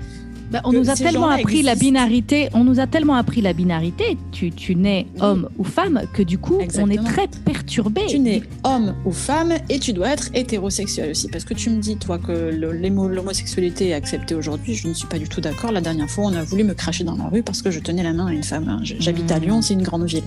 Bah, 0.52 0.62
on 0.66 0.74
nous 0.74 0.90
a 0.90 0.96
tellement 0.96 1.30
appris 1.30 1.62
la 1.62 1.76
binarité, 1.76 2.50
on 2.54 2.64
nous 2.64 2.80
a 2.80 2.88
tellement 2.88 3.16
appris 3.16 3.42
la 3.42 3.54
binarité, 3.54 4.18
tu, 4.32 4.52
tu 4.52 4.76
nais 4.76 5.08
homme 5.22 5.50
ou 5.58 5.64
femme, 5.64 6.02
que 6.14 6.24
du 6.24 6.38
coup, 6.38 6.60
on 6.78 6.90
est 6.90 7.04
très 7.04 7.28
perturbé. 7.46 8.02
Tu 8.08 8.20
nais 8.20 8.44
homme 8.64 8.94
ou 9.06 9.12
femme 9.12 9.54
et 9.70 9.80
tu 9.80 9.94
dois 9.94 10.10
être 10.10 10.30
hétérosexuel 10.34 11.12
aussi. 11.12 11.30
Parce 11.30 11.46
que 11.46 11.54
tu 11.54 11.70
me 11.70 11.80
dis, 11.80 11.96
toi, 11.96 12.18
que 12.18 12.32
l'homosexualité 12.32 13.90
est 13.90 13.94
acceptée 13.94 14.36
aujourd'hui, 14.36 14.76
je 14.76 14.88
ne 14.88 14.94
suis 14.94 15.08
pas 15.08 15.18
du 15.18 15.30
tout 15.30 15.42
d'accord. 15.42 15.72
La 15.72 15.82
dernière 15.82 16.10
fois, 16.10 16.26
on 16.26 16.34
a 16.34 16.44
voulu 16.44 16.64
me 16.64 16.74
cracher 16.74 17.04
dans 17.04 17.16
la 17.16 17.30
rue 17.30 17.44
parce 17.44 17.62
que 17.62 17.72
je 17.72 17.80
tenais 17.80 18.04
la 18.04 18.14
main 18.14 18.28
à 18.28 18.34
une 18.34 18.44
femme. 18.44 18.82
J'habite 18.84 19.32
à 19.32 19.40
hmm. 19.40 19.44
Lyon, 19.44 19.62
c'est 19.62 19.74
une 19.74 19.84
grande 19.84 20.06
ville. 20.06 20.24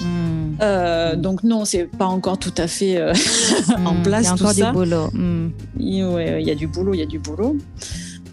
Hmm. 0.00 0.56
Euh, 0.60 1.16
donc 1.16 1.44
non, 1.44 1.64
c'est 1.64 1.84
pas 1.84 2.06
encore 2.06 2.38
tout 2.38 2.54
à 2.56 2.66
fait 2.66 2.96
euh, 2.96 3.14
en 3.84 3.94
place. 4.02 4.22
Il 4.22 4.26
y 4.26 4.28
a 4.28 4.32
encore 4.32 4.54
du 4.54 4.64
boulot. 4.72 5.10
Il 5.78 6.46
y 6.46 6.50
a 6.50 6.54
du 6.54 6.66
boulot, 6.66 6.94
il 6.94 7.00
y 7.00 7.02
a 7.02 7.06
du 7.06 7.18
boulot. 7.18 7.56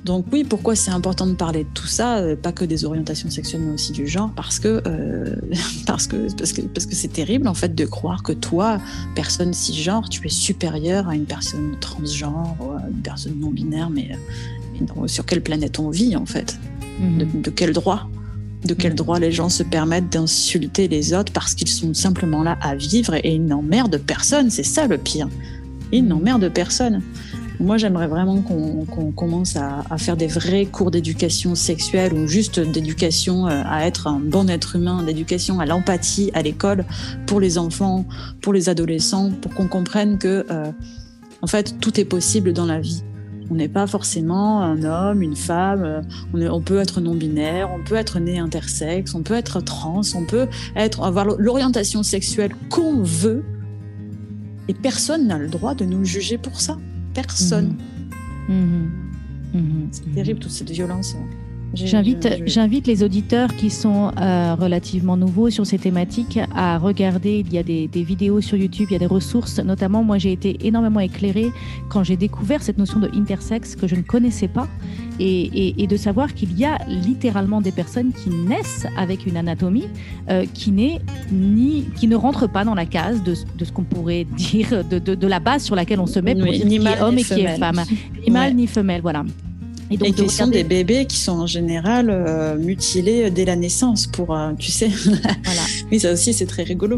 Donc 0.05 0.25
oui, 0.31 0.43
pourquoi 0.43 0.75
c'est 0.75 0.91
important 0.91 1.27
de 1.27 1.33
parler 1.33 1.63
de 1.63 1.69
tout 1.73 1.87
ça, 1.87 2.17
euh, 2.17 2.35
pas 2.35 2.51
que 2.51 2.63
des 2.63 2.85
orientations 2.85 3.29
sexuelles, 3.29 3.61
mais 3.61 3.73
aussi 3.73 3.91
du 3.91 4.07
genre, 4.07 4.31
parce 4.35 4.59
que 4.59 4.81
euh, 4.87 5.35
parce 5.85 6.07
que 6.07 6.33
parce 6.35 6.53
que 6.53 6.61
parce 6.61 6.85
que 6.85 6.95
c'est 6.95 7.09
terrible 7.09 7.47
en 7.47 7.53
fait 7.53 7.75
de 7.75 7.85
croire 7.85 8.23
que 8.23 8.31
toi, 8.31 8.79
personne 9.15 9.53
cisgenre, 9.53 10.07
tu 10.09 10.25
es 10.25 10.29
supérieur 10.29 11.09
à 11.09 11.15
une 11.15 11.25
personne 11.25 11.75
transgenre 11.81 12.55
ou 12.59 12.71
à 12.71 12.83
une 12.89 13.01
personne 13.01 13.39
non 13.39 13.51
binaire, 13.51 13.89
mais, 13.89 14.11
sur 15.07 15.25
quelle 15.25 15.41
planète 15.41 15.79
on 15.79 15.89
vit 15.89 16.15
en 16.15 16.25
fait? 16.25 16.57
Mhm. 16.99 17.41
de, 17.41 17.49
quel 17.49 17.73
droit? 17.73 18.09
De 18.65 18.73
quel 18.73 18.95
droit 18.95 19.19
les 19.19 19.31
gens 19.31 19.49
se 19.49 19.63
permettent 19.63 20.09
d'insulter 20.09 20.87
les 20.87 21.13
autres 21.13 21.31
parce 21.33 21.53
qu'ils 21.53 21.67
sont 21.67 21.93
simplement 21.93 22.43
là 22.43 22.57
à 22.61 22.75
vivre 22.75 23.13
et, 23.15 23.35
ils 23.35 23.45
n'emmerdent 23.45 23.97
personne, 23.97 24.49
c'est 24.49 24.63
ça 24.63 24.87
le 24.87 24.97
pire. 24.97 25.27
Ils 25.91 26.05
n'emmerdent 26.05 26.49
personne. 26.49 27.01
Moi, 27.61 27.77
j'aimerais 27.77 28.07
vraiment 28.07 28.41
qu'on 28.41 29.11
commence 29.11 29.57
à, 29.57 29.83
faire 29.97 30.15
des 30.15 30.27
vrais 30.27 30.65
cours 30.65 30.91
d'éducation 30.91 31.55
sexuelle 31.55 32.13
ou 32.13 32.25
juste 32.25 32.61
d'éducation 32.61 33.47
euh, 33.47 33.63
à 33.65 33.85
être 33.85 34.07
un 34.07 34.19
bon 34.19 34.49
être 34.49 34.77
humain, 34.77 35.03
d'éducation 35.03 35.59
à 35.59 35.65
l'empathie 35.65 36.31
à 36.33 36.41
l'école 36.41 36.85
pour 37.27 37.41
les 37.41 37.57
enfants, 37.57 38.05
pour 38.41 38.53
les 38.53 38.69
adolescents, 38.69 39.31
pour 39.41 39.53
qu'on 39.53 39.67
comprenne 39.67 40.17
que, 40.17 40.45
euh, 40.49 40.71
en 41.41 41.47
fait, 41.47 41.75
tout 41.81 41.99
est 41.99 42.05
possible 42.05 42.53
dans 42.53 42.65
la 42.65 42.79
vie. 42.79 43.03
On 43.51 43.55
n'est 43.55 43.67
pas 43.67 43.87
forcément 43.87 44.61
un 44.61 44.83
homme, 44.83 45.21
une 45.21 45.35
femme. 45.35 45.83
Euh, 45.83 46.49
on, 46.49 46.61
peut 46.61 46.79
être 46.79 47.01
non 47.01 47.15
binaire, 47.15 47.69
on 47.77 47.83
peut 47.83 47.95
être 47.95 48.19
né 48.19 48.39
intersexe, 48.39 49.13
on 49.15 49.21
peut 49.21 49.33
être 49.33 49.59
trans, 49.59 50.01
on 50.15 50.23
peut 50.23 50.47
être 50.77 51.03
avoir 51.03 51.25
l'orientation 51.25 52.03
sexuelle 52.03 52.53
qu'on 52.69 53.03
veut. 53.03 53.43
Et 54.69 54.73
personne 54.73 55.27
n'a 55.27 55.37
le 55.37 55.49
droit 55.49 55.75
de 55.75 55.83
nous 55.83 56.05
juger 56.05 56.37
pour 56.37 56.61
ça 56.61 56.77
personne. 57.13 57.77
Mhm. 58.47 58.55
Mhm. 58.55 58.89
Mhm. 59.53 59.87
C'est 59.91 60.13
terrible 60.13 60.39
toute 60.39 60.51
cette 60.51 60.69
violence. 60.71 61.15
J'invite, 61.73 62.87
les 62.87 63.03
auditeurs 63.03 63.55
qui 63.55 63.69
sont 63.69 64.11
euh, 64.19 64.55
relativement 64.55 65.17
nouveaux 65.17 65.49
sur 65.49 65.67
ces 65.67 65.77
thématiques 65.77 66.39
à 66.55 66.77
regarder. 66.77 67.43
Il 67.45 67.53
y 67.53 67.57
a 67.57 67.63
des, 67.63 67.87
vidéos 68.03 68.41
sur 68.41 68.57
YouTube, 68.57 68.87
il 68.89 68.93
y 68.93 68.95
a 68.95 68.99
des 68.99 69.05
ressources. 69.05 69.59
Notamment, 69.59 70.03
moi, 70.03 70.17
j'ai 70.17 70.31
été 70.31 70.57
énormément 70.65 70.99
éclairée 70.99 71.51
quand 71.89 72.03
j'ai 72.03 72.17
découvert 72.17 72.63
cette 72.63 72.77
notion 72.77 72.99
de 72.99 73.09
intersexe 73.15 73.75
que 73.75 73.87
je 73.87 73.95
ne 73.95 74.01
connaissais 74.01 74.47
pas 74.47 74.67
et, 75.19 75.87
de 75.87 75.97
savoir 75.97 76.33
qu'il 76.33 76.57
y 76.57 76.65
a 76.65 76.77
littéralement 76.87 77.61
des 77.61 77.71
personnes 77.71 78.13
qui 78.13 78.29
naissent 78.29 78.87
avec 78.97 79.25
une 79.25 79.37
anatomie 79.37 79.87
euh, 80.29 80.45
qui 80.53 80.71
n'est 80.71 81.01
ni 81.31 81.85
qui 81.95 82.07
ne 82.07 82.15
rentre 82.15 82.47
pas 82.47 82.63
dans 82.63 82.75
la 82.75 82.85
case 82.85 83.21
de, 83.23 83.33
ce 83.33 83.71
qu'on 83.71 83.83
pourrait 83.83 84.25
dire 84.37 84.83
de, 84.85 85.27
la 85.27 85.39
base 85.39 85.63
sur 85.63 85.75
laquelle 85.75 85.99
on 85.99 86.07
se 86.07 86.19
met 86.19 86.35
pour 86.35 86.45
dire 86.45 86.65
qui 86.65 86.75
est 86.75 87.01
homme 87.01 87.17
et 87.17 87.23
qui 87.23 87.41
est 87.41 87.57
femme, 87.57 87.83
ni 88.25 88.31
mâle 88.31 88.55
ni 88.55 88.67
femelle, 88.67 89.01
voilà. 89.01 89.23
Et, 89.91 89.97
donc, 89.97 90.15
qui 90.15 90.29
sont 90.29 90.47
des 90.47 90.63
bébés 90.63 91.05
qui 91.05 91.17
sont 91.17 91.31
en 91.31 91.47
général 91.47 92.09
euh, 92.09 92.57
mutilés 92.57 93.31
dès 93.31 93.45
la 93.45 93.55
naissance 93.55 94.05
pour, 94.05 94.35
euh, 94.35 94.51
tu 94.57 94.71
sais. 94.71 94.87
voilà. 95.43 95.61
oui, 95.91 95.99
ça 95.99 96.13
aussi, 96.13 96.33
c'est 96.33 96.45
très 96.45 96.63
rigolo. 96.63 96.97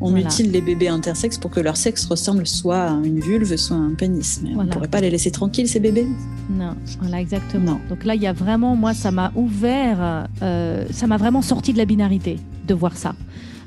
On 0.00 0.10
mutile 0.10 0.52
les 0.52 0.60
bébés 0.60 0.88
intersexes 0.88 1.38
pour 1.38 1.50
que 1.50 1.60
leur 1.60 1.76
sexe 1.76 2.04
ressemble 2.06 2.46
soit 2.46 2.84
à 2.84 2.92
une 3.04 3.20
vulve, 3.20 3.56
soit 3.56 3.76
à 3.76 3.80
un 3.80 3.94
pénis. 3.94 4.40
Mais 4.42 4.50
on 4.56 4.64
ne 4.64 4.70
pourrait 4.70 4.88
pas 4.88 5.00
les 5.00 5.10
laisser 5.10 5.30
tranquilles, 5.30 5.68
ces 5.68 5.80
bébés 5.80 6.06
Non, 6.50 6.76
voilà, 7.00 7.20
exactement. 7.20 7.80
Donc 7.88 8.04
là, 8.04 8.14
il 8.14 8.22
y 8.22 8.26
a 8.26 8.32
vraiment, 8.32 8.76
moi, 8.76 8.94
ça 8.94 9.10
m'a 9.10 9.32
ouvert, 9.34 10.28
euh, 10.42 10.84
ça 10.92 11.06
m'a 11.06 11.16
vraiment 11.16 11.42
sorti 11.42 11.72
de 11.72 11.78
la 11.78 11.84
binarité 11.84 12.38
de 12.66 12.74
voir 12.74 12.96
ça 12.96 13.14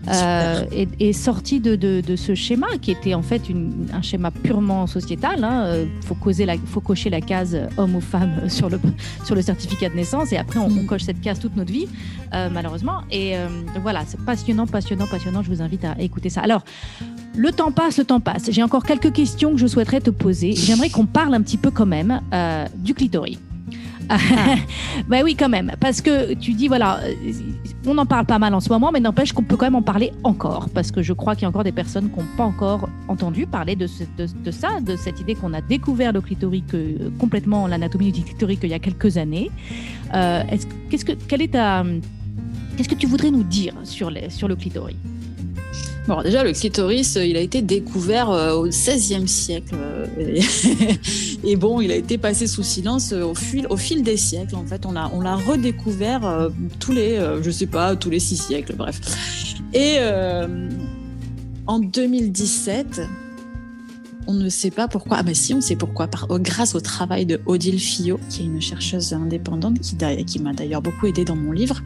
euh, 0.10 0.66
est, 1.00 1.14
sorti 1.14 1.60
de, 1.60 1.76
de, 1.76 2.16
ce 2.16 2.36
schéma 2.36 2.68
qui 2.82 2.92
était 2.92 3.14
en 3.14 3.22
fait 3.22 3.50
une, 3.50 3.88
un 3.94 4.02
schéma 4.02 4.32
purement 4.32 4.88
sociétal. 4.88 5.36
Il 5.38 5.44
hein. 5.44 5.66
Euh, 5.66 5.86
faut, 6.06 6.18
faut 6.66 6.82
cocher 6.82 7.10
la 7.10 7.22
case 7.22 7.58
homme 7.78 7.96
ou 7.96 8.02
femme 8.02 8.32
sur 8.50 8.70
le, 8.70 8.80
sur 9.26 9.36
le 9.36 9.42
certificat 9.42 9.90
de 9.90 9.96
naissance 9.96 10.32
et 10.34 10.38
après 10.38 10.60
on, 10.60 10.70
mm. 10.70 10.86
coche 10.86 11.04
cette 11.04 11.22
case 11.22 11.40
toute 11.40 11.56
notre 11.56 11.72
vie, 11.72 11.88
euh, 12.34 12.50
malheureusement. 12.52 13.02
Et 13.12 13.38
euh, 13.38 13.48
voilà, 13.82 14.04
c'est 14.06 14.20
passionnant, 14.20 14.68
passionnant, 14.68 15.08
passionnant. 15.08 15.42
Je 15.42 15.50
vous 15.50 15.62
invite 15.62 15.86
à 15.86 15.96
écouter 16.00 16.30
ça. 16.30 16.42
Alors, 16.42 16.64
le 17.36 17.52
temps 17.52 17.72
passe, 17.72 17.98
le 17.98 18.04
temps 18.04 18.20
passe. 18.20 18.52
J'ai 18.52 18.64
encore 18.64 18.84
quelques 18.84 19.14
questions 19.14 19.52
que 19.52 19.58
je 19.58 19.68
souhaiterais 19.68 20.02
te 20.02 20.10
poser. 20.10 20.54
J'aimerais 20.54 20.90
qu'on 20.90 21.06
parle 21.06 21.34
un 21.34 21.42
petit 21.42 21.58
peu 21.58 21.72
quand 21.72 21.86
même 21.86 22.22
du 22.78 22.94
clitoris. 22.94 23.40
Ah. 24.14 24.56
bah 25.08 25.18
oui, 25.24 25.36
quand 25.36 25.50
même. 25.50 25.72
Parce 25.80 26.02
que 26.02 26.34
tu 26.34 26.54
dis, 26.54 26.68
voilà, 26.68 27.00
euh, 27.04 27.32
on 27.86 27.98
en 27.98 28.06
parle 28.06 28.26
pas 28.26 28.40
mal 28.40 28.54
en 28.54 28.60
ce 28.60 28.70
moment, 28.70 28.92
mais 28.92 29.00
n'empêche 29.00 29.34
qu'on 29.34 29.44
peut 29.44 29.58
quand 29.58 29.66
même 29.66 29.76
en 29.76 29.82
parler 29.82 30.12
encore. 30.24 30.70
Parce 30.70 30.92
que 30.92 31.02
je 31.02 31.14
crois 31.14 31.36
qu'il 31.36 31.44
y 31.44 31.46
a 31.46 31.50
encore 31.50 31.64
des 31.64 31.72
personnes 31.72 32.10
qui 32.12 32.20
n'ont 32.20 32.26
pas 32.38 32.44
encore 32.44 32.90
entendu 33.08 33.48
parler 33.48 33.76
de, 33.76 33.88
ça, 33.88 34.80
de 34.82 34.96
cette 34.96 35.20
idée 35.20 35.36
qu'on 35.36 35.54
a 35.54 35.62
découvert 35.62 36.14
le 36.14 36.22
clitoris, 36.22 36.64
que, 36.68 37.10
complètement 37.20 37.68
l'anatomie 37.68 38.12
du 38.12 38.24
clitoris 38.24 38.60
il 38.64 38.70
y 38.70 38.74
a 38.74 38.80
quelques 38.80 39.18
années. 39.18 39.52
Euh, 40.14 40.44
est-ce, 40.50 40.68
qu'est-ce 40.90 41.06
que, 41.06 41.14
quelle 41.14 41.42
est 41.42 41.54
ta, 41.54 41.84
qu'est-ce 42.78 42.90
que 42.90 42.96
tu 42.96 43.08
voudrais 43.08 43.32
nous 43.32 43.44
dire 43.44 43.74
sur, 43.84 44.12
sur 44.30 44.48
le 44.48 44.56
clitoris? 44.56 44.96
Bon, 46.06 46.22
déjà, 46.22 46.44
le 46.44 46.52
clitoris, 46.52 47.16
euh, 47.16 47.26
il 47.26 47.38
a 47.38 47.40
été 47.40 47.62
découvert 47.62 48.30
euh, 48.30 48.56
au 48.56 48.68
XVIe 48.68 49.28
siècle. 49.28 49.76
Euh, 49.76 50.06
et, 51.46 51.56
bon, 51.56 51.80
il 51.80 51.92
a 51.92 51.96
été 51.96 52.18
passé 52.18 52.46
sous 52.46 52.64
silence 52.64 53.14
au 53.14 53.34
fil, 53.34 53.68
au 53.70 53.78
fil 53.78 54.04
des 54.04 54.18
siècles. 54.18 54.56
En 54.56 54.66
fait, 54.66 54.86
on 54.86 54.92
l'a, 54.92 55.10
on 55.14 55.20
redécouvert 55.38 56.50
tous 56.80 56.92
les, 56.92 57.20
je 57.42 57.50
sais 57.50 57.68
pas, 57.68 57.96
tous 57.96 58.10
les 58.10 58.20
six 58.20 58.38
siècles, 58.38 58.76
bref. 58.76 59.00
Et 59.74 59.98
en 61.66 61.80
2017, 61.80 63.02
on 64.28 64.34
ne 64.34 64.50
sait 64.50 64.72
pas 64.72 64.88
pourquoi. 64.88 65.18
Ah 65.20 65.24
ben 65.24 65.34
si, 65.34 65.54
on 65.54 65.62
sait 65.62 65.76
pourquoi. 65.76 66.08
Par, 66.08 66.28
grâce 66.40 66.76
au 66.76 66.82
travail 66.82 67.26
de 67.26 67.40
Odile 67.46 67.80
Fillot, 67.80 68.20
qui 68.30 68.42
est 68.42 68.46
une 68.46 68.62
chercheuse 68.62 69.14
indépendante 69.14 69.80
qui, 69.80 69.96
qui 70.26 70.40
m'a 70.40 70.54
d'ailleurs 70.54 70.82
beaucoup 70.82 71.08
aidé 71.08 71.24
dans 71.24 71.36
mon 71.36 71.52
livre. 71.54 71.82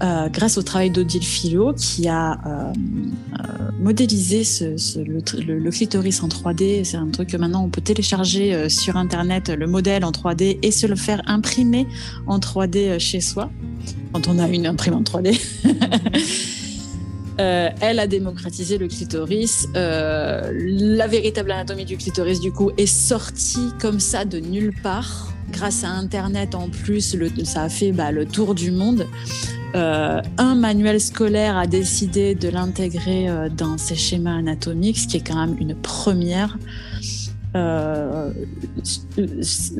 Euh, 0.00 0.28
grâce 0.28 0.58
au 0.58 0.62
travail 0.62 0.90
d'Odile 0.90 1.24
Philo 1.24 1.72
qui 1.72 2.06
a 2.06 2.38
euh, 2.46 2.72
euh, 3.32 3.70
modélisé 3.80 4.42
le, 4.96 5.70
clitoris 5.70 6.22
en 6.22 6.28
3D. 6.28 6.84
C'est 6.84 6.96
un 6.96 7.08
truc 7.08 7.30
que 7.30 7.36
maintenant 7.36 7.64
on 7.64 7.68
peut 7.68 7.80
télécharger 7.80 8.68
sur 8.68 8.96
Internet, 8.96 9.48
le 9.48 9.66
modèle 9.66 10.04
en 10.04 10.12
3D 10.12 10.58
et 10.62 10.70
se 10.70 10.86
le 10.86 10.94
faire 10.94 11.20
imprimer 11.26 11.88
en 12.28 12.38
3D 12.38 13.00
chez 13.00 13.20
soi, 13.20 13.50
quand 14.12 14.28
on 14.28 14.38
a 14.38 14.46
une 14.46 14.66
imprimante 14.66 15.10
3D. 15.10 15.40
elle 17.38 17.98
a 17.98 18.06
démocratisé 18.06 18.78
le 18.78 18.86
clitoris. 18.86 19.66
la 19.74 21.06
véritable 21.08 21.50
anatomie 21.50 21.84
du 21.84 21.96
clitoris, 21.96 22.38
du 22.38 22.52
coup, 22.52 22.70
est 22.76 22.86
sortie 22.86 23.72
comme 23.80 23.98
ça 23.98 24.24
de 24.24 24.38
nulle 24.38 24.74
part. 24.80 25.32
Grâce 25.50 25.84
à 25.84 25.88
Internet, 25.88 26.54
en 26.54 26.68
plus, 26.68 27.16
ça 27.44 27.62
a 27.62 27.68
fait 27.68 27.92
bah, 27.92 28.12
le 28.12 28.26
tour 28.26 28.54
du 28.54 28.70
monde. 28.70 29.06
Euh, 29.74 30.22
un 30.38 30.54
manuel 30.54 31.00
scolaire 31.00 31.56
a 31.56 31.66
décidé 31.66 32.34
de 32.34 32.48
l'intégrer 32.48 33.28
euh, 33.28 33.48
dans 33.48 33.76
ses 33.76 33.96
schémas 33.96 34.36
anatomiques, 34.36 34.98
ce 34.98 35.06
qui 35.06 35.18
est 35.18 35.26
quand 35.26 35.36
même 35.36 35.56
une 35.60 35.74
première. 35.74 36.58
Euh, 37.56 38.30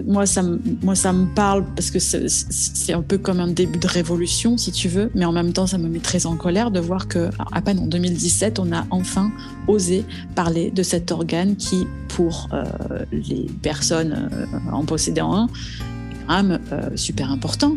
moi, 0.07 0.27
ça, 0.27 0.43
moi, 0.83 0.95
ça 0.95 1.13
me 1.13 1.27
parle 1.35 1.65
parce 1.75 1.91
que 1.91 1.99
c'est 1.99 2.93
un 2.93 3.03
peu 3.03 3.19
comme 3.19 3.41
un 3.41 3.49
début 3.49 3.79
de 3.79 3.87
révolution, 3.87 4.57
si 4.57 4.73
tu 4.73 4.89
veux, 4.89 5.11
mais 5.15 5.25
en 5.25 5.33
même 5.33 5.53
temps, 5.53 5.67
ça 5.67 5.79
me 5.79 5.89
met 5.89 5.99
très 5.99 6.27
en 6.27 6.37
colère 6.37 6.71
de 6.71 6.81
voir 6.81 7.09
que, 7.09 7.31
à 7.53 7.61
peine 7.61 7.79
en 7.79 7.87
2017, 7.87 8.59
on 8.59 8.73
a 8.73 8.87
enfin 8.91 9.31
osé 9.67 10.05
parler 10.35 10.71
de 10.71 10.83
cet 10.83 11.13
organe 11.13 11.57
qui, 11.57 11.87
pour 12.09 12.49
euh, 12.53 12.65
les 13.13 13.47
personnes 13.63 14.31
euh, 14.33 14.73
en 14.73 14.85
possédant 14.85 15.35
un, 15.35 15.47
est 15.47 16.27
quand 16.27 16.43
même 16.43 16.61
super 16.97 17.31
important. 17.31 17.77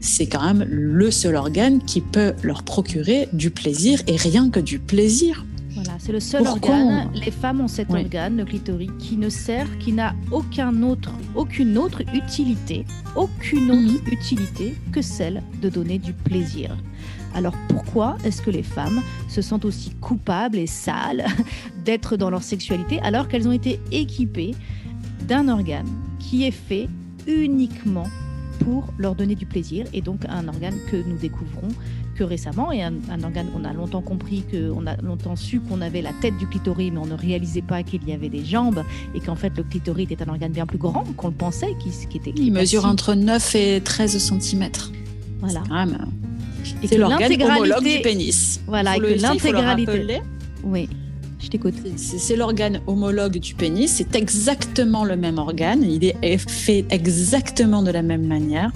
C'est 0.00 0.26
quand 0.26 0.42
même 0.42 0.66
le 0.68 1.10
seul 1.12 1.36
organe 1.36 1.80
qui 1.80 2.00
peut 2.00 2.32
leur 2.42 2.64
procurer 2.64 3.28
du 3.32 3.50
plaisir 3.50 4.00
et 4.08 4.16
rien 4.16 4.50
que 4.50 4.58
du 4.58 4.80
plaisir. 4.80 5.44
Voilà, 5.74 5.92
c'est 5.98 6.12
le 6.12 6.20
seul 6.20 6.46
organe. 6.46 7.10
Les 7.14 7.30
femmes 7.30 7.60
ont 7.60 7.68
cet 7.68 7.90
organe, 7.90 8.36
le 8.36 8.44
clitoris, 8.44 8.90
qui 8.98 9.16
ne 9.16 9.28
sert, 9.28 9.78
qui 9.78 9.92
n'a 9.92 10.14
aucun 10.30 10.82
autre, 10.82 11.12
aucune 11.34 11.78
autre 11.78 12.02
utilité, 12.14 12.84
aucune 13.16 13.70
autre 13.70 14.04
mhm. 14.04 14.12
utilité 14.12 14.74
que 14.92 15.00
celle 15.00 15.42
de 15.62 15.68
donner 15.68 15.98
du 15.98 16.12
plaisir. 16.12 16.76
Alors 17.34 17.54
pourquoi 17.68 18.18
est-ce 18.24 18.42
que 18.42 18.50
les 18.50 18.62
femmes 18.62 19.00
se 19.28 19.40
sentent 19.40 19.64
aussi 19.64 19.90
coupables 20.00 20.58
et 20.58 20.66
sales 20.66 21.24
d'être 21.84 22.16
dans 22.16 22.28
leur 22.28 22.42
sexualité 22.42 23.00
alors 23.00 23.28
qu'elles 23.28 23.48
ont 23.48 23.52
été 23.52 23.80
équipées 23.90 24.54
d'un 25.26 25.48
organe 25.48 25.88
qui 26.18 26.44
est 26.44 26.50
fait 26.50 26.88
uniquement 27.26 28.08
pour 28.64 28.92
leur 28.98 29.14
donner 29.14 29.34
du 29.34 29.46
plaisir 29.46 29.86
et 29.92 30.00
donc 30.00 30.20
un 30.28 30.48
organe 30.48 30.76
que 30.90 30.96
nous 30.96 31.16
découvrons 31.16 31.68
que 32.16 32.24
récemment 32.24 32.72
et 32.72 32.82
un, 32.82 32.92
organe 33.22 33.46
qu'on 33.52 33.64
a 33.64 33.72
longtemps 33.72 34.02
compris, 34.02 34.44
qu'on 34.50 34.86
a 34.86 34.96
longtemps 34.96 35.36
su 35.36 35.60
qu'on 35.60 35.80
avait 35.80 36.02
la 36.02 36.12
tête 36.20 36.36
du 36.36 36.46
clitoris 36.46 36.92
mais 36.92 36.98
on 36.98 37.06
ne 37.06 37.14
réalisait 37.14 37.62
pas 37.62 37.82
qu'il 37.82 38.06
y 38.06 38.12
avait 38.12 38.28
des 38.28 38.44
jambes 38.44 38.84
et 39.14 39.20
qu'en 39.20 39.36
fait 39.36 39.52
le 39.56 39.62
clitoris 39.62 40.10
était 40.10 40.22
un 40.22 40.28
organe 40.28 40.52
bien 40.52 40.66
plus 40.66 40.78
grand 40.78 41.04
qu'on 41.16 41.28
le 41.28 41.34
pensait, 41.34 41.74
qui, 41.82 41.90
qui 42.08 42.18
était... 42.18 42.32
Il 42.36 42.52
mesure 42.52 42.84
entre 42.84 43.14
9 43.14 43.54
et 43.54 43.80
13 43.82 44.18
cm. 44.18 44.70
Voilà. 45.40 45.62
C'est 46.84 46.98
l'organe 46.98 47.42
homologue 47.42 47.82
du 47.82 48.02
pénis. 48.02 48.60
Voilà, 48.66 48.96
et 48.96 49.00
que 49.00 49.20
l'intégralité... 49.20 50.20
Oui. 50.64 50.88
T'écoute. 51.52 51.74
C'est 51.96 52.34
l'organe 52.34 52.80
homologue 52.86 53.36
du 53.36 53.54
pénis. 53.54 53.92
C'est 53.92 54.16
exactement 54.16 55.04
le 55.04 55.18
même 55.18 55.36
organe. 55.36 55.82
Il 55.82 56.02
est 56.02 56.38
fait 56.38 56.86
exactement 56.88 57.82
de 57.82 57.90
la 57.90 58.00
même 58.00 58.26
manière. 58.26 58.72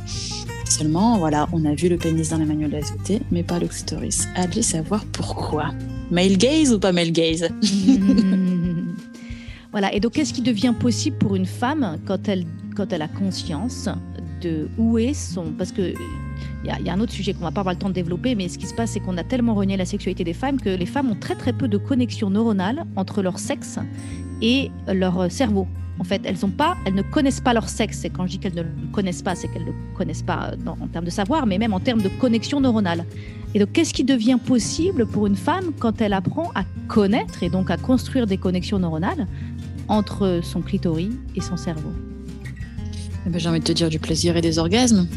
Seulement, 0.69 1.17
voilà, 1.17 1.49
on 1.55 1.65
a 1.65 1.75
vu 1.75 1.89
le 1.89 1.97
pénis 1.97 2.29
dans 2.29 2.37
les 2.37 2.45
manuels 2.45 2.83
de 3.09 3.19
mais 3.31 3.43
pas 3.43 3.59
le 3.59 3.67
clitoris. 3.67 4.29
Allez 4.35 4.61
savoir 4.61 5.07
pourquoi. 5.07 5.71
Male 6.11 6.37
gaze 6.37 6.75
ou 6.75 6.79
pas 6.79 6.93
male 6.93 7.13
gaze? 7.13 7.49
Voilà, 9.73 9.93
et 9.93 10.01
donc 10.01 10.13
qu'est-ce 10.13 10.33
qui 10.33 10.41
devient 10.41 10.73
possible 10.79 11.19
pour 11.19 11.37
une 11.37 11.45
femme 11.45 11.99
quand 12.07 12.29
elle, 12.29 12.47
quand 12.75 12.95
elle 12.95 13.03
a 13.03 13.09
conscience 13.09 13.91
de 14.41 14.69
où 14.79 14.97
est 14.97 15.13
son... 15.13 15.53
Parce 15.53 15.71
que 15.71 15.93
il 16.79 16.87
y, 16.87 16.91
a 16.91 16.93
un 16.93 17.01
autre 17.01 17.13
sujet 17.13 17.33
qu'on 17.33 17.45
va 17.45 17.51
pas 17.51 17.61
avoir 17.61 17.75
le 17.75 17.79
temps 17.79 17.89
de 17.89 17.95
développer, 17.95 18.35
mais 18.35 18.49
ce 18.49 18.59
qui 18.59 18.67
se 18.67 18.75
passe, 18.75 18.93
c'est 18.93 19.01
qu'on 19.01 19.17
a 19.17 19.25
tellement 19.25 19.55
renié 19.55 19.77
la 19.77 19.85
sexualité 19.85 20.25
des 20.25 20.33
femmes 20.33 20.61
que 20.61 20.69
les 20.69 20.87
femmes 20.87 21.11
ont 21.11 21.19
très 21.19 21.35
très 21.35 21.53
peu 21.53 21.69
de 21.69 21.79
connexion 21.79 22.31
neuronale 22.31 22.85
entre 22.97 23.23
leur 23.23 23.39
sexe 23.39 23.79
et 24.43 24.71
leur 24.89 25.31
cerveau. 25.31 25.67
En 25.99 26.05
fait, 26.05 26.23
elles 26.25 26.37
pas, 26.57 26.77
elles 26.85 26.95
ne 26.95 27.03
connaissent 27.03 27.41
pas 27.41 27.55
leur 27.55 27.69
sexe. 27.69 28.05
Et 28.05 28.11
quand 28.11 28.27
je 28.27 28.33
dis 28.33 28.39
qu'elles 28.39 28.55
ne 28.55 28.63
le 28.63 28.69
connaissent 28.93 29.23
pas, 29.23 29.35
c'est 29.35 29.49
qu'elles 29.49 29.63
ne 29.63 29.69
le 29.69 29.75
connaissent 29.95 30.23
pas 30.23 30.53
en 30.67 30.87
termes 30.89 31.05
de 31.05 31.11
savoir, 31.11 31.47
mais 31.47 31.59
même 31.59 31.73
en 31.73 31.81
termes 31.81 32.03
de 32.03 32.09
connexion 32.09 32.61
neuronale. 32.61 33.05
Et 33.55 33.59
donc, 33.59 33.73
qu'est-ce 33.73 33.95
qui 33.95 34.05
devient 34.05 34.39
possible 34.45 35.07
pour 35.07 35.27
une 35.27 35.37
femme 35.37 35.73
quand 35.79 36.01
elle 36.01 36.13
apprend 36.13 36.51
à 36.55 36.65
connaître 36.89 37.43
et 37.43 37.49
donc 37.49 37.71
à 37.71 37.77
construire 37.77 38.27
des 38.27 38.37
connexions 38.37 38.79
neuronales 38.79 39.27
entre 39.89 40.41
son 40.43 40.61
clitoris 40.61 41.13
et 41.35 41.41
son 41.41 41.57
cerveau? 41.57 41.93
Ben, 43.27 43.39
J'ai 43.41 43.49
envie 43.49 43.61
de 43.61 43.65
te 43.65 43.73
dire 43.73 43.89
du 43.89 43.99
plaisir 43.99 44.37
et 44.37 44.41
des 44.41 44.59
orgasmes. 44.59 45.07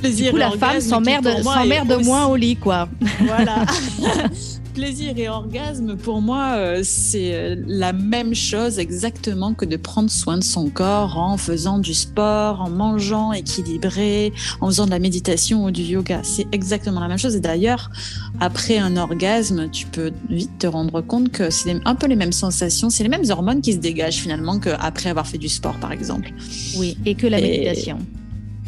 plaisir 0.00 0.26
du 0.26 0.30
coup, 0.32 0.36
la 0.36 0.50
femme 0.52 0.80
s'emmerde 0.80 1.26
de 1.26 2.04
moins 2.04 2.26
au 2.26 2.36
lit, 2.36 2.56
quoi. 2.56 2.88
Voilà. 3.20 3.64
plaisir 4.76 5.14
et 5.16 5.26
orgasme, 5.26 5.96
pour 5.96 6.20
moi, 6.20 6.56
euh, 6.56 6.80
c'est 6.84 7.34
euh, 7.34 7.56
la 7.66 7.94
même 7.94 8.34
chose 8.34 8.78
exactement 8.78 9.54
que 9.54 9.64
de 9.64 9.78
prendre 9.78 10.10
soin 10.10 10.36
de 10.36 10.44
son 10.44 10.68
corps 10.68 11.16
en 11.16 11.38
faisant 11.38 11.78
du 11.78 11.94
sport, 11.94 12.60
en 12.60 12.68
mangeant 12.68 13.32
équilibré, 13.32 14.34
en 14.60 14.66
faisant 14.66 14.84
de 14.84 14.90
la 14.90 14.98
méditation 14.98 15.64
ou 15.64 15.70
du 15.70 15.80
yoga. 15.80 16.20
C'est 16.24 16.46
exactement 16.52 17.00
la 17.00 17.08
même 17.08 17.16
chose. 17.16 17.34
Et 17.34 17.40
d'ailleurs, 17.40 17.90
après 18.38 18.76
un 18.76 18.98
orgasme, 18.98 19.70
tu 19.70 19.86
peux 19.86 20.12
vite 20.28 20.58
te 20.58 20.66
rendre 20.66 21.00
compte 21.00 21.32
que 21.32 21.48
c'est 21.48 21.74
un 21.86 21.94
peu 21.94 22.06
les 22.06 22.16
mêmes 22.16 22.32
sensations, 22.32 22.90
c'est 22.90 23.02
les 23.02 23.08
mêmes 23.08 23.30
hormones 23.30 23.62
qui 23.62 23.72
se 23.72 23.78
dégagent 23.78 24.20
finalement 24.20 24.60
qu'après 24.60 25.08
avoir 25.08 25.26
fait 25.26 25.38
du 25.38 25.48
sport, 25.48 25.78
par 25.80 25.90
exemple. 25.90 26.30
Oui, 26.76 26.98
et 27.06 27.14
que 27.14 27.26
la 27.26 27.40
méditation 27.40 27.98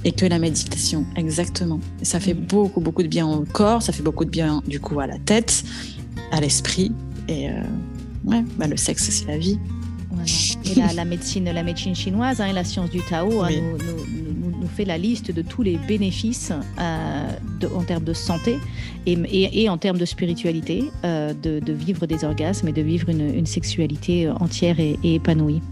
et 0.04 0.12
que 0.12 0.24
la 0.26 0.38
méditation, 0.38 1.04
exactement. 1.16 1.80
ça 2.02 2.20
fait 2.20 2.32
mm. 2.32 2.46
beaucoup, 2.46 2.80
beaucoup 2.80 3.02
de 3.02 3.08
bien 3.08 3.26
au 3.26 3.44
corps, 3.44 3.82
ça 3.82 3.92
fait 3.92 4.02
beaucoup 4.02 4.24
de 4.24 4.30
bien 4.30 4.62
du 4.66 4.80
coup 4.80 5.00
à 5.00 5.06
la 5.06 5.18
tête 5.18 5.64
à 6.32 6.40
l'esprit. 6.40 6.92
Et 7.28 7.48
euh, 7.48 7.62
ouais, 8.24 8.44
bah, 8.56 8.66
le 8.66 8.76
sexe, 8.76 9.10
c'est 9.10 9.26
la 9.26 9.38
vie. 9.38 9.58
Et 10.64 10.74
la, 10.74 10.92
la, 10.92 11.04
médecine, 11.04 11.44
la 11.44 11.62
médecine 11.62 11.94
chinoise 11.94 12.40
hein, 12.40 12.46
et 12.46 12.52
la 12.52 12.64
science 12.64 12.90
du 12.90 13.00
Tao 13.02 13.42
hein, 13.42 13.50
nous, 13.50 14.60
nous, 14.60 14.66
fait 14.66 14.84
la 14.84 14.98
liste 14.98 15.30
de 15.30 15.42
tous 15.42 15.62
les 15.62 15.76
bénéfices 15.76 16.52
euh, 16.78 17.28
en 17.74 17.82
termes 17.82 18.04
de 18.04 18.12
santé 18.12 18.58
et, 19.06 19.62
et, 19.62 19.68
en 19.68 19.78
termes 19.78 19.96
de 19.96 20.04
spiritualité 20.04 20.90
euh, 21.04 21.32
de, 21.32 21.60
de, 21.60 21.72
vivre 21.72 22.06
des 22.06 22.24
orgasmes 22.24 22.68
et 22.68 22.72
de 22.72 22.82
vivre 22.82 23.08
une, 23.08 23.34
une 23.34 23.46
sexualité 23.46 24.28
entière 24.28 24.78
et, 24.80 24.98
et 25.02 25.14
épanouie. 25.14 25.62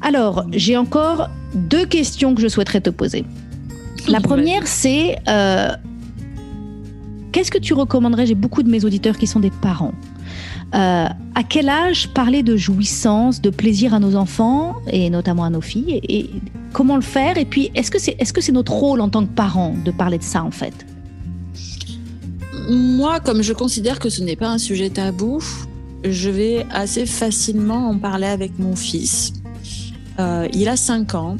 Alors, 0.00 0.44
j'ai 0.52 0.76
encore 0.76 1.28
deux 1.54 1.86
questions 1.86 2.34
que 2.34 2.40
je 2.40 2.48
souhaiterais 2.48 2.80
te 2.80 2.90
poser. 2.90 3.24
La 4.08 4.20
première, 4.20 4.66
c'est 4.66 5.16
Qu'est-ce 7.34 7.50
que 7.50 7.58
tu 7.58 7.74
recommanderais? 7.74 8.26
J'ai 8.26 8.36
beaucoup 8.36 8.62
de 8.62 8.70
mes 8.70 8.84
auditeurs 8.84 9.18
qui 9.18 9.26
sont 9.26 9.40
des 9.40 9.50
parents. 9.50 9.92
Euh, 10.72 11.06
à 11.34 11.42
quel 11.42 11.68
âge 11.68 12.10
parler 12.10 12.44
de 12.44 12.56
jouissance, 12.56 13.40
de 13.40 13.50
plaisir 13.50 13.92
à 13.92 13.98
nos 13.98 14.14
enfants 14.14 14.76
et 14.86 15.10
notamment 15.10 15.42
à 15.42 15.50
nos 15.50 15.60
filles 15.60 16.00
et, 16.08 16.30
comment 16.72 16.94
le 16.94 17.02
faire? 17.02 17.36
Et 17.36 17.44
puis, 17.44 17.72
est-ce 17.74 17.90
que 17.90 17.98
c'est 17.98 18.14
est 18.20 18.32
-ce 18.32 18.40
c'est 18.40 18.52
notre 18.52 18.70
rôle 18.72 19.00
en 19.00 19.08
tant 19.08 19.26
que 19.26 19.34
parents 19.34 19.74
de 19.84 19.90
parler 19.90 20.18
de 20.18 20.22
ça 20.22 20.44
en 20.44 20.52
fait? 20.52 20.86
Moi, 22.70 23.18
comme 23.18 23.42
je 23.42 23.52
considère 23.52 23.98
que 23.98 24.10
ce 24.10 24.22
n'est 24.22 24.36
pas 24.36 24.50
un 24.50 24.58
sujet 24.58 24.90
tabou, 24.90 25.40
je 26.04 26.30
vais 26.30 26.64
assez 26.70 27.04
facilement 27.04 27.88
en 27.90 27.98
parler 27.98 28.28
avec 28.28 28.52
mon 28.60 28.76
fils. 28.76 29.32
Euh, 30.20 30.46
il 30.60 30.68
a 30.68 30.76
5 30.76 31.16
ans. 31.16 31.36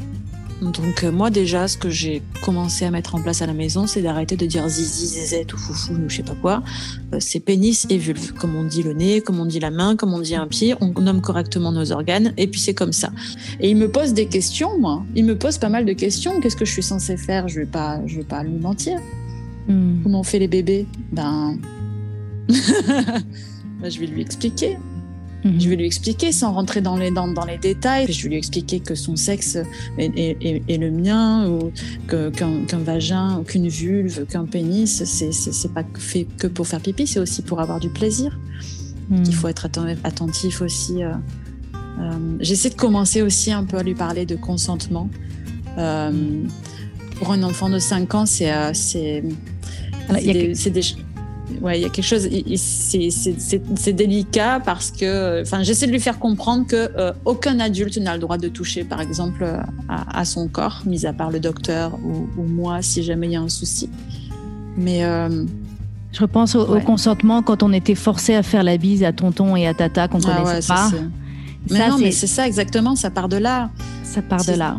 Donc 0.72 1.04
euh, 1.04 1.12
moi 1.12 1.30
déjà, 1.30 1.68
ce 1.68 1.76
que 1.76 1.90
j'ai 1.90 2.22
commencé 2.42 2.84
à 2.84 2.90
mettre 2.90 3.14
en 3.14 3.22
place 3.22 3.42
à 3.42 3.46
la 3.46 3.52
maison, 3.52 3.86
c'est 3.86 4.02
d'arrêter 4.02 4.36
de 4.36 4.46
dire 4.46 4.68
zizi, 4.68 5.06
zézette 5.06 5.52
ou 5.52 5.58
foufou 5.58 5.94
ou 5.94 6.08
je 6.08 6.16
sais 6.16 6.22
pas 6.22 6.34
quoi. 6.34 6.62
Euh, 7.12 7.18
c'est 7.20 7.40
pénis 7.40 7.86
et 7.90 7.98
vulve, 7.98 8.32
comme 8.34 8.56
on 8.56 8.64
dit 8.64 8.82
le 8.82 8.92
nez, 8.92 9.20
comme 9.20 9.40
on 9.40 9.46
dit 9.46 9.60
la 9.60 9.70
main, 9.70 9.96
comme 9.96 10.14
on 10.14 10.20
dit 10.20 10.34
un 10.34 10.46
pied. 10.46 10.74
On 10.80 10.92
nomme 11.00 11.20
correctement 11.20 11.72
nos 11.72 11.92
organes 11.92 12.32
et 12.36 12.46
puis 12.46 12.60
c'est 12.60 12.74
comme 12.74 12.92
ça. 12.92 13.10
Et 13.60 13.70
il 13.70 13.76
me 13.76 13.90
pose 13.90 14.14
des 14.14 14.26
questions, 14.26 14.78
moi. 14.78 15.04
Il 15.14 15.24
me 15.24 15.36
pose 15.36 15.58
pas 15.58 15.68
mal 15.68 15.84
de 15.84 15.92
questions. 15.92 16.40
Qu'est-ce 16.40 16.56
que 16.56 16.64
je 16.64 16.72
suis 16.72 16.82
censée 16.82 17.16
faire? 17.16 17.48
Je 17.48 17.60
vais 17.60 17.66
pas, 17.66 18.00
je 18.06 18.16
vais 18.16 18.24
pas 18.24 18.42
lui 18.42 18.58
mentir. 18.58 18.98
Hmm. 19.68 20.02
Comment 20.02 20.20
on 20.20 20.24
fait 20.24 20.38
les 20.38 20.48
bébés? 20.48 20.86
Ben, 21.12 21.58
ben 22.48 23.90
je 23.90 24.00
vais 24.00 24.06
lui 24.06 24.20
expliquer. 24.20 24.76
Mhm. 25.44 25.60
Je 25.60 25.68
vais 25.68 25.76
lui 25.76 25.86
expliquer 25.86 26.32
sans 26.32 26.52
rentrer 26.52 26.80
dans 26.80 26.96
les, 26.96 27.10
dans, 27.10 27.28
dans 27.28 27.44
les 27.44 27.58
détails. 27.58 28.10
Je 28.10 28.22
vais 28.22 28.30
lui 28.30 28.36
expliquer 28.36 28.80
que 28.80 28.94
son 28.94 29.14
sexe 29.16 29.58
est, 29.98 30.78
le 30.78 30.90
mien, 30.90 31.48
ou 31.48 31.70
qu'un 32.08 32.78
vagin, 32.78 33.42
qu'une 33.46 33.68
vulve, 33.68 34.26
qu'un 34.26 34.46
pénis, 34.46 35.04
c'est 35.04 35.72
pas 35.72 35.84
fait 35.94 36.26
que 36.38 36.46
pour 36.46 36.66
faire 36.66 36.80
pipi, 36.80 37.06
c'est 37.06 37.20
aussi 37.20 37.42
pour 37.42 37.60
avoir 37.60 37.78
du 37.78 37.90
plaisir. 37.90 38.38
Mhm. 39.10 39.24
Il 39.26 39.34
faut 39.34 39.48
être 39.48 39.68
attentif 40.04 40.62
aussi. 40.62 41.02
Euh, 41.02 41.12
euh, 42.00 42.36
j'essaie 42.40 42.70
de 42.70 42.74
commencer 42.74 43.22
aussi 43.22 43.52
un 43.52 43.64
peu 43.64 43.76
à 43.76 43.82
lui 43.82 43.94
parler 43.94 44.26
de 44.26 44.36
consentement. 44.36 45.10
Euh, 45.78 46.42
pour 47.18 47.32
un 47.32 47.42
enfant 47.42 47.68
de 47.68 47.78
5 47.78 48.14
ans, 48.14 48.26
c'est 48.26 48.50
c'est 48.72 49.22
des, 50.70 50.82
ouais, 51.60 51.78
il 51.78 51.82
y 51.82 51.84
a 51.84 51.88
quelque 51.88 52.04
chose, 52.04 52.28
c'est 52.56 53.92
délicat 53.92 54.60
parce 54.64 54.90
que, 54.90 55.42
enfin, 55.42 55.62
j'essaie 55.62 55.86
de 55.86 55.92
lui 55.92 56.00
faire 56.00 56.18
comprendre 56.18 56.66
que 56.66 56.90
euh, 56.96 57.12
aucun 57.24 57.60
adulte 57.60 57.96
n'a 57.98 58.14
le 58.14 58.20
droit 58.20 58.38
de 58.38 58.48
toucher, 58.48 58.84
par 58.84 59.00
exemple, 59.00 59.46
à, 59.88 60.24
son 60.24 60.48
corps, 60.48 60.82
mis 60.86 61.06
à 61.06 61.12
part 61.12 61.30
le 61.30 61.40
docteur 61.40 61.94
ou, 62.04 62.42
moi, 62.42 62.82
si 62.82 63.02
jamais 63.02 63.28
il 63.28 63.32
y 63.32 63.36
a 63.36 63.40
un 63.40 63.48
souci. 63.48 63.88
Mais 64.76 65.04
euh, 65.04 65.44
je 66.12 66.20
repense 66.20 66.54
au, 66.54 66.80
consentement 66.80 67.42
quand 67.42 67.62
on 67.62 67.72
était 67.72 67.94
forcé 67.94 68.34
à 68.34 68.42
faire 68.42 68.62
la 68.62 68.76
bise 68.76 69.02
à 69.02 69.12
tonton 69.12 69.56
et 69.56 69.66
à 69.66 69.74
tata 69.74 70.08
qu'on 70.08 70.20
ah 70.26 70.42
connaissait 70.42 70.68
pas. 70.68 70.90
Mais 71.70 71.88
non, 71.88 71.98
mais 71.98 72.12
c'est 72.12 72.26
ça 72.26 72.46
exactement, 72.46 72.94
ça 72.94 73.10
part 73.10 73.28
de 73.28 73.36
là. 73.36 73.70
Ça 74.02 74.22
part 74.22 74.44
de 74.44 74.52
là. 74.52 74.76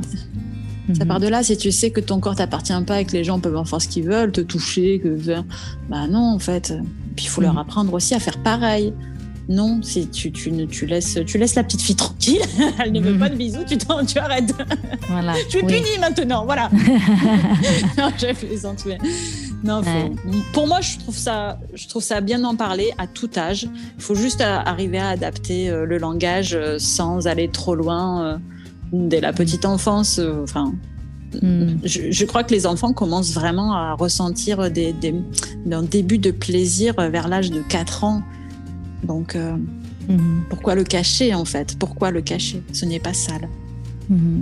Ça 0.94 1.04
mhm. 1.04 1.08
part 1.08 1.20
de 1.20 1.28
là, 1.28 1.44
si 1.44 1.58
tu 1.58 1.72
sais 1.72 1.90
que 1.90 2.00
ton 2.00 2.20
corps 2.20 2.36
t'appartient 2.36 2.74
pas 2.86 3.02
et 3.02 3.06
que 3.06 3.14
les 3.14 3.24
gens 3.24 3.40
peuvent 3.40 3.58
en 3.58 3.66
faire 3.66 3.82
ce 3.82 3.88
qu'ils 3.88 4.06
veulent, 4.06 4.32
te 4.32 4.42
toucher, 4.42 5.00
que 5.00 5.18
bah 5.90 6.08
non 6.08 6.34
en 6.34 6.40
fait. 6.40 6.74
Puis 7.16 7.26
il 7.26 7.30
faut 7.30 7.42
leur 7.42 7.54
mhm. 7.54 7.60
apprendre 7.60 7.94
aussi 7.94 8.14
à 8.14 8.20
faire 8.20 8.38
pareil. 8.44 8.94
non, 9.50 9.80
si 9.82 10.08
tu, 10.08 10.32
tu, 10.32 10.52
tu, 10.68 10.86
laisses, 10.86 11.20
tu 11.26 11.38
laisses 11.38 11.56
la 11.56 11.64
petite 11.64 11.82
fille 11.82 11.96
tranquille, 11.96 12.42
elle 12.80 12.92
ne 12.92 13.00
veut 13.00 13.14
mhm. 13.14 13.20
pas 13.20 13.30
de 13.30 13.36
bisous, 13.36 13.64
tu, 13.68 13.78
tu 13.78 14.20
arrêtes. 14.20 14.54
Voilà. 15.10 15.34
tu 15.50 15.58
es 15.58 15.64
punie 15.64 15.98
maintenant, 16.00 16.46
voilà. 16.46 16.70
non, 17.98 18.12
je 18.18 18.34
plaisante, 18.34 18.86
mais... 18.86 18.98
Non, 19.66 19.82
pour 20.54 20.68
moi, 20.68 20.80
je 20.82 21.00
trouve, 21.00 21.18
ça, 21.18 21.58
je 21.74 21.88
trouve 21.88 22.04
ça 22.04 22.22
bien 22.22 22.40
d'en 22.40 22.56
parler 22.56 22.92
à 23.00 23.08
tout 23.08 23.30
âge. 23.36 23.68
Il 23.98 24.02
faut 24.02 24.14
juste 24.14 24.42
arriver 24.42 25.00
à 25.00 25.10
adapter 25.10 25.70
euh, 25.70 25.86
le 25.86 25.98
langage 25.98 26.54
euh, 26.54 26.78
sans 26.78 27.26
aller 27.26 27.50
trop 27.50 27.74
loin 27.74 28.24
euh, 28.24 28.38
dès 28.92 29.22
la 29.22 29.34
petite 29.34 29.66
enfance. 29.66 30.20
Enfin, 30.44 30.74
hmm. 31.42 31.78
je, 31.84 32.26
crois 32.26 32.44
que 32.44 32.54
les 32.54 32.66
enfants 32.66 32.94
commencent 32.94 33.34
vraiment 33.34 33.74
à 33.74 33.94
ressentir 33.94 34.72
des, 34.72 34.94
des, 34.94 35.14
un 35.72 35.84
début 35.84 36.18
de 36.18 36.32
plaisir 36.32 36.94
vers 36.98 37.28
l'âge 37.28 37.52
de 37.52 37.62
4 37.62 38.04
ans. 38.04 38.24
Donc, 39.04 39.36
hmm. 39.36 40.18
pourquoi 40.50 40.76
le 40.76 40.84
cacher 40.84 41.34
en 41.34 41.46
fait? 41.46 41.78
Pourquoi 41.78 42.12
le 42.12 42.22
cacher? 42.22 42.64
Ce 42.74 42.86
n'est 42.86 43.00
pas 43.00 43.14
sale. 43.14 43.50
Hmm. 44.10 44.42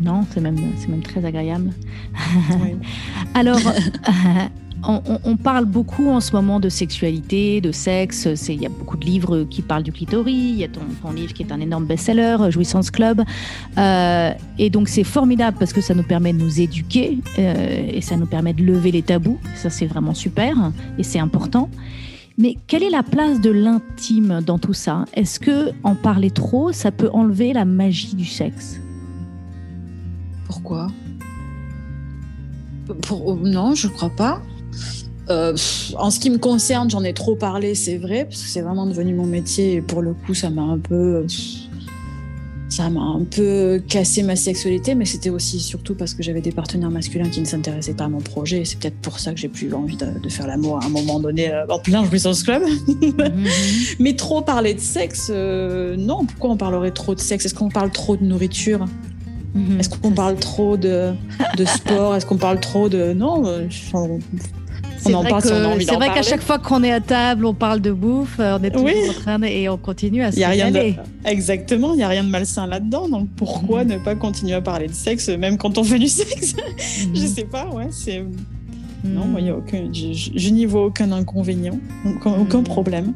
Non, 0.00 0.24
c'est 0.32 0.40
même, 0.40 0.58
c'est 0.78 0.88
même 0.88 1.02
très 1.02 1.24
agréable. 1.24 1.70
Alors, 3.34 3.58
on, 4.84 5.36
parle 5.36 5.64
beaucoup 5.64 6.08
en 6.08 6.20
ce 6.20 6.32
moment 6.32 6.60
de 6.60 6.68
sexualité, 6.68 7.60
de 7.60 7.72
sexe. 7.72 8.28
Il 8.48 8.62
y 8.62 8.66
a 8.66 8.68
beaucoup 8.68 8.96
de 8.96 9.04
livres 9.04 9.44
qui 9.44 9.62
parlent 9.62 9.82
du 9.82 9.92
clitoris. 9.92 10.34
Il 10.34 10.56
y 10.56 10.64
a 10.64 10.68
ton, 10.68 11.12
livre 11.12 11.32
qui 11.32 11.42
est 11.42 11.52
un 11.52 11.60
énorme 11.60 11.86
best-seller, 11.86 12.50
Jouissance 12.50 12.90
Club. 12.90 13.22
Euh, 13.76 14.32
et 14.58 14.70
donc, 14.70 14.88
c'est 14.88 15.04
formidable 15.04 15.56
parce 15.58 15.72
que 15.72 15.80
ça 15.80 15.94
nous 15.94 16.02
permet 16.02 16.32
de 16.32 16.38
nous 16.38 16.60
éduquer 16.60 17.18
euh, 17.38 17.88
et 17.92 18.00
ça 18.00 18.16
nous 18.16 18.26
permet 18.26 18.52
de 18.52 18.62
lever 18.62 18.92
les 18.92 19.02
tabous. 19.02 19.38
Ça, 19.56 19.68
c'est 19.70 19.86
vraiment 19.86 20.14
super 20.14 20.72
et 20.96 21.02
c'est 21.02 21.18
important. 21.18 21.68
Mais 22.38 22.56
quelle 22.68 22.84
est 22.84 22.90
la 22.90 23.02
place 23.02 23.40
de 23.40 23.50
l'intime 23.50 24.40
dans 24.46 24.58
tout 24.58 24.74
ça? 24.74 25.06
Est-ce 25.14 25.40
que 25.40 25.72
en 25.82 25.96
parler 25.96 26.30
trop, 26.30 26.72
ça 26.72 26.92
peut 26.92 27.10
enlever 27.12 27.52
la 27.52 27.64
magie 27.64 28.14
du 28.14 28.24
sexe? 28.24 28.80
Pourquoi? 30.46 30.86
Pour... 33.02 33.36
Non, 33.36 33.74
je 33.74 33.88
crois 33.88 34.10
pas. 34.10 34.40
Euh, 35.30 35.54
en 35.96 36.10
ce 36.10 36.20
qui 36.20 36.30
me 36.30 36.38
concerne, 36.38 36.90
j'en 36.90 37.04
ai 37.04 37.12
trop 37.12 37.36
parlé, 37.36 37.74
c'est 37.74 37.98
vrai, 37.98 38.24
parce 38.24 38.42
que 38.42 38.48
c'est 38.48 38.62
vraiment 38.62 38.86
devenu 38.86 39.14
mon 39.14 39.26
métier 39.26 39.74
et 39.74 39.82
pour 39.82 40.02
le 40.02 40.14
coup, 40.14 40.34
ça 40.34 40.48
m'a 40.48 40.62
un 40.62 40.78
peu, 40.78 41.26
ça 42.68 42.88
m'a 42.88 43.00
un 43.00 43.24
peu 43.24 43.82
cassé 43.88 44.22
ma 44.22 44.36
sexualité, 44.36 44.94
mais 44.94 45.04
c'était 45.04 45.30
aussi 45.30 45.60
surtout 45.60 45.94
parce 45.94 46.14
que 46.14 46.22
j'avais 46.22 46.40
des 46.40 46.52
partenaires 46.52 46.90
masculins 46.90 47.28
qui 47.28 47.40
ne 47.40 47.46
s'intéressaient 47.46 47.94
pas 47.94 48.04
à 48.04 48.08
mon 48.08 48.20
projet. 48.20 48.64
C'est 48.64 48.78
peut-être 48.78 48.98
pour 49.00 49.18
ça 49.18 49.32
que 49.32 49.38
j'ai 49.38 49.48
plus 49.48 49.72
envie 49.74 49.96
de, 49.96 50.28
faire 50.28 50.46
l'amour 50.46 50.80
à 50.82 50.86
un 50.86 50.90
moment 50.90 51.20
donné 51.20 51.52
euh, 51.52 51.66
en 51.68 51.78
plein 51.78 52.04
jouissance 52.04 52.42
club. 52.42 52.62
Mhm. 52.86 53.46
mais 53.98 54.14
trop 54.16 54.40
parler 54.40 54.74
de 54.74 54.80
sexe, 54.80 55.30
euh, 55.30 55.96
non. 55.96 56.24
Pourquoi 56.24 56.50
on 56.50 56.56
parlerait 56.56 56.90
trop 56.90 57.14
de 57.14 57.20
sexe? 57.20 57.46
Est-ce 57.46 57.54
qu'on 57.54 57.70
parle 57.70 57.90
trop 57.90 58.16
de 58.16 58.24
nourriture? 58.24 58.86
Mhm. 59.54 59.80
Est-ce 59.80 59.88
qu'on 59.90 60.12
parle 60.12 60.36
trop 60.36 60.76
de, 60.76 61.12
de 61.56 61.64
sport? 61.64 62.16
Est-ce 62.16 62.26
qu'on 62.26 62.36
parle 62.36 62.60
trop 62.60 62.88
de... 62.88 63.12
Non, 63.12 63.46
euh, 63.46 63.66
on 65.06 65.14
en 65.14 65.24
parle 65.24 65.42
C'est 65.42 65.94
vrai 65.94 66.12
qu'à 66.12 66.22
chaque 66.22 66.42
fois 66.42 66.58
qu'on 66.58 66.82
est 66.82 66.92
à 66.92 67.00
table, 67.00 67.44
on 67.44 67.54
parle 67.54 67.80
de 67.80 67.92
bouffe, 67.92 68.38
on 68.38 68.62
est 68.62 68.70
toujours 68.70 68.88
en 68.88 69.12
train 69.12 69.38
de, 69.38 69.46
et 69.46 69.68
on 69.68 69.76
continue 69.76 70.22
à 70.22 70.32
se 70.32 70.44
régaler. 70.44 70.96
Exactement, 71.24 71.92
il 71.92 71.98
n'y 71.98 72.02
a 72.02 72.08
rien 72.08 72.24
de 72.24 72.28
malsain 72.28 72.66
là-dedans. 72.66 73.08
Donc 73.08 73.28
pourquoi 73.36 73.84
mhm. 73.84 73.92
ne 73.92 73.98
pas 73.98 74.14
continuer 74.14 74.54
à 74.54 74.60
parler 74.60 74.88
de 74.88 74.94
sexe, 74.94 75.28
même 75.28 75.58
quand 75.58 75.78
on 75.78 75.84
fait 75.84 75.98
du 75.98 76.08
sexe? 76.08 76.54
Je 76.78 77.20
Je 77.20 77.22
mhm. 77.22 77.28
sais 77.28 77.44
pas, 77.44 77.66
ouais, 77.68 77.88
c'est. 77.90 78.24
Non, 79.04 79.26
moi, 79.26 79.40
y 79.40 79.48
a 79.48 79.56
aucun, 79.56 79.88
je, 79.92 80.50
n'y 80.50 80.66
vois 80.66 80.86
aucun 80.86 81.12
inconvénient, 81.12 81.78
aucun 82.24 82.62
problème. 82.62 83.12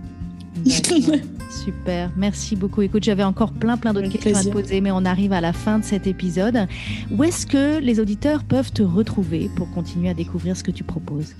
Super, 1.64 2.10
merci 2.16 2.56
beaucoup. 2.56 2.82
Écoute, 2.82 3.04
j'avais 3.04 3.24
encore 3.24 3.52
plein 3.52 3.76
plein 3.76 3.92
d'autres 3.92 4.08
questions 4.08 4.34
à 4.34 4.42
te 4.42 4.48
poser, 4.48 4.80
mais 4.80 4.90
on 4.90 5.04
arrive 5.04 5.32
à 5.32 5.40
la 5.40 5.52
fin 5.52 5.78
de 5.78 5.84
cet 5.84 6.06
épisode. 6.06 6.66
Où 7.10 7.24
est-ce 7.24 7.46
que 7.46 7.78
les 7.78 8.00
auditeurs 8.00 8.44
peuvent 8.44 8.72
te 8.72 8.82
retrouver 8.82 9.50
pour 9.56 9.70
continuer 9.72 10.08
à 10.08 10.14
découvrir 10.14 10.56
ce 10.56 10.62
que 10.62 10.70
tu 10.70 10.84
proposes? 10.84 11.34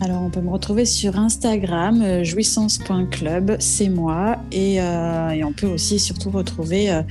Alors, 0.00 0.22
on 0.22 0.30
peut 0.30 0.40
me 0.40 0.50
retrouver 0.50 0.84
sur 0.84 1.18
Instagram, 1.18 2.02
euh, 2.02 2.22
jouissance.club, 2.22 3.56
c'est 3.58 3.88
moi. 3.88 4.36
Euh, 4.54 5.30
et, 5.30 5.44
on 5.44 5.52
peut 5.52 5.66
aussi 5.66 5.98
surtout 5.98 6.30
retrouver 6.30 6.90
euh, 6.90 7.02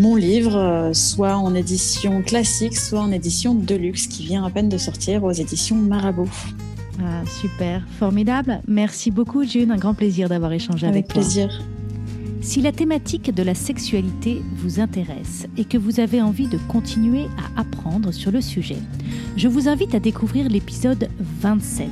mon 0.00 0.16
livre, 0.16 0.90
soit 0.94 1.36
en 1.36 1.54
édition 1.54 2.22
classique, 2.22 2.76
soit 2.76 3.00
en 3.00 3.12
édition 3.12 3.54
deluxe, 3.54 4.06
qui 4.06 4.24
vient 4.24 4.44
à 4.44 4.50
peine 4.50 4.70
de 4.70 4.78
sortir 4.78 5.24
aux 5.24 5.32
éditions 5.32 5.76
Marabout. 5.76 6.30
Ah, 7.00 7.22
super, 7.40 7.82
formidable. 7.98 8.60
Merci 8.66 9.10
beaucoup, 9.10 9.44
June. 9.44 9.70
Un 9.70 9.76
grand 9.76 9.94
plaisir 9.94 10.28
d'avoir 10.28 10.52
échangé 10.52 10.86
avec, 10.86 11.04
avec 11.04 11.08
plaisir. 11.08 11.60
Si 12.42 12.60
la 12.60 12.72
thématique 12.72 13.32
de 13.32 13.44
la 13.44 13.54
sexualité 13.54 14.42
vous 14.56 14.80
intéresse 14.80 15.46
et 15.56 15.64
que 15.64 15.78
vous 15.78 16.00
avez 16.00 16.20
envie 16.20 16.48
de 16.48 16.58
continuer 16.68 17.26
à 17.38 17.60
apprendre 17.60 18.10
sur 18.10 18.32
le 18.32 18.40
sujet, 18.40 18.78
je 19.36 19.46
vous 19.46 19.68
invite 19.68 19.94
à 19.94 20.00
découvrir 20.00 20.48
l'épisode 20.48 21.08
27, 21.20 21.88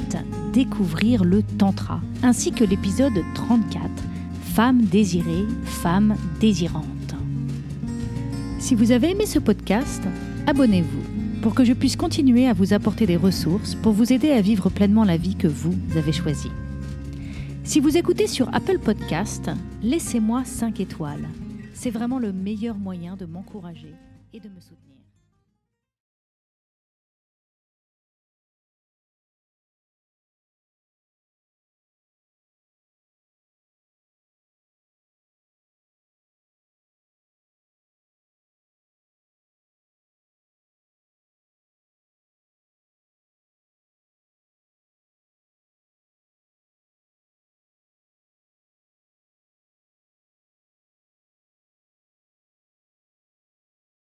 Découvrir 0.53 1.23
le 1.23 1.45
Tantra, 1.45 2.01
ainsi 2.25 2.51
que 2.51 2.65
l'épisode 2.65 3.23
34, 3.35 3.81
Femmes 4.53 4.83
désirées, 4.83 5.47
femmes 5.65 6.17
désirantes. 6.41 7.15
Si 8.59 8.75
vous 8.75 8.91
avez 8.91 9.13
aimé 9.13 9.27
ce 9.27 9.39
podcast, 9.39 10.03
abonnez-vous 10.49 11.41
pour 11.43 11.55
que 11.55 11.65
je 11.65 11.75
puisse 11.75 11.95
continuer 11.95 12.49
à 12.49 12.55
vous 12.55 12.73
apporter 12.73 13.07
des 13.07 13.17
ressources 13.17 13.77
pour 13.77 13.93
vous 13.93 14.13
aider 14.13 14.33
à 14.33 14.41
vivre 14.41 14.69
pleinement 14.69 15.05
la 15.05 15.17
vie 15.17 15.37
que 15.37 15.47
vous 15.47 15.77
avez 15.97 16.13
choisie. 16.13 16.51
Si 17.71 17.79
vous 17.79 17.97
écoutez 17.97 18.27
sur 18.27 18.53
Apple 18.53 18.81
Podcast, 18.81 19.49
laissez-moi 19.81 20.45
5 20.45 20.81
étoiles. 20.81 21.29
C'est 21.73 21.91
vraiment 21.91 22.19
le 22.19 22.33
meilleur 22.33 22.77
moyen 22.77 23.15
de 23.15 23.27
m'encourager 23.27 23.95
et 24.33 24.41
de 24.41 24.49
me 24.49 24.61
soutenir. 24.61 24.90